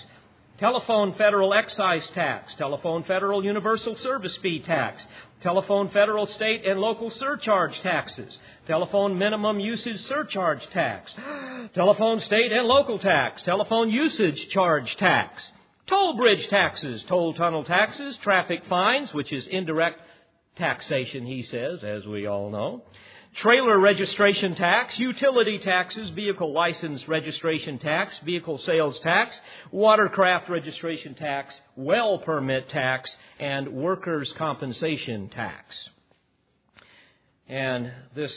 telephone 0.59 1.13
federal 1.15 1.53
excise 1.53 2.07
tax, 2.13 2.53
telephone 2.57 3.03
federal 3.03 3.43
universal 3.43 3.95
service 3.97 4.37
fee 4.41 4.61
tax, 4.65 5.01
telephone 5.41 5.89
federal, 5.89 6.25
state, 6.25 6.65
and 6.65 6.79
local 6.79 7.09
surcharge 7.11 7.73
taxes, 7.81 8.37
telephone 8.67 9.17
minimum 9.17 9.59
usage 9.59 9.99
surcharge 10.07 10.61
tax, 10.73 11.11
telephone 11.73 12.19
state 12.21 12.51
and 12.51 12.67
local 12.67 12.99
tax, 12.99 13.41
telephone 13.43 13.89
usage 13.89 14.49
charge 14.49 14.93
tax, 14.97 15.41
toll 15.87 16.17
bridge 16.17 16.45
taxes, 16.49 17.03
toll 17.07 17.33
tunnel 17.33 17.63
taxes, 17.63 18.17
traffic 18.21 18.61
fines, 18.67 19.13
which 19.13 19.31
is 19.31 19.47
indirect 19.47 19.99
taxation, 20.57 21.25
he 21.25 21.43
says, 21.43 21.83
as 21.83 22.05
we 22.05 22.27
all 22.27 22.49
know, 22.49 22.83
trailer 23.41 23.79
registration 23.79 24.55
tax, 24.55 24.97
utility 24.99 25.59
taxes, 25.59 26.09
vehicle 26.11 26.51
license 26.51 27.07
registration 27.07 27.79
tax, 27.79 28.13
vehicle 28.25 28.57
sales 28.65 28.99
tax, 29.01 29.35
watercraft 29.71 30.49
registration 30.49 31.15
tax, 31.15 31.53
well 31.75 32.17
permit 32.19 32.69
tax, 32.69 33.09
and 33.39 33.69
workers' 33.69 34.33
compensation 34.37 35.29
tax. 35.29 35.75
And 37.47 37.91
this 38.15 38.33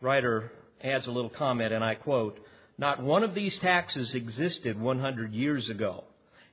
writer 0.00 0.50
adds 0.82 1.06
a 1.06 1.10
little 1.10 1.30
comment, 1.30 1.72
and 1.72 1.84
I 1.84 1.94
quote, 1.94 2.38
Not 2.76 3.02
one 3.02 3.22
of 3.22 3.34
these 3.34 3.56
taxes 3.60 4.12
existed 4.14 4.78
100 4.78 5.32
years 5.32 5.68
ago, 5.70 6.04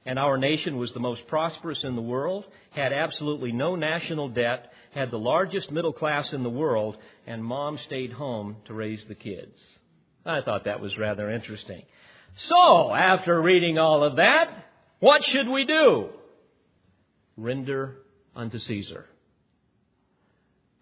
and 0.05 0.17
our 0.17 0.37
nation 0.37 0.77
was 0.77 0.91
the 0.93 0.99
most 0.99 1.27
prosperous 1.27 1.83
in 1.83 1.95
the 1.95 2.01
world, 2.01 2.45
had 2.71 2.93
absolutely 2.93 3.51
no 3.51 3.75
national 3.75 4.29
debt, 4.29 4.71
had 4.93 5.11
the 5.11 5.17
largest 5.17 5.71
middle 5.71 5.93
class 5.93 6.31
in 6.33 6.43
the 6.43 6.49
world, 6.49 6.97
and 7.27 7.43
mom 7.43 7.79
stayed 7.85 8.11
home 8.13 8.57
to 8.65 8.73
raise 8.73 9.01
the 9.07 9.15
kids. 9.15 9.59
I 10.25 10.41
thought 10.41 10.65
that 10.65 10.79
was 10.79 10.97
rather 10.97 11.29
interesting. 11.29 11.83
So, 12.35 12.93
after 12.93 13.41
reading 13.41 13.77
all 13.77 14.03
of 14.03 14.17
that, 14.17 14.49
what 14.99 15.23
should 15.25 15.47
we 15.47 15.65
do? 15.65 16.09
Render 17.35 17.97
unto 18.35 18.59
Caesar. 18.59 19.05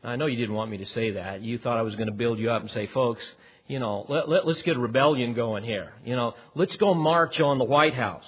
I 0.03 0.15
know 0.15 0.27
you 0.27 0.37
didn't 0.37 0.55
want 0.55 0.71
me 0.71 0.77
to 0.77 0.85
say 0.87 1.11
that. 1.11 1.41
You 1.41 1.57
thought 1.57 1.77
I 1.77 1.81
was 1.81 1.95
going 1.95 2.07
to 2.07 2.13
build 2.13 2.39
you 2.39 2.51
up 2.51 2.61
and 2.61 2.71
say, 2.71 2.87
folks, 2.87 3.23
you 3.67 3.79
know, 3.79 4.05
let, 4.07 4.29
let, 4.29 4.47
let's 4.47 4.61
get 4.61 4.77
a 4.77 4.79
rebellion 4.79 5.33
going 5.33 5.63
here. 5.63 5.93
You 6.05 6.15
know, 6.15 6.35
let's 6.55 6.75
go 6.77 6.93
march 6.93 7.39
on 7.39 7.57
the 7.57 7.65
White 7.65 7.93
House. 7.93 8.25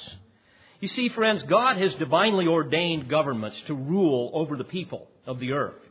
You 0.80 0.88
see, 0.90 1.10
friends, 1.10 1.44
God 1.44 1.78
has 1.78 1.94
divinely 1.96 2.48
ordained 2.48 3.08
governments 3.10 3.58
to 3.68 3.74
rule 3.74 4.32
over 4.34 4.58
the 4.58 4.64
people 4.64 5.08
of 5.26 5.40
the 5.40 5.54
earth 5.54 5.82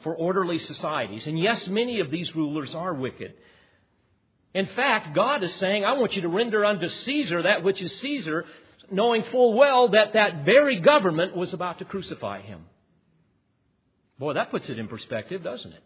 for 0.00 0.14
orderly 0.14 0.58
societies. 0.58 1.26
And 1.26 1.38
yes, 1.38 1.66
many 1.66 2.00
of 2.00 2.10
these 2.10 2.34
rulers 2.34 2.74
are 2.74 2.94
wicked. 2.94 3.34
In 4.54 4.66
fact, 4.66 5.14
God 5.14 5.42
is 5.42 5.54
saying, 5.56 5.84
I 5.84 5.92
want 5.92 6.14
you 6.14 6.22
to 6.22 6.28
render 6.28 6.64
unto 6.64 6.88
Caesar 6.88 7.42
that 7.42 7.62
which 7.62 7.82
is 7.82 7.92
Caesar, 8.00 8.44
knowing 8.90 9.24
full 9.24 9.54
well 9.54 9.88
that 9.88 10.14
that 10.14 10.44
very 10.44 10.80
government 10.80 11.36
was 11.36 11.52
about 11.52 11.78
to 11.80 11.84
crucify 11.84 12.40
him. 12.40 12.64
Boy, 14.18 14.32
that 14.32 14.50
puts 14.50 14.68
it 14.68 14.78
in 14.78 14.88
perspective, 14.88 15.44
doesn't 15.44 15.72
it? 15.72 15.82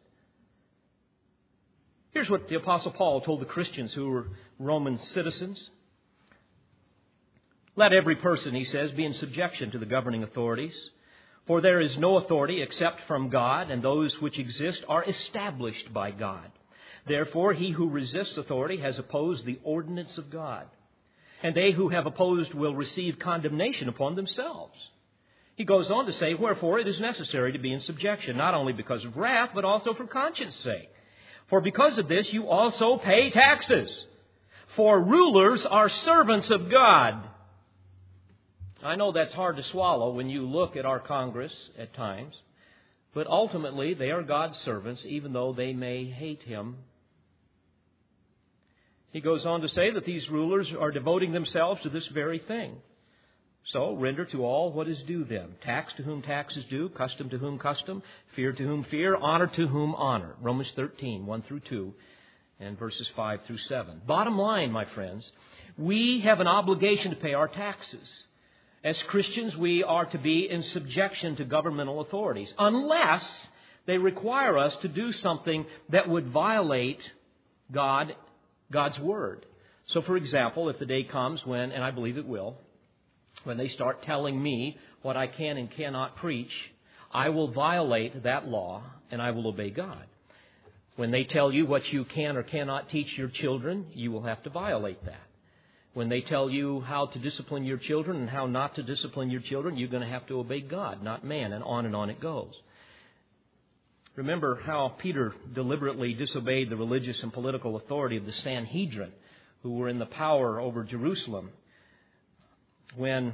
Here's 2.12 2.30
what 2.30 2.48
the 2.48 2.56
Apostle 2.56 2.92
Paul 2.92 3.22
told 3.22 3.40
the 3.40 3.46
Christians 3.46 3.92
who 3.92 4.08
were 4.10 4.26
Roman 4.58 4.98
citizens. 4.98 5.70
Let 7.74 7.94
every 7.94 8.16
person, 8.16 8.54
he 8.54 8.66
says, 8.66 8.90
be 8.92 9.04
in 9.04 9.14
subjection 9.14 9.70
to 9.70 9.78
the 9.78 9.86
governing 9.86 10.22
authorities. 10.22 10.74
For 11.46 11.60
there 11.60 11.80
is 11.80 11.96
no 11.98 12.18
authority 12.18 12.62
except 12.62 13.02
from 13.08 13.28
God, 13.28 13.70
and 13.70 13.82
those 13.82 14.14
which 14.20 14.38
exist 14.38 14.84
are 14.88 15.04
established 15.04 15.92
by 15.92 16.12
God. 16.12 16.50
Therefore, 17.06 17.52
he 17.52 17.70
who 17.70 17.88
resists 17.88 18.36
authority 18.36 18.76
has 18.76 18.98
opposed 18.98 19.44
the 19.44 19.58
ordinance 19.64 20.16
of 20.18 20.30
God. 20.30 20.66
And 21.42 21.54
they 21.54 21.72
who 21.72 21.88
have 21.88 22.06
opposed 22.06 22.54
will 22.54 22.76
receive 22.76 23.18
condemnation 23.18 23.88
upon 23.88 24.14
themselves. 24.14 24.78
He 25.56 25.64
goes 25.64 25.90
on 25.90 26.06
to 26.06 26.12
say, 26.14 26.34
Wherefore 26.34 26.78
it 26.78 26.86
is 26.86 27.00
necessary 27.00 27.52
to 27.52 27.58
be 27.58 27.72
in 27.72 27.80
subjection, 27.82 28.36
not 28.36 28.54
only 28.54 28.72
because 28.72 29.04
of 29.04 29.16
wrath, 29.16 29.50
but 29.52 29.64
also 29.64 29.94
for 29.94 30.06
conscience 30.06 30.54
sake. 30.62 30.88
For 31.50 31.60
because 31.60 31.98
of 31.98 32.08
this 32.08 32.32
you 32.32 32.48
also 32.48 32.98
pay 32.98 33.30
taxes. 33.30 34.06
For 34.76 35.00
rulers 35.00 35.66
are 35.66 35.88
servants 35.88 36.50
of 36.50 36.70
God 36.70 37.28
I 38.82 38.96
know 38.96 39.12
that's 39.12 39.32
hard 39.32 39.56
to 39.56 39.62
swallow 39.70 40.12
when 40.12 40.28
you 40.28 40.42
look 40.46 40.76
at 40.76 40.84
our 40.84 40.98
Congress 40.98 41.52
at 41.78 41.94
times, 41.94 42.34
but 43.14 43.26
ultimately 43.26 43.94
they 43.94 44.10
are 44.10 44.22
God's 44.22 44.56
servants, 44.64 45.02
even 45.06 45.32
though 45.32 45.52
they 45.52 45.72
may 45.72 46.06
hate 46.06 46.42
Him. 46.42 46.76
He 49.12 49.20
goes 49.20 49.44
on 49.44 49.60
to 49.60 49.68
say 49.68 49.92
that 49.92 50.06
these 50.06 50.28
rulers 50.30 50.68
are 50.78 50.90
devoting 50.90 51.32
themselves 51.32 51.82
to 51.82 51.90
this 51.90 52.06
very 52.14 52.38
thing. 52.38 52.76
So, 53.66 53.94
render 53.94 54.24
to 54.26 54.44
all 54.44 54.72
what 54.72 54.88
is 54.88 55.00
due 55.06 55.24
them. 55.24 55.54
Tax 55.62 55.92
to 55.96 56.02
whom 56.02 56.22
tax 56.22 56.56
is 56.56 56.64
due, 56.64 56.88
custom 56.88 57.30
to 57.30 57.38
whom 57.38 57.60
custom, 57.60 58.02
fear 58.34 58.52
to 58.52 58.62
whom 58.62 58.84
fear, 58.90 59.14
honor 59.14 59.46
to 59.54 59.68
whom 59.68 59.94
honor. 59.94 60.34
Romans 60.40 60.72
13, 60.74 61.26
1 61.26 61.42
through 61.42 61.60
2, 61.68 61.94
and 62.58 62.76
verses 62.76 63.06
5 63.14 63.40
through 63.46 63.58
7. 63.68 64.02
Bottom 64.04 64.36
line, 64.36 64.72
my 64.72 64.86
friends, 64.96 65.30
we 65.78 66.22
have 66.24 66.40
an 66.40 66.48
obligation 66.48 67.10
to 67.10 67.16
pay 67.16 67.34
our 67.34 67.46
taxes. 67.46 68.08
As 68.84 69.00
Christians, 69.08 69.56
we 69.56 69.84
are 69.84 70.06
to 70.06 70.18
be 70.18 70.48
in 70.50 70.64
subjection 70.72 71.36
to 71.36 71.44
governmental 71.44 72.00
authorities, 72.00 72.52
unless 72.58 73.24
they 73.86 73.96
require 73.96 74.58
us 74.58 74.74
to 74.82 74.88
do 74.88 75.12
something 75.12 75.64
that 75.90 76.08
would 76.08 76.28
violate 76.28 76.98
God, 77.70 78.16
God's 78.72 78.98
Word. 78.98 79.46
So, 79.88 80.02
for 80.02 80.16
example, 80.16 80.68
if 80.68 80.78
the 80.78 80.86
day 80.86 81.04
comes 81.04 81.44
when, 81.46 81.70
and 81.70 81.84
I 81.84 81.92
believe 81.92 82.18
it 82.18 82.26
will, 82.26 82.56
when 83.44 83.56
they 83.56 83.68
start 83.68 84.02
telling 84.02 84.40
me 84.40 84.78
what 85.02 85.16
I 85.16 85.26
can 85.26 85.56
and 85.56 85.70
cannot 85.70 86.16
preach, 86.16 86.52
I 87.12 87.28
will 87.28 87.52
violate 87.52 88.24
that 88.24 88.48
law 88.48 88.82
and 89.10 89.20
I 89.20 89.30
will 89.30 89.46
obey 89.46 89.70
God. 89.70 90.06
When 90.96 91.10
they 91.10 91.24
tell 91.24 91.52
you 91.52 91.66
what 91.66 91.86
you 91.92 92.04
can 92.04 92.36
or 92.36 92.42
cannot 92.42 92.90
teach 92.90 93.16
your 93.16 93.28
children, 93.28 93.86
you 93.94 94.10
will 94.12 94.22
have 94.24 94.42
to 94.42 94.50
violate 94.50 95.04
that. 95.04 95.20
When 95.94 96.08
they 96.08 96.22
tell 96.22 96.48
you 96.48 96.80
how 96.80 97.06
to 97.06 97.18
discipline 97.18 97.64
your 97.64 97.76
children 97.76 98.16
and 98.16 98.30
how 98.30 98.46
not 98.46 98.76
to 98.76 98.82
discipline 98.82 99.30
your 99.30 99.42
children, 99.42 99.76
you're 99.76 99.88
going 99.88 100.02
to 100.02 100.08
have 100.08 100.26
to 100.28 100.40
obey 100.40 100.60
God, 100.62 101.02
not 101.02 101.24
man, 101.24 101.52
and 101.52 101.62
on 101.62 101.84
and 101.84 101.94
on 101.94 102.08
it 102.08 102.20
goes. 102.20 102.52
Remember 104.16 104.60
how 104.64 104.94
Peter 104.98 105.34
deliberately 105.54 106.14
disobeyed 106.14 106.70
the 106.70 106.76
religious 106.76 107.22
and 107.22 107.32
political 107.32 107.76
authority 107.76 108.16
of 108.16 108.26
the 108.26 108.32
Sanhedrin, 108.44 109.12
who 109.62 109.76
were 109.76 109.88
in 109.88 109.98
the 109.98 110.06
power 110.06 110.60
over 110.60 110.84
Jerusalem, 110.84 111.50
when 112.96 113.32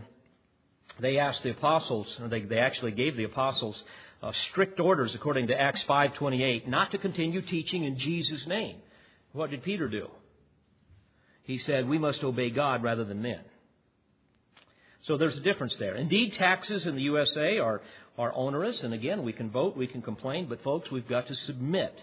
they 1.00 1.18
asked 1.18 1.42
the 1.42 1.50
apostles, 1.50 2.06
or 2.20 2.28
they, 2.28 2.42
they 2.42 2.58
actually 2.58 2.92
gave 2.92 3.16
the 3.16 3.24
apostles 3.24 3.76
uh, 4.22 4.32
strict 4.50 4.80
orders, 4.80 5.12
according 5.14 5.48
to 5.48 5.60
Acts 5.60 5.82
5:28, 5.88 6.66
not 6.66 6.90
to 6.90 6.98
continue 6.98 7.42
teaching 7.42 7.84
in 7.84 7.98
Jesus' 7.98 8.46
name. 8.46 8.76
What 9.32 9.50
did 9.50 9.62
Peter 9.62 9.88
do? 9.88 10.08
He 11.48 11.56
said, 11.56 11.88
we 11.88 11.96
must 11.96 12.22
obey 12.22 12.50
God 12.50 12.82
rather 12.82 13.04
than 13.04 13.22
men. 13.22 13.40
So 15.04 15.16
there's 15.16 15.36
a 15.38 15.40
difference 15.40 15.74
there. 15.78 15.94
Indeed, 15.94 16.34
taxes 16.34 16.84
in 16.84 16.94
the 16.94 17.00
USA 17.02 17.58
are, 17.58 17.80
are 18.18 18.34
onerous, 18.34 18.76
and 18.82 18.92
again, 18.92 19.22
we 19.24 19.32
can 19.32 19.50
vote, 19.50 19.74
we 19.74 19.86
can 19.86 20.02
complain, 20.02 20.46
but 20.46 20.62
folks, 20.62 20.90
we've 20.90 21.08
got 21.08 21.26
to 21.28 21.34
submit. 21.34 21.98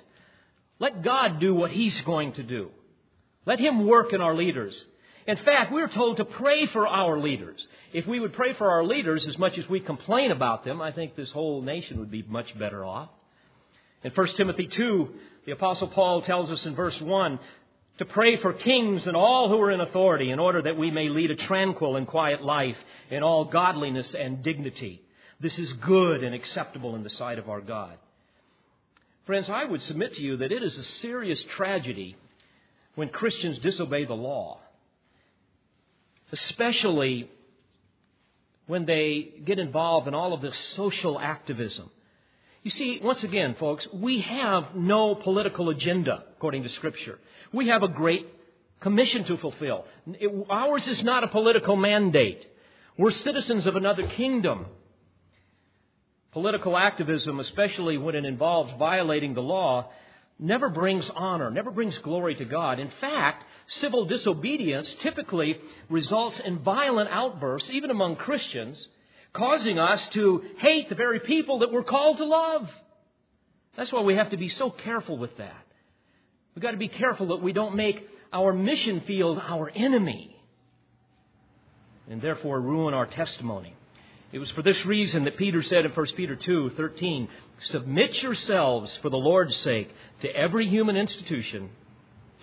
Let 0.79 1.03
God 1.03 1.39
do 1.39 1.53
what 1.53 1.69
He's 1.69 1.95
going 2.01 2.33
to 2.33 2.43
do. 2.43 2.71
Let 3.45 3.59
Him 3.59 3.85
work 3.85 4.13
in 4.13 4.21
our 4.21 4.33
leaders. 4.33 4.75
In 5.27 5.37
fact, 5.37 5.71
we're 5.71 5.93
told 5.93 6.17
to 6.17 6.25
pray 6.25 6.65
for 6.65 6.87
our 6.87 7.19
leaders. 7.19 7.63
If 7.93 8.07
we 8.07 8.19
would 8.19 8.33
pray 8.33 8.53
for 8.53 8.71
our 8.71 8.83
leaders 8.83 9.27
as 9.27 9.37
much 9.37 9.59
as 9.59 9.69
we 9.69 9.79
complain 9.79 10.31
about 10.31 10.65
them, 10.65 10.81
I 10.81 10.91
think 10.91 11.15
this 11.15 11.29
whole 11.29 11.61
nation 11.61 11.99
would 11.99 12.09
be 12.09 12.23
much 12.23 12.57
better 12.57 12.83
off. 12.83 13.09
In 14.03 14.11
1 14.11 14.27
Timothy 14.37 14.67
2, 14.75 15.09
the 15.45 15.51
Apostle 15.51 15.89
Paul 15.89 16.23
tells 16.23 16.49
us 16.49 16.65
in 16.65 16.73
verse 16.73 16.99
1 16.99 17.39
to 17.97 18.05
pray 18.05 18.37
for 18.37 18.53
kings 18.53 19.05
and 19.07 19.15
all 19.15 19.49
who 19.49 19.59
are 19.61 19.71
in 19.71 19.81
authority 19.81 20.31
in 20.31 20.39
order 20.39 20.61
that 20.61 20.77
we 20.77 20.91
may 20.91 21.09
lead 21.09 21.31
a 21.31 21.35
tranquil 21.35 21.95
and 21.95 22.07
quiet 22.07 22.43
life 22.43 22.77
in 23.09 23.23
all 23.23 23.45
godliness 23.45 24.13
and 24.13 24.43
dignity. 24.43 25.01
This 25.39 25.57
is 25.59 25.71
good 25.73 26.23
and 26.23 26.35
acceptable 26.35 26.95
in 26.95 27.03
the 27.03 27.09
sight 27.11 27.39
of 27.39 27.49
our 27.49 27.61
God. 27.61 27.97
Friends, 29.25 29.49
I 29.49 29.65
would 29.65 29.81
submit 29.83 30.15
to 30.15 30.21
you 30.21 30.37
that 30.37 30.51
it 30.51 30.63
is 30.63 30.77
a 30.77 30.83
serious 31.01 31.41
tragedy 31.55 32.15
when 32.95 33.09
Christians 33.09 33.57
disobey 33.59 34.05
the 34.05 34.13
law. 34.13 34.59
especially 36.31 37.29
when 38.67 38.85
they 38.85 39.29
get 39.45 39.59
involved 39.59 40.07
in 40.07 40.13
all 40.13 40.33
of 40.33 40.41
this 40.41 40.57
social 40.75 41.19
activism. 41.19 41.89
You 42.65 42.71
see, 42.71 42.99
once 43.03 43.21
again, 43.21 43.55
folks, 43.59 43.87
we 43.93 44.21
have 44.21 44.73
no 44.73 45.13
political 45.13 45.69
agenda, 45.69 46.23
according 46.35 46.63
to 46.63 46.69
Scripture. 46.69 47.19
We 47.53 47.67
have 47.67 47.83
a 47.83 47.87
great 47.87 48.27
commission 48.79 49.23
to 49.25 49.37
fulfill. 49.37 49.85
It, 50.07 50.31
ours 50.49 50.87
is 50.87 51.03
not 51.03 51.23
a 51.23 51.27
political 51.27 51.75
mandate. 51.75 52.43
We're 52.97 53.11
citizens 53.11 53.67
of 53.67 53.75
another 53.75 54.07
kingdom. 54.07 54.65
Political 56.31 56.75
activism, 56.75 57.39
especially 57.39 57.99
when 57.99 58.15
it 58.15 58.25
involves 58.25 58.73
violating 58.79 59.35
the 59.35 59.43
law, 59.43 59.91
never 60.39 60.67
brings 60.67 61.07
honor, 61.15 61.51
never 61.51 61.69
brings 61.69 61.95
glory 61.99 62.33
to 62.33 62.45
God. 62.45 62.79
In 62.79 62.89
fact, 62.99 63.45
civil 63.79 64.05
disobedience 64.05 64.91
typically 65.03 65.59
results 65.87 66.41
in 66.43 66.63
violent 66.63 67.11
outbursts, 67.11 67.69
even 67.69 67.91
among 67.91 68.15
Christians, 68.15 68.75
causing 69.35 69.77
us 69.77 70.01
to 70.13 70.43
hate 70.57 70.89
the 70.89 70.95
very 70.95 71.19
people 71.19 71.59
that 71.59 71.71
we're 71.71 71.83
called 71.83 72.17
to 72.17 72.25
love. 72.25 72.69
That's 73.77 73.91
why 73.91 74.01
we 74.01 74.15
have 74.15 74.31
to 74.31 74.37
be 74.37 74.49
so 74.49 74.69
careful 74.69 75.17
with 75.17 75.37
that. 75.37 75.65
We've 76.55 76.63
got 76.63 76.71
to 76.71 76.77
be 76.77 76.87
careful 76.87 77.27
that 77.27 77.41
we 77.41 77.53
don't 77.53 77.75
make 77.75 78.07
our 78.31 78.53
mission 78.53 79.01
field 79.01 79.41
our 79.45 79.69
enemy 79.69 80.35
and 82.09 82.21
therefore 82.21 82.61
ruin 82.61 82.93
our 82.93 83.05
testimony. 83.05 83.75
It 84.31 84.39
was 84.39 84.49
for 84.51 84.61
this 84.61 84.85
reason 84.85 85.25
that 85.25 85.37
Peter 85.37 85.63
said 85.63 85.85
in 85.85 85.91
1 85.91 86.05
Peter 86.15 86.35
2 86.35 86.71
13, 86.75 87.27
Submit 87.69 88.21
yourselves 88.21 88.91
for 89.01 89.09
the 89.09 89.17
Lord's 89.17 89.55
sake 89.57 89.89
to 90.21 90.35
every 90.35 90.67
human 90.67 90.97
institution, 90.97 91.69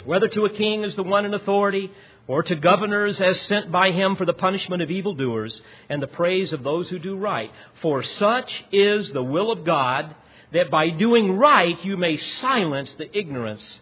whether 0.04 0.28
to 0.28 0.44
a 0.46 0.56
king 0.56 0.84
as 0.84 0.96
the 0.96 1.02
one 1.02 1.26
in 1.26 1.34
authority, 1.34 1.90
or 2.26 2.42
to 2.42 2.54
governors 2.54 3.20
as 3.20 3.40
sent 3.42 3.72
by 3.72 3.90
him 3.90 4.16
for 4.16 4.24
the 4.24 4.32
punishment 4.32 4.82
of 4.82 4.90
evildoers 4.90 5.52
and 5.88 6.00
the 6.00 6.06
praise 6.06 6.52
of 6.52 6.62
those 6.62 6.88
who 6.88 6.98
do 6.98 7.16
right. 7.16 7.50
For 7.80 8.02
such 8.02 8.50
is 8.70 9.10
the 9.12 9.22
will 9.22 9.50
of 9.50 9.64
God, 9.64 10.14
that 10.52 10.70
by 10.70 10.90
doing 10.90 11.36
right 11.36 11.82
you 11.84 11.96
may 11.96 12.18
silence 12.18 12.90
the 12.96 13.16
ignorance 13.16 13.80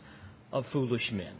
of 0.52 0.66
foolish 0.72 1.12
men. 1.12 1.34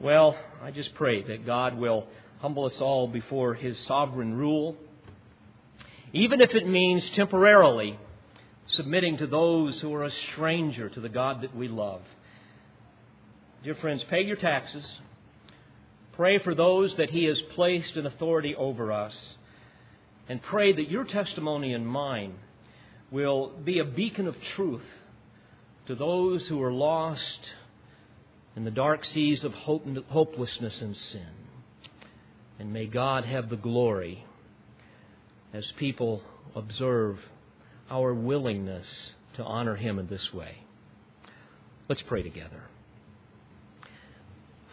Well, 0.00 0.36
I 0.62 0.70
just 0.70 0.94
pray 0.94 1.22
that 1.22 1.46
God 1.46 1.78
will 1.78 2.06
humble 2.40 2.64
us 2.64 2.80
all 2.80 3.08
before 3.08 3.54
his 3.54 3.78
sovereign 3.86 4.34
rule, 4.34 4.76
even 6.12 6.40
if 6.40 6.54
it 6.54 6.66
means 6.66 7.08
temporarily 7.10 7.98
submitting 8.68 9.16
to 9.18 9.26
those 9.26 9.80
who 9.80 9.94
are 9.94 10.04
a 10.04 10.10
stranger 10.32 10.88
to 10.88 11.00
the 11.00 11.08
God 11.08 11.42
that 11.42 11.54
we 11.56 11.68
love. 11.68 12.02
Dear 13.64 13.74
friends, 13.76 14.04
pay 14.04 14.22
your 14.22 14.36
taxes 14.36 14.84
Pray 16.18 16.40
for 16.40 16.52
those 16.52 16.92
that 16.96 17.10
He 17.10 17.26
has 17.26 17.40
placed 17.54 17.94
in 17.94 18.04
authority 18.04 18.56
over 18.56 18.90
us. 18.90 19.14
And 20.28 20.42
pray 20.42 20.72
that 20.72 20.90
your 20.90 21.04
testimony 21.04 21.72
and 21.72 21.86
mine 21.86 22.34
will 23.12 23.52
be 23.64 23.78
a 23.78 23.84
beacon 23.84 24.26
of 24.26 24.34
truth 24.56 24.82
to 25.86 25.94
those 25.94 26.48
who 26.48 26.60
are 26.60 26.72
lost 26.72 27.22
in 28.56 28.64
the 28.64 28.70
dark 28.72 29.04
seas 29.04 29.44
of 29.44 29.52
hopelessness 29.54 30.74
and 30.80 30.96
sin. 31.12 31.30
And 32.58 32.72
may 32.72 32.86
God 32.86 33.24
have 33.24 33.48
the 33.48 33.56
glory 33.56 34.24
as 35.54 35.64
people 35.78 36.22
observe 36.56 37.20
our 37.88 38.12
willingness 38.12 38.86
to 39.36 39.44
honor 39.44 39.76
Him 39.76 40.00
in 40.00 40.08
this 40.08 40.34
way. 40.34 40.64
Let's 41.88 42.02
pray 42.02 42.24
together. 42.24 42.64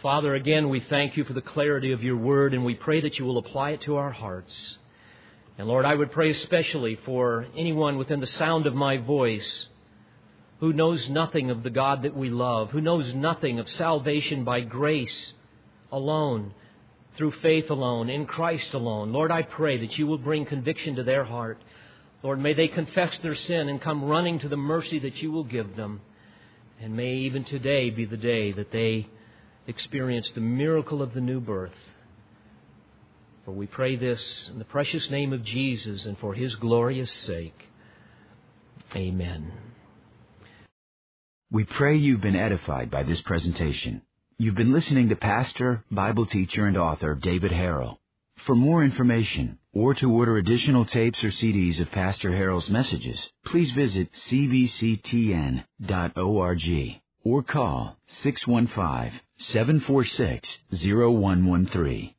Father, 0.01 0.35
again, 0.35 0.69
we 0.69 0.81
thank 0.81 1.15
you 1.15 1.23
for 1.23 1.33
the 1.33 1.41
clarity 1.41 1.93
of 1.93 2.03
your 2.03 2.17
word, 2.17 2.53
and 2.53 2.65
we 2.65 2.75
pray 2.75 2.99
that 3.01 3.17
you 3.17 3.25
will 3.25 3.37
apply 3.37 3.71
it 3.71 3.81
to 3.81 3.95
our 3.95 4.11
hearts. 4.11 4.53
And 5.57 5.67
Lord, 5.67 5.85
I 5.85 5.95
would 5.95 6.11
pray 6.11 6.31
especially 6.31 6.95
for 7.05 7.47
anyone 7.55 7.97
within 7.97 8.19
the 8.19 8.27
sound 8.27 8.65
of 8.65 8.75
my 8.75 8.97
voice 8.97 9.67
who 10.59 10.73
knows 10.73 11.07
nothing 11.09 11.49
of 11.49 11.63
the 11.63 11.69
God 11.69 12.03
that 12.03 12.15
we 12.15 12.29
love, 12.29 12.71
who 12.71 12.81
knows 12.81 13.13
nothing 13.13 13.57
of 13.57 13.69
salvation 13.69 14.43
by 14.43 14.61
grace 14.61 15.33
alone, 15.91 16.53
through 17.15 17.31
faith 17.41 17.69
alone, 17.69 18.09
in 18.09 18.25
Christ 18.25 18.73
alone. 18.73 19.13
Lord, 19.13 19.31
I 19.31 19.43
pray 19.43 19.77
that 19.77 19.97
you 19.97 20.07
will 20.07 20.17
bring 20.17 20.45
conviction 20.45 20.95
to 20.95 21.03
their 21.03 21.23
heart. 21.23 21.61
Lord, 22.21 22.39
may 22.39 22.53
they 22.53 22.67
confess 22.67 23.17
their 23.19 23.35
sin 23.35 23.69
and 23.69 23.81
come 23.81 24.03
running 24.03 24.39
to 24.39 24.49
the 24.49 24.57
mercy 24.57 24.99
that 24.99 25.21
you 25.21 25.31
will 25.31 25.45
give 25.45 25.77
them. 25.77 26.01
And 26.81 26.97
may 26.97 27.13
even 27.13 27.45
today 27.45 27.89
be 27.89 28.03
the 28.03 28.17
day 28.17 28.51
that 28.51 28.71
they 28.71 29.07
experience 29.67 30.29
the 30.31 30.41
miracle 30.41 31.01
of 31.01 31.13
the 31.13 31.21
new 31.21 31.39
birth. 31.39 31.75
For 33.45 33.51
we 33.51 33.67
pray 33.67 33.95
this 33.95 34.49
in 34.51 34.59
the 34.59 34.65
precious 34.65 35.09
name 35.09 35.31
of 35.33 35.43
Jesus 35.43 36.05
and 36.05 36.17
for 36.17 36.33
his 36.33 36.55
glorious 36.55 37.11
sake. 37.25 37.69
Amen. 38.95 39.51
We 41.51 41.63
pray 41.63 41.95
you've 41.95 42.21
been 42.21 42.35
edified 42.35 42.89
by 42.89 43.03
this 43.03 43.21
presentation. 43.21 44.01
You've 44.37 44.55
been 44.55 44.73
listening 44.73 45.09
to 45.09 45.15
pastor, 45.15 45.83
Bible 45.91 46.25
teacher, 46.25 46.65
and 46.65 46.75
author 46.75 47.15
David 47.15 47.51
Harrell. 47.51 47.97
For 48.45 48.55
more 48.55 48.83
information 48.83 49.59
or 49.73 49.93
to 49.95 50.11
order 50.11 50.37
additional 50.37 50.85
tapes 50.85 51.23
or 51.23 51.29
CDs 51.29 51.79
of 51.79 51.91
Pastor 51.91 52.31
Harrell's 52.31 52.69
messages, 52.69 53.19
please 53.45 53.71
visit 53.71 54.09
cvctn.org 54.29 55.63
or 57.25 57.43
call 57.43 57.97
615 58.23 59.19
746 59.37 60.57
0113. 60.71 62.13